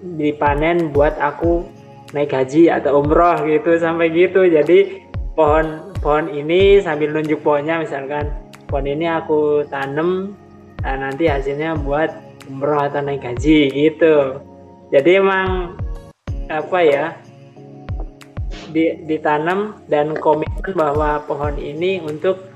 dipanen 0.00 0.94
buat 0.94 1.18
aku 1.18 1.66
naik 2.16 2.32
haji 2.32 2.70
atau 2.70 3.02
umroh 3.02 3.42
gitu 3.44 3.76
sampai 3.76 4.08
gitu. 4.14 4.46
Jadi 4.46 5.02
pohon 5.34 5.92
pohon 5.98 6.30
ini 6.30 6.78
sambil 6.80 7.10
nunjuk 7.12 7.42
pohonnya 7.42 7.82
misalkan 7.82 8.30
pohon 8.70 8.86
ini 8.86 9.10
aku 9.10 9.66
tanam 9.66 10.38
nah 10.80 10.96
nanti 10.96 11.28
hasilnya 11.28 11.76
buat 11.80 12.10
umroh 12.48 12.88
atau 12.88 13.04
naik 13.04 13.24
haji 13.24 13.68
gitu 13.70 14.40
jadi 14.90 15.22
emang 15.22 15.76
apa 16.50 16.78
ya 16.82 17.04
ditanam 19.06 19.78
dan 19.90 20.14
komitmen 20.18 20.74
bahwa 20.74 21.22
pohon 21.26 21.58
ini 21.58 21.98
untuk 22.02 22.50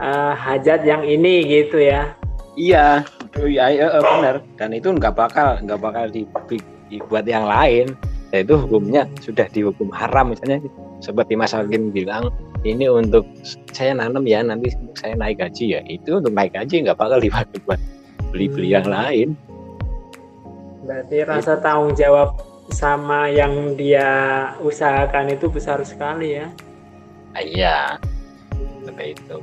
uh, 0.00 0.34
hajat 0.34 0.82
yang 0.84 1.02
ini 1.06 1.44
gitu 1.46 1.80
ya. 1.80 2.14
Iya, 2.56 3.04
iya, 3.44 3.64
iya 3.68 3.86
benar. 4.00 4.40
Dan 4.56 4.72
itu 4.72 4.88
nggak 4.90 5.14
bakal 5.14 5.60
nggak 5.62 5.80
bakal 5.80 6.06
dibuat 6.88 7.24
yang 7.28 7.44
lain. 7.44 7.92
Yaitu 8.36 8.60
hukumnya 8.60 9.08
sudah 9.24 9.48
dihukum 9.48 9.88
haram 9.96 10.36
misalnya 10.36 10.60
seperti 11.00 11.36
Mas 11.40 11.56
Alvin 11.56 11.88
bilang 11.88 12.28
ini 12.68 12.84
untuk 12.84 13.24
saya 13.72 13.96
nanam 13.96 14.28
ya 14.28 14.44
nanti 14.44 14.72
saya 14.98 15.16
naik 15.16 15.40
gaji 15.40 15.78
ya 15.78 15.80
itu 15.88 16.20
untuk 16.20 16.36
naik 16.36 16.52
gaji 16.52 16.84
nggak 16.84 17.00
bakal 17.00 17.16
dipakai 17.16 17.56
buat 17.64 17.80
beli-beli 18.30 18.68
hmm. 18.72 18.76
yang 18.76 18.86
lain. 18.88 19.28
Berarti 20.86 21.16
rasa 21.24 21.58
tanggung 21.58 21.96
jawab 21.98 22.38
sama 22.70 23.30
yang 23.30 23.74
dia 23.78 24.06
usahakan 24.62 25.34
itu 25.34 25.48
besar 25.50 25.82
sekali 25.82 26.38
ya. 26.38 26.46
Ah, 27.34 27.42
iya, 27.42 27.76
seperti 28.82 29.18
itu. 29.18 29.38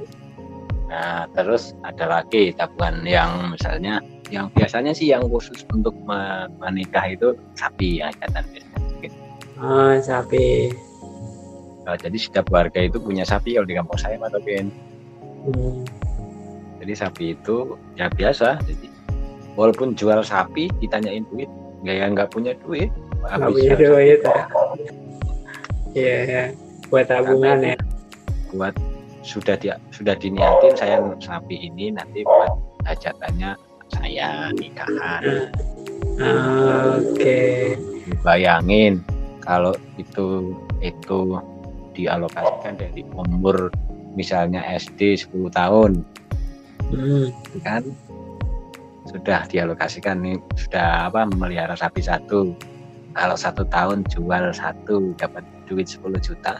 Nah, 0.87 1.25
terus 1.33 1.73
ada 1.83 2.21
lagi 2.21 2.53
tabungan 2.53 3.01
yang 3.07 3.49
misalnya 3.49 3.97
yang 4.31 4.49
biasanya 4.53 4.93
sih 4.95 5.13
yang 5.13 5.25
khusus 5.29 5.61
untuk 5.73 5.93
menikah 6.57 7.05
itu 7.09 7.37
sapi 7.57 8.01
ya 8.01 8.09
kata 8.17 8.41
biasanya. 8.45 8.72
Oh, 9.59 9.93
sapi. 10.01 10.73
Nah, 11.83 11.99
jadi 11.99 12.17
setiap 12.17 12.47
warga 12.49 12.79
itu 12.79 12.97
punya 12.97 13.27
sapi 13.27 13.59
kalau 13.59 13.67
di 13.67 13.75
kampung 13.75 13.99
saya 13.99 14.15
Pak 14.17 14.33
Tobin. 14.33 14.71
Hmm. 15.43 15.83
Jadi 16.79 16.93
sapi 16.95 17.25
itu 17.35 17.75
ya 17.99 18.07
biasa. 18.07 18.59
Jadi 18.63 18.87
walaupun 19.59 19.93
jual 19.93 20.23
sapi 20.23 20.71
ditanyain 20.79 21.27
duit, 21.27 21.51
nggak 21.83 21.95
ya 21.99 22.05
nggak 22.07 22.29
punya 22.31 22.53
duit, 22.63 22.89
nggak 23.23 23.51
punya 23.51 23.75
duit 23.79 24.19
ya 24.19 24.43
iya 25.93 26.17
ya. 26.25 26.43
buat 26.91 27.05
tabungan 27.07 27.57
ya 27.63 27.77
buat 28.51 28.75
sudah 29.23 29.55
dia 29.55 29.79
sudah 29.95 30.13
diniatin 30.19 30.75
saya 30.75 30.99
sapi 31.23 31.55
ini 31.71 31.95
nanti 31.95 32.27
buat 32.27 32.51
hajatannya 32.83 33.55
saya 33.87 34.51
nikahan 34.59 35.47
oke 36.19 37.15
okay. 37.15 37.79
bayangin 38.21 38.99
kalau 39.43 39.75
itu 39.99 40.55
itu 40.79 41.19
dialokasikan 41.93 42.79
dari 42.79 43.03
umur 43.11 43.69
misalnya 44.15 44.63
SD 44.63 45.27
10 45.29 45.51
tahun 45.51 45.91
hmm. 46.95 47.27
kan 47.61 47.83
sudah 49.03 49.45
dialokasikan 49.51 50.23
nih 50.23 50.39
sudah 50.55 51.11
apa 51.11 51.27
memelihara 51.27 51.75
sapi 51.75 51.99
satu 51.99 52.55
kalau 53.13 53.37
satu 53.37 53.67
tahun 53.67 54.07
jual 54.09 54.55
satu 54.55 55.13
dapat 55.19 55.43
duit 55.67 55.85
10 55.85 56.07
juta 56.23 56.57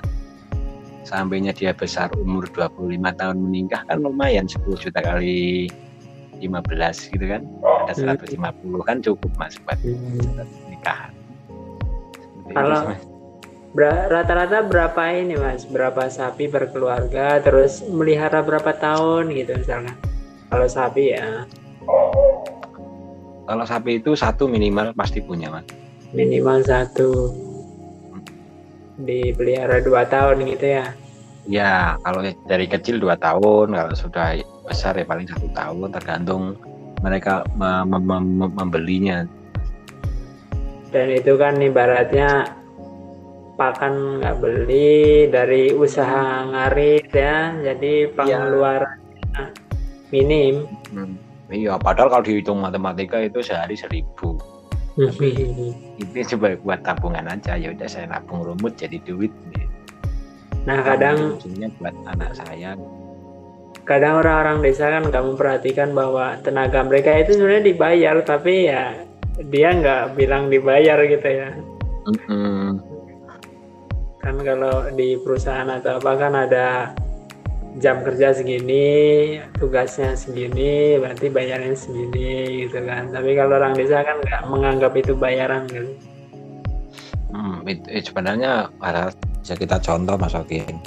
sampainya 1.08 1.56
dia 1.56 1.72
besar 1.72 2.12
umur 2.20 2.48
25 2.52 3.00
tahun 3.00 3.38
menikah 3.40 3.84
kan 3.88 4.04
lumayan 4.04 4.46
10 4.46 4.60
juta 4.76 5.00
kali 5.00 5.72
15 6.40 7.16
gitu 7.16 7.26
kan 7.26 7.42
ada 7.88 7.96
150 7.96 8.36
hmm. 8.36 8.84
kan 8.84 8.98
cukup 9.00 9.32
mas 9.40 9.56
buat 9.64 9.80
hmm. 9.80 10.44
Nikahan 12.48 13.00
kalau 13.74 14.10
rata-rata 14.10 14.62
berapa 14.70 15.02
ini 15.18 15.34
mas? 15.34 15.66
Berapa 15.66 16.06
sapi 16.06 16.46
berkeluarga 16.46 17.42
terus 17.42 17.82
melihara 17.82 18.46
berapa 18.46 18.70
tahun 18.78 19.34
gitu 19.34 19.58
misalnya 19.58 19.98
kalau 20.54 20.70
sapi 20.70 21.18
ya. 21.18 21.50
Kalau 23.44 23.66
sapi 23.66 24.00
itu 24.00 24.14
satu 24.14 24.46
minimal 24.46 24.94
pasti 24.94 25.20
punya 25.26 25.50
mas. 25.50 25.66
Minimal 26.14 26.62
satu. 26.62 27.34
Dipelihara 29.02 29.82
dua 29.82 30.06
tahun 30.06 30.46
gitu 30.46 30.66
ya? 30.70 30.94
Ya 31.50 31.98
kalau 32.06 32.22
dari 32.46 32.70
kecil 32.70 33.02
dua 33.02 33.18
tahun 33.18 33.74
kalau 33.74 33.94
sudah 33.98 34.38
besar 34.70 34.96
ya 34.96 35.04
paling 35.04 35.26
satu 35.28 35.50
tahun 35.52 35.90
tergantung 35.92 36.56
mereka 37.02 37.44
mem 37.58 37.90
mem 37.90 38.06
mem 38.06 38.52
membelinya 38.54 39.28
dan 40.94 41.10
itu 41.10 41.34
kan 41.42 41.58
ibaratnya 41.58 42.46
pakan 43.58 44.22
nggak 44.22 44.38
beli 44.38 45.26
dari 45.30 45.74
usaha 45.74 46.46
ngarit 46.54 47.10
ya 47.10 47.58
jadi 47.58 48.14
pengeluarannya 48.14 49.44
minim. 50.14 50.70
Hmm. 50.94 51.18
iya 51.50 51.78
padahal 51.82 52.14
kalau 52.14 52.24
dihitung 52.26 52.62
matematika 52.62 53.18
itu 53.18 53.42
sehari 53.42 53.74
seribu. 53.74 54.38
Tapi 54.94 55.30
ini 55.98 56.22
coba 56.22 56.54
buat 56.62 56.80
tabungan 56.86 57.26
aja 57.26 57.58
ya 57.58 57.74
udah 57.74 57.90
saya 57.90 58.06
nabung 58.06 58.46
rumput 58.46 58.78
jadi 58.78 59.02
duit. 59.02 59.34
Nah 60.70 60.86
kadang 60.86 61.42
ujungnya 61.42 61.74
buat 61.82 61.96
anak 62.06 62.38
saya. 62.38 62.78
kadang 63.84 64.24
orang-orang 64.24 64.64
desa 64.64 64.88
kan 64.88 65.04
nggak 65.12 65.26
memperhatikan 65.28 65.92
bahwa 65.92 66.40
tenaga 66.40 66.88
mereka 66.88 67.20
itu 67.20 67.36
sebenarnya 67.36 67.68
dibayar 67.68 68.16
tapi 68.24 68.72
ya 68.72 68.96
dia 69.50 69.74
nggak 69.74 70.14
bilang 70.14 70.50
dibayar 70.54 71.00
gitu 71.06 71.30
ya. 71.30 71.50
Mm-hmm. 72.04 72.92
kan 74.24 74.40
kalau 74.40 74.88
di 74.96 75.20
perusahaan 75.20 75.68
atau 75.68 76.00
apa 76.00 76.12
kan 76.16 76.32
ada 76.32 76.96
jam 77.84 78.00
kerja 78.08 78.32
segini 78.32 79.36
tugasnya 79.60 80.16
segini 80.16 80.96
berarti 80.96 81.28
bayarnya 81.28 81.76
segini 81.76 82.68
gitu 82.68 82.80
kan. 82.88 83.12
Tapi 83.12 83.36
kalau 83.36 83.60
orang 83.60 83.76
desa 83.76 84.00
kan 84.06 84.24
nggak 84.24 84.44
menganggap 84.48 84.94
itu 84.96 85.12
bayaran 85.18 85.68
kan. 85.68 85.88
Hmm, 87.34 87.66
itu, 87.66 87.84
itu 87.90 88.14
sebenarnya 88.14 88.70
bisa 89.42 89.58
kita 89.58 89.82
contoh 89.82 90.16
masukin 90.16 90.80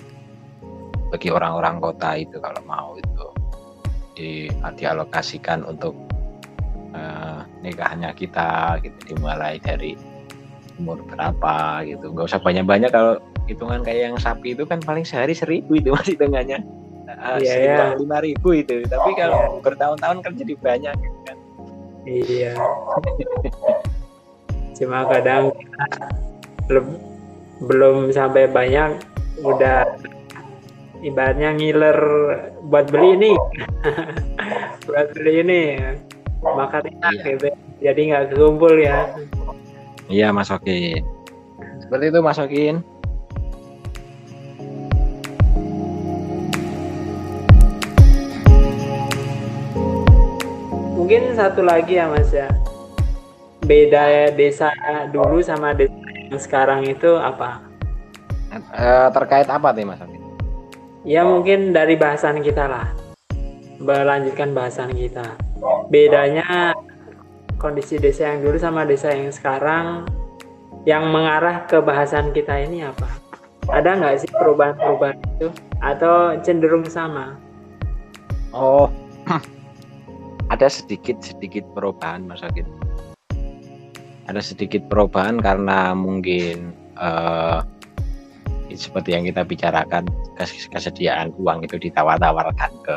bagi 1.10 1.28
orang-orang 1.30 1.82
kota 1.82 2.16
itu 2.16 2.38
kalau 2.38 2.62
mau 2.64 2.94
itu 2.94 3.26
di 4.16 4.30
dialokasikan 4.78 5.66
untuk 5.66 5.92
uh, 6.96 7.44
nikahnya 7.60 8.16
kita 8.16 8.80
gitu. 8.80 9.14
Dimulai 9.14 9.60
dari 9.60 9.92
umur 10.80 11.04
berapa 11.04 11.84
gitu. 11.84 12.16
Nggak 12.16 12.26
usah 12.32 12.40
banyak-banyak. 12.40 12.88
Kalau 12.88 13.20
hitungan 13.44 13.84
kayak 13.84 14.10
yang 14.10 14.16
sapi 14.16 14.56
itu 14.56 14.64
kan 14.64 14.80
paling 14.80 15.04
sehari 15.04 15.36
seribu 15.36 15.76
itu 15.76 15.92
masih 15.92 16.16
tengahnya. 16.16 16.64
Uh, 17.06 17.38
yeah, 17.38 17.56
yeah. 17.60 17.88
lima 17.94 18.18
ribu 18.24 18.56
itu. 18.56 18.82
Tapi 18.88 19.12
kalau 19.14 19.60
yeah. 19.60 19.62
bertahun-tahun 19.62 20.18
kan 20.24 20.32
jadi 20.34 20.54
banyak 20.56 20.94
gitu 20.96 21.18
kan. 21.28 21.36
Iya. 22.06 22.52
Cuma 24.76 25.08
kadang 25.08 25.54
belum 26.66 26.86
belum 27.66 27.96
sampai 28.12 28.50
banyak 28.50 29.00
udah 29.40 29.86
ibaratnya 31.00 31.52
ngiler 31.56 31.98
buat 32.68 32.88
beli 32.88 33.16
ini 33.16 33.32
buat 34.88 35.06
beli 35.12 35.32
ini 35.44 35.62
makan 36.42 36.82
enak 36.92 37.12
iya. 37.24 37.52
jadi 37.80 38.00
nggak 38.12 38.24
kumpul 38.36 38.74
ya. 38.76 39.08
Iya 40.06 40.30
masukin 40.30 41.02
seperti 41.86 42.10
itu 42.10 42.18
masukin 42.18 42.74
mungkin 50.98 51.22
satu 51.38 51.62
lagi 51.62 52.02
ya 52.02 52.10
mas 52.10 52.34
ya. 52.34 52.50
Beda 53.66 54.30
desa 54.34 54.70
dulu 55.10 55.42
sama 55.42 55.74
desa 55.74 55.94
yang 56.30 56.38
sekarang 56.42 56.80
itu 56.86 57.18
apa? 57.18 57.62
Uh, 58.74 59.10
terkait 59.14 59.46
apa 59.46 59.70
nih 59.74 59.86
mas 59.86 60.02
ya 61.06 61.22
mungkin 61.22 61.70
dari 61.70 61.94
bahasan 61.94 62.42
kita 62.42 62.66
lah. 62.66 62.90
Melanjutkan 63.78 64.50
bahasan 64.50 64.90
kita 64.90 65.45
bedanya 65.88 66.74
kondisi 67.56 67.96
desa 67.96 68.34
yang 68.34 68.44
dulu 68.44 68.56
sama 68.60 68.84
desa 68.84 69.12
yang 69.12 69.32
sekarang 69.32 70.04
yang 70.86 71.10
mengarah 71.10 71.66
ke 71.66 71.82
bahasan 71.82 72.30
kita 72.30 72.62
ini 72.62 72.86
apa? 72.86 73.08
Ada 73.66 73.98
nggak 73.98 74.14
sih 74.22 74.30
perubahan-perubahan 74.30 75.18
itu 75.38 75.48
atau 75.82 76.38
cenderung 76.46 76.86
sama? 76.86 77.34
Oh, 78.54 78.86
ada 80.54 80.70
sedikit 80.70 81.18
sedikit 81.18 81.66
perubahan 81.74 82.22
Mas 82.30 82.46
Agit. 82.46 82.64
Ada 84.30 84.38
sedikit 84.42 84.86
perubahan 84.86 85.42
karena 85.42 85.94
mungkin 85.94 86.70
uh, 86.98 87.66
seperti 88.70 89.14
yang 89.14 89.26
kita 89.26 89.42
bicarakan 89.42 90.06
kesediaan 90.70 91.34
uang 91.38 91.66
itu 91.66 91.78
ditawar-tawarkan 91.78 92.70
ke 92.82 92.96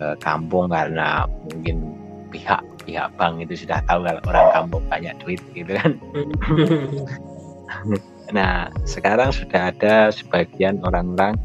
ke 0.00 0.16
kampung 0.24 0.72
karena 0.72 1.28
mungkin 1.52 1.92
pihak 2.32 2.64
pihak 2.88 3.12
bank 3.20 3.44
itu 3.44 3.68
sudah 3.68 3.84
tahu 3.84 4.00
kalau 4.08 4.22
orang 4.24 4.48
kampung 4.56 4.82
banyak 4.88 5.12
duit 5.20 5.40
gitu 5.52 5.76
kan. 5.76 5.92
nah 8.36 8.72
sekarang 8.88 9.28
sudah 9.28 9.68
ada 9.74 10.08
sebagian 10.08 10.80
orang-orang 10.80 11.36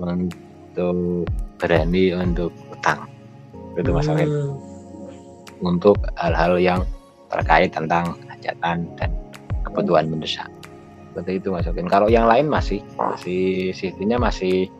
untuk 0.00 1.28
berani 1.60 2.14
untuk 2.16 2.50
utang 2.72 3.06
itu 3.74 3.90
masalahnya 3.90 4.30
hmm. 4.30 4.54
untuk 5.62 5.98
hal-hal 6.18 6.58
yang 6.58 6.80
terkait 7.30 7.74
tentang 7.74 8.14
hajatan 8.30 8.86
dan 8.98 9.10
kebutuhan 9.66 10.06
mendesak 10.06 10.46
seperti 11.10 11.38
itu 11.38 11.48
masukin 11.54 11.86
kalau 11.86 12.10
yang 12.10 12.26
lain 12.26 12.50
masih 12.50 12.82
masih 12.98 13.70
sistemnya 13.74 14.18
masih 14.18 14.70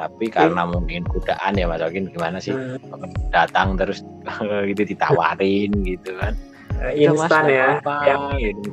tapi 0.00 0.32
karena 0.32 0.64
mungkin 0.64 1.04
kudaan 1.04 1.60
ya 1.60 1.68
Mas 1.68 1.84
Okin 1.84 2.08
gimana 2.08 2.40
sih? 2.40 2.56
Hmm. 2.56 2.80
datang 3.28 3.76
terus 3.76 4.00
gitu 4.72 4.82
ditawarin 4.88 5.70
gitu 5.84 6.16
kan. 6.16 6.32
Eh, 6.80 7.04
instan 7.04 7.44
ya. 7.52 7.76
apa, 7.76 8.08
ya. 8.08 8.16
gitu. 8.40 8.72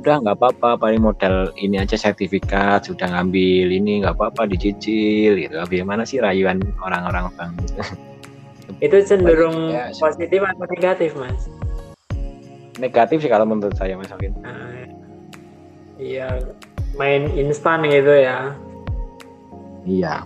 udah 0.00 0.24
nggak 0.24 0.36
apa-apa 0.40 0.80
paling 0.80 1.04
modal 1.04 1.52
ini 1.60 1.76
aja 1.76 1.96
sertifikat 1.96 2.88
sudah 2.88 3.12
ngambil 3.12 3.68
ini 3.68 4.00
nggak 4.00 4.16
apa-apa 4.16 4.48
dicicil 4.48 5.36
gitu. 5.36 5.52
Bagaimana 5.68 6.08
sih 6.08 6.24
rayuan 6.24 6.64
orang-orang 6.80 7.28
bang 7.36 7.52
gitu. 7.68 7.82
itu 8.80 8.96
cenderung 9.04 9.72
ya, 9.72 9.92
positif 9.92 10.40
atau 10.40 10.66
negatif 10.72 11.10
mas? 11.20 11.52
Negatif 12.80 13.20
sih 13.24 13.30
kalau 13.32 13.44
menurut 13.44 13.76
saya 13.76 13.96
Mas 13.96 14.12
Okin. 14.12 14.36
Nah, 14.40 14.84
iya. 16.00 16.40
Main 16.96 17.28
instan 17.36 17.84
gitu 17.88 18.12
ya. 18.12 18.52
Iya 19.84 20.24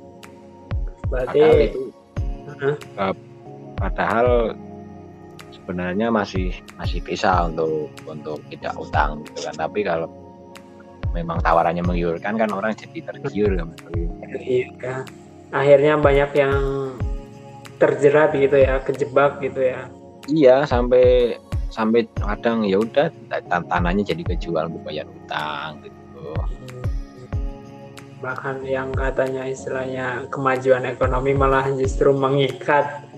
Berarti 1.10 1.40
padahal 1.42 1.66
itu 1.66 1.82
uh, 2.96 3.14
padahal 3.76 4.28
sebenarnya 5.50 6.08
masih 6.14 6.54
masih 6.78 7.02
bisa 7.02 7.50
untuk 7.50 7.90
untuk 8.06 8.38
tidak 8.48 8.74
utang 8.78 9.26
gitu 9.26 9.50
kan. 9.50 9.54
Tapi 9.58 9.82
kalau 9.82 10.08
memang 11.10 11.42
tawarannya 11.42 11.82
menggiurkan 11.82 12.38
kan 12.38 12.50
orang 12.54 12.72
jadi 12.78 13.10
tergiur 13.10 13.50
kan. 13.58 13.74
Iya. 14.38 15.02
Akhirnya 15.50 15.98
banyak 15.98 16.30
yang 16.38 16.54
terjerat 17.82 18.30
gitu 18.38 18.54
ya, 18.54 18.78
kejebak 18.86 19.42
gitu 19.42 19.60
ya. 19.66 19.90
Iya, 20.30 20.62
sampai 20.62 21.34
sampai 21.70 22.06
kadang 22.18 22.66
ya 22.66 22.82
udah 22.82 23.10
tanahnya 23.48 24.02
jadi 24.14 24.22
kejual 24.34 24.70
untuk 24.70 24.82
bayar 24.90 25.06
utang 25.06 25.82
gitu 25.86 26.34
bahkan 28.20 28.60
yang 28.68 28.92
katanya 28.92 29.48
istilahnya 29.48 30.28
kemajuan 30.28 30.84
ekonomi 30.84 31.32
malah 31.32 31.72
justru 31.72 32.12
mengikat 32.12 33.08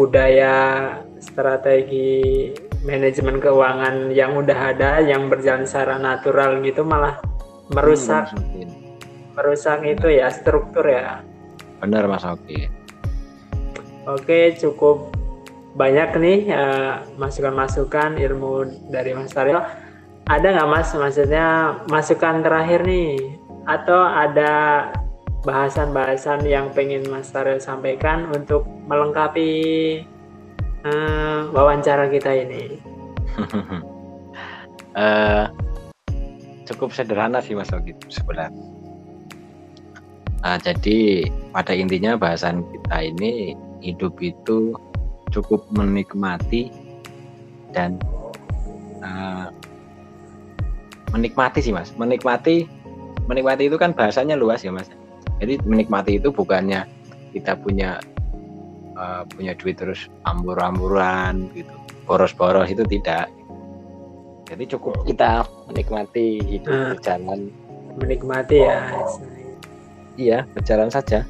budaya 0.00 0.96
strategi 1.20 2.48
manajemen 2.80 3.36
keuangan 3.36 4.08
yang 4.08 4.32
udah 4.40 4.72
ada 4.72 5.04
yang 5.04 5.28
berjalan 5.28 5.68
secara 5.68 6.00
natural 6.00 6.64
gitu 6.64 6.80
malah 6.80 7.20
merusak 7.68 8.32
hmm, 8.32 8.64
merusak 9.36 9.84
itu 9.84 10.08
ya 10.08 10.32
struktur 10.32 10.88
ya. 10.88 11.20
Benar 11.84 12.08
mas 12.08 12.24
Oki. 12.24 12.72
Oke 14.08 14.56
cukup 14.56 15.12
banyak 15.76 16.16
nih 16.16 16.40
uh, 16.50 17.04
masukan-masukan 17.20 18.16
ilmu 18.16 18.88
dari 18.90 19.14
Mas 19.14 19.30
Taril. 19.30 19.60
Ada 20.26 20.46
nggak 20.56 20.70
mas? 20.72 20.88
Maksudnya 20.96 21.46
masukan 21.86 22.42
terakhir 22.42 22.82
nih 22.82 23.39
atau 23.70 24.02
ada 24.02 24.90
bahasan-bahasan 25.46 26.42
yang 26.44 26.74
pengen 26.74 27.06
Mas 27.06 27.30
Taril 27.30 27.62
sampaikan 27.62 28.26
untuk 28.34 28.66
melengkapi 28.90 29.50
uh, 30.82 31.48
wawancara 31.54 32.10
kita 32.10 32.34
ini? 32.34 32.82
uh, 34.98 35.46
cukup 36.68 36.90
sederhana 36.90 37.38
sih 37.38 37.54
Mas 37.54 37.70
Ogi 37.70 37.94
sebenarnya. 38.10 38.58
Uh, 40.40 40.58
jadi 40.60 41.28
pada 41.52 41.76
intinya 41.76 42.16
bahasan 42.18 42.64
kita 42.64 43.12
ini 43.12 43.54
hidup 43.84 44.16
itu 44.24 44.72
cukup 45.30 45.62
menikmati 45.72 46.72
dan 47.70 48.00
uh, 49.04 49.52
menikmati 51.12 51.60
sih 51.60 51.76
mas 51.76 51.92
menikmati 51.94 52.66
menikmati 53.30 53.70
itu 53.70 53.78
kan 53.78 53.94
bahasanya 53.94 54.34
luas 54.34 54.66
ya 54.66 54.74
mas. 54.74 54.90
Jadi 55.38 55.62
menikmati 55.62 56.18
itu 56.18 56.34
bukannya 56.34 56.82
kita 57.30 57.54
punya 57.54 58.02
uh, 58.98 59.22
punya 59.30 59.54
duit 59.54 59.78
terus 59.78 60.10
ambur-amburan 60.26 61.46
gitu. 61.54 61.70
Boros-boros 62.10 62.66
itu 62.66 62.82
tidak. 62.90 63.30
Jadi 64.50 64.66
cukup 64.66 65.06
kita 65.06 65.46
menikmati 65.70 66.42
hidup 66.42 66.74
uh, 66.74 66.90
berjalan. 66.98 67.54
Menikmati 68.02 68.66
ya. 68.66 68.78
Iya 70.18 70.38
berjalan 70.50 70.90
saja. 70.90 71.22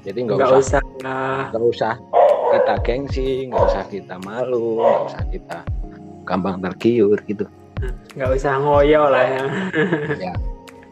Jadi 0.00 0.18
nggak 0.24 0.48
usah. 0.56 0.80
nggak 1.52 1.60
usah 1.60 1.94
kita 2.50 2.74
gengsi 2.82 3.46
nggak 3.46 3.62
usah 3.62 3.84
kita 3.86 4.16
malu 4.26 4.82
nggak 4.82 5.04
usah 5.12 5.24
kita 5.28 5.58
gampang 6.24 6.58
tergiur 6.64 7.20
gitu. 7.28 7.44
Nggak 8.16 8.30
usah 8.40 8.58
ngoyo 8.58 9.12
lah 9.12 9.24
ya. 9.28 9.44
ya. 10.18 10.34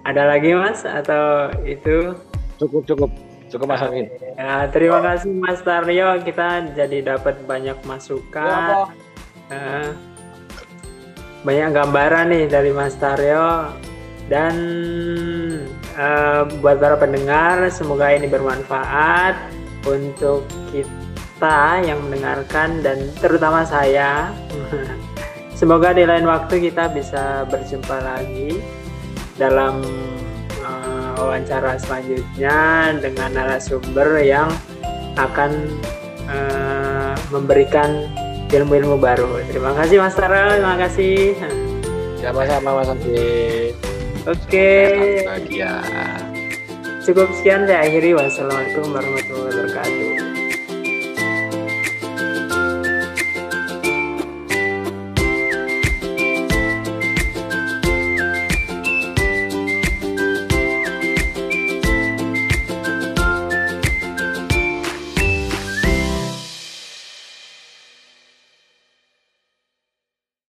Ada 0.08 0.24
lagi 0.24 0.56
mas 0.56 0.88
atau 0.88 1.52
itu? 1.68 2.16
Cukup 2.56 2.88
cukup 2.88 3.10
cukup 3.52 3.66
mas 3.68 3.84
Arvin. 3.84 4.08
Ya, 4.40 4.64
terima 4.72 5.04
kasih 5.04 5.36
Mas 5.36 5.60
Taryo 5.60 6.24
kita 6.24 6.72
jadi 6.72 7.12
dapat 7.12 7.44
banyak 7.44 7.76
masukan. 7.84 8.88
Ya, 9.52 9.92
banyak 11.44 11.68
gambaran 11.76 12.32
nih 12.32 12.48
dari 12.48 12.72
Mas 12.72 12.96
Taryo 12.96 13.68
dan 14.32 14.56
uh, 16.00 16.48
buat 16.64 16.80
para 16.80 16.96
pendengar 16.96 17.68
semoga 17.68 18.08
ini 18.08 18.32
bermanfaat 18.32 19.36
untuk 19.84 20.48
kita 20.72 21.84
yang 21.84 22.00
mendengarkan 22.08 22.80
dan 22.80 23.12
terutama 23.20 23.60
saya. 23.68 24.32
Semoga 25.58 25.90
di 25.90 26.06
lain 26.06 26.22
waktu 26.22 26.70
kita 26.70 26.86
bisa 26.96 27.42
berjumpa 27.50 27.98
lagi 27.98 28.77
dalam 29.38 29.80
uh, 30.66 31.14
wawancara 31.16 31.78
selanjutnya 31.78 32.92
dengan 32.98 33.30
narasumber 33.32 34.20
yang 34.20 34.50
akan 35.16 35.54
uh, 36.26 37.14
memberikan 37.30 38.06
ilmu-ilmu 38.50 38.98
baru. 38.98 39.40
Terima 39.48 39.72
kasih 39.78 40.02
Mas 40.02 40.18
Tara, 40.18 40.58
terima 40.58 40.76
kasih. 40.76 41.38
Sama-sama 42.18 42.82
Mas 42.82 42.90
Andi. 42.90 43.72
Oke. 44.26 45.24
Okay. 45.24 45.64
Cukup 47.06 47.32
sekian 47.40 47.64
saya 47.64 47.88
akhiri. 47.88 48.12
Wassalamualaikum 48.12 48.92
warahmatullahi 48.92 49.48
wabarakatuh. 49.48 50.27